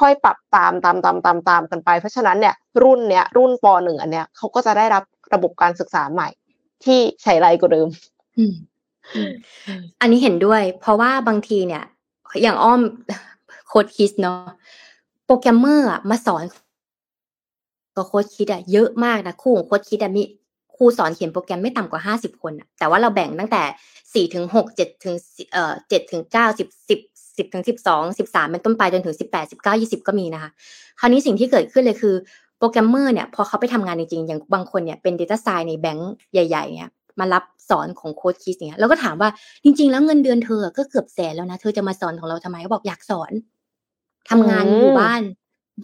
[0.00, 6.28] ค่อยปรับตามตามตามตามตามกันไป เพราะฉะนั้นเนี่ยรุ่นเนี้ยรุ่นปหนึ่งอันเนี้ยเขาก็จะได้รับระบบการศึกษาใหม่
[6.84, 7.88] ที่ใช้ไรกว่าเดิม
[10.00, 11.82] อันนี้เห็นด้วย เพราะว่าบางทีเนี่ย
[12.42, 12.80] อย่างอ้อม
[13.68, 14.40] โค้ดคิสเนาะ
[15.26, 16.44] โปรแกรมเมอร์มาสอน
[17.96, 20.22] ก็โค้ดคิดอะเยอะมากนะคู่ของโค้ดคิดอะมี
[20.82, 23.62] รูสอนเขียนโปรแกรมไม่ต่ำกว่าห้าสิบคนอะแต่ว่าเราแบ่งตั้งแต่
[24.14, 25.14] สี่ถึงหกเจ็ดถึง
[25.52, 27.00] เอ่อเจ็ดถึงเก้าสิบสิบ
[27.38, 30.50] สิบถึงสิบสองสิบสามเป็นต้นไปจนถึงสิบแปดสิบเก้ายี่สิบก็มีนะคะ
[31.00, 32.14] คราวนี้สิ่งที่เกิดขึ้นเลยคือ
[32.58, 39.28] โปรแกรมเมอร์เนี่ยพอเขาไปทำงานจริงๆ อย่างบางคนเนี่ยเป็น Data s c i e n ในแบงก์ใหญ่ๆเนี่ยมารับสอนของ CodeKids เนี่ยแล้วก็ถามว่า
[39.64, 43.32] จริง ๆ แล้วเงินเดือนเธอก็เกือบแสนแล้วนะ เธอจะมาสอนของเราทำไมเขาบอกอยากสอน
[44.30, 45.22] ทำงานอยู่บ้าน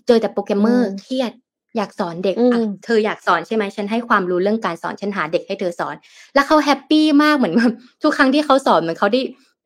[0.07, 1.33] เจอแต่โปรแกรมเมอร์เครียด
[1.79, 5.95] อยากสอนเด็กอะเธออยากสอนใช่ไหมฉันให้ความรู้เรื่องการสอนฉันหาเด็กให้เธอสอน
[6.35, 7.73] แล้วเขา happy มากเหมือนแบบ
[8.03, 9.21] ทุกครั้งที่เขาสอนเหมือนเขาได้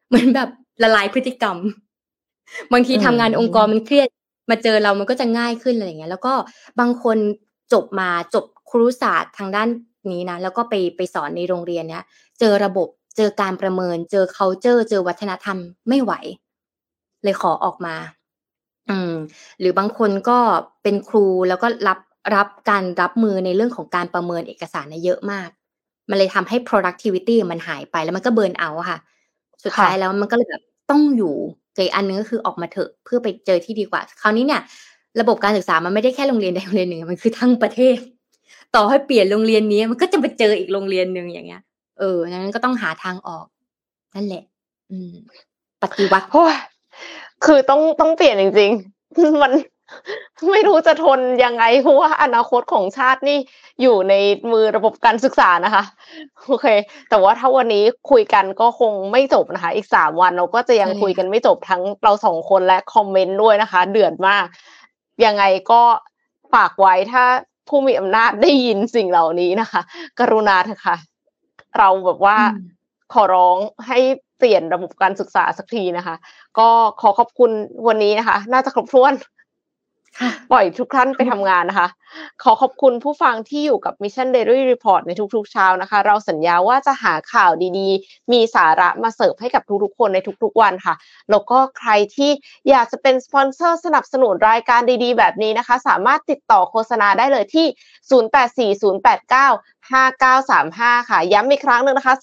[0.08, 0.48] เหมือนแบบ
[0.82, 1.56] ละลายพฤติกรรม
[2.72, 4.08] บางทีทำงานองค์กรมันเครียด
[4.50, 6.34] มาเจอเรามันก็จะง่ายขึ้นอะไรอย่างเงี้ย แล้วก็
[6.80, 7.18] บางคน
[7.72, 9.68] จบมาจบครุศาสตร์ทางด้าน
[10.12, 12.04] นี้นะแล้วก็ไปไปสอนในโรงเรียนเนี้ย
[12.40, 15.58] เจอระบบเจอการประเมิน เจอ culture เจอวัฒนธรรม
[15.88, 16.12] ไม่ไหว
[17.24, 17.94] เลยขอออกมา
[18.89, 19.12] อืม
[19.61, 20.39] หรือบางคนก็
[20.83, 21.99] เป็นครูแล้วก็รับ
[22.35, 25.49] รับการรับมือในเรื่องของการประเมินเอกสารเยอะมาก
[26.11, 28.99] มันเลยทำให้ productivity มันหายไปแล้วมันก็เบิร์นเอาค่ะ
[29.64, 31.35] สุดท้ายแล้วมันก็เลยแบบต้องอยู่
[31.76, 34.61] อีกอันนึงก็คือออกมาเถอะเพื่อไปเจอที่ดีกว่า คราวนี้เนี่ย
[35.20, 37.97] ระบบการศึกษามันไม่ได้แค่โรงเรียนใดโรงเรียนหนึ่งมันคือทั้งประเทศ
[38.74, 41.62] ต่อให้เปลี่ยนโรงเรียนนี้มันก็จะไปเจออีกโรงเรียนหนึ่งอย่างเงี้ย
[41.99, 43.47] เออนั้นก็ต้องหาทางออก
[44.14, 44.45] นั่นแหละ
[44.91, 45.12] อืม
[45.83, 46.28] ปฏิวัติ
[47.45, 48.70] คือต้องต้องเปลี่ยนจริง
[49.07, 49.53] ๆ มัน
[50.51, 53.38] ไม่รู้จะทนยังไงเพราะว่าอนาคตของชาตินี่
[53.82, 54.14] อยู่ใน
[54.53, 55.84] มือระบบการศึกษานะคะ
[56.47, 56.66] โอเค
[57.11, 64.45] แต่ว่าถ้าวันนี้คุยกันก็คงไม่จบนะคะ อีกสามวันเราก็จะยังคุยกันไม่จบทั้งเราสองคนและคอมเมนต์ด้วยนะคะ เดือดมาก
[65.24, 65.82] ยังไงก็
[66.55, 67.24] ฝากไว้ถ้า
[67.68, 69.80] ผู้มีอำนาจได้ยินสิ่งเหล่านี้นะคะ
[70.20, 70.97] กรุณาเถอะค่ะ
[71.78, 72.38] เราแบบว่า
[73.12, 73.99] ขอร้องให้
[74.43, 76.14] เปลี่ยนระบบการศึกษาสักทีนะคะ
[76.59, 76.68] ก็
[77.01, 77.51] ขอขอบคุณ
[77.88, 79.14] วันนี้นะคะ น่าจะครบถ้วน
[80.51, 81.88] ปล่อยทุกท่านไปทำงานนะคะ
[82.43, 90.95] ขอขอบคุณผู้ฟังที่อยู่กับ Mission Daily Report ในทุกๆเช้านะคะ เราสัญญาว่าจะหาข่าวดีๆ มีสาระมาเสิร์ฟให้กับทุกๆคนในทุกๆวันค่ะ
[91.30, 92.30] แล้วก็ใครที่
[92.70, 97.66] อยากจะเป็นสปอนเซอร์สนับสนุนรายการดีๆ แบบนี้นะคะ สามารถติดต่อโฆษณาได้เลยที่
[98.80, 102.14] 0840895935 ค่ะ ย้ำอีกครั้งหนึ่งนะคะ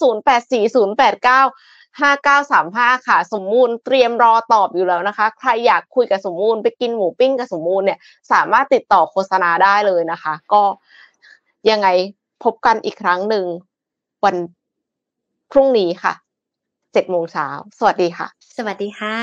[1.38, 8.00] 084089 ห้าเก้าสามห้าค่ะ สมมูลเตรียมรอตอบอยู่แล้วนะคะ ใครอยากคุยกับสมมูลไปกินหมูปิ้งกับสมมูลเนี่ย
[8.32, 10.62] สามารถติดต่อโฆษณาได้เลยนะคะ ก็
[11.70, 11.88] ยังไง
[12.44, 13.46] พบกันอีกครั้งหนึ่ง
[14.24, 14.36] วัน
[15.52, 16.14] พรุ่งนี้ค่ะ
[16.94, 17.48] เจ็ดโมงเช้า
[17.78, 19.16] สวัสดีค่ะ สวัสดีค่ะ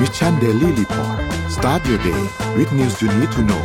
[0.00, 1.18] Mission Daily Report
[1.56, 2.22] start your day
[2.56, 3.64] with news you need to know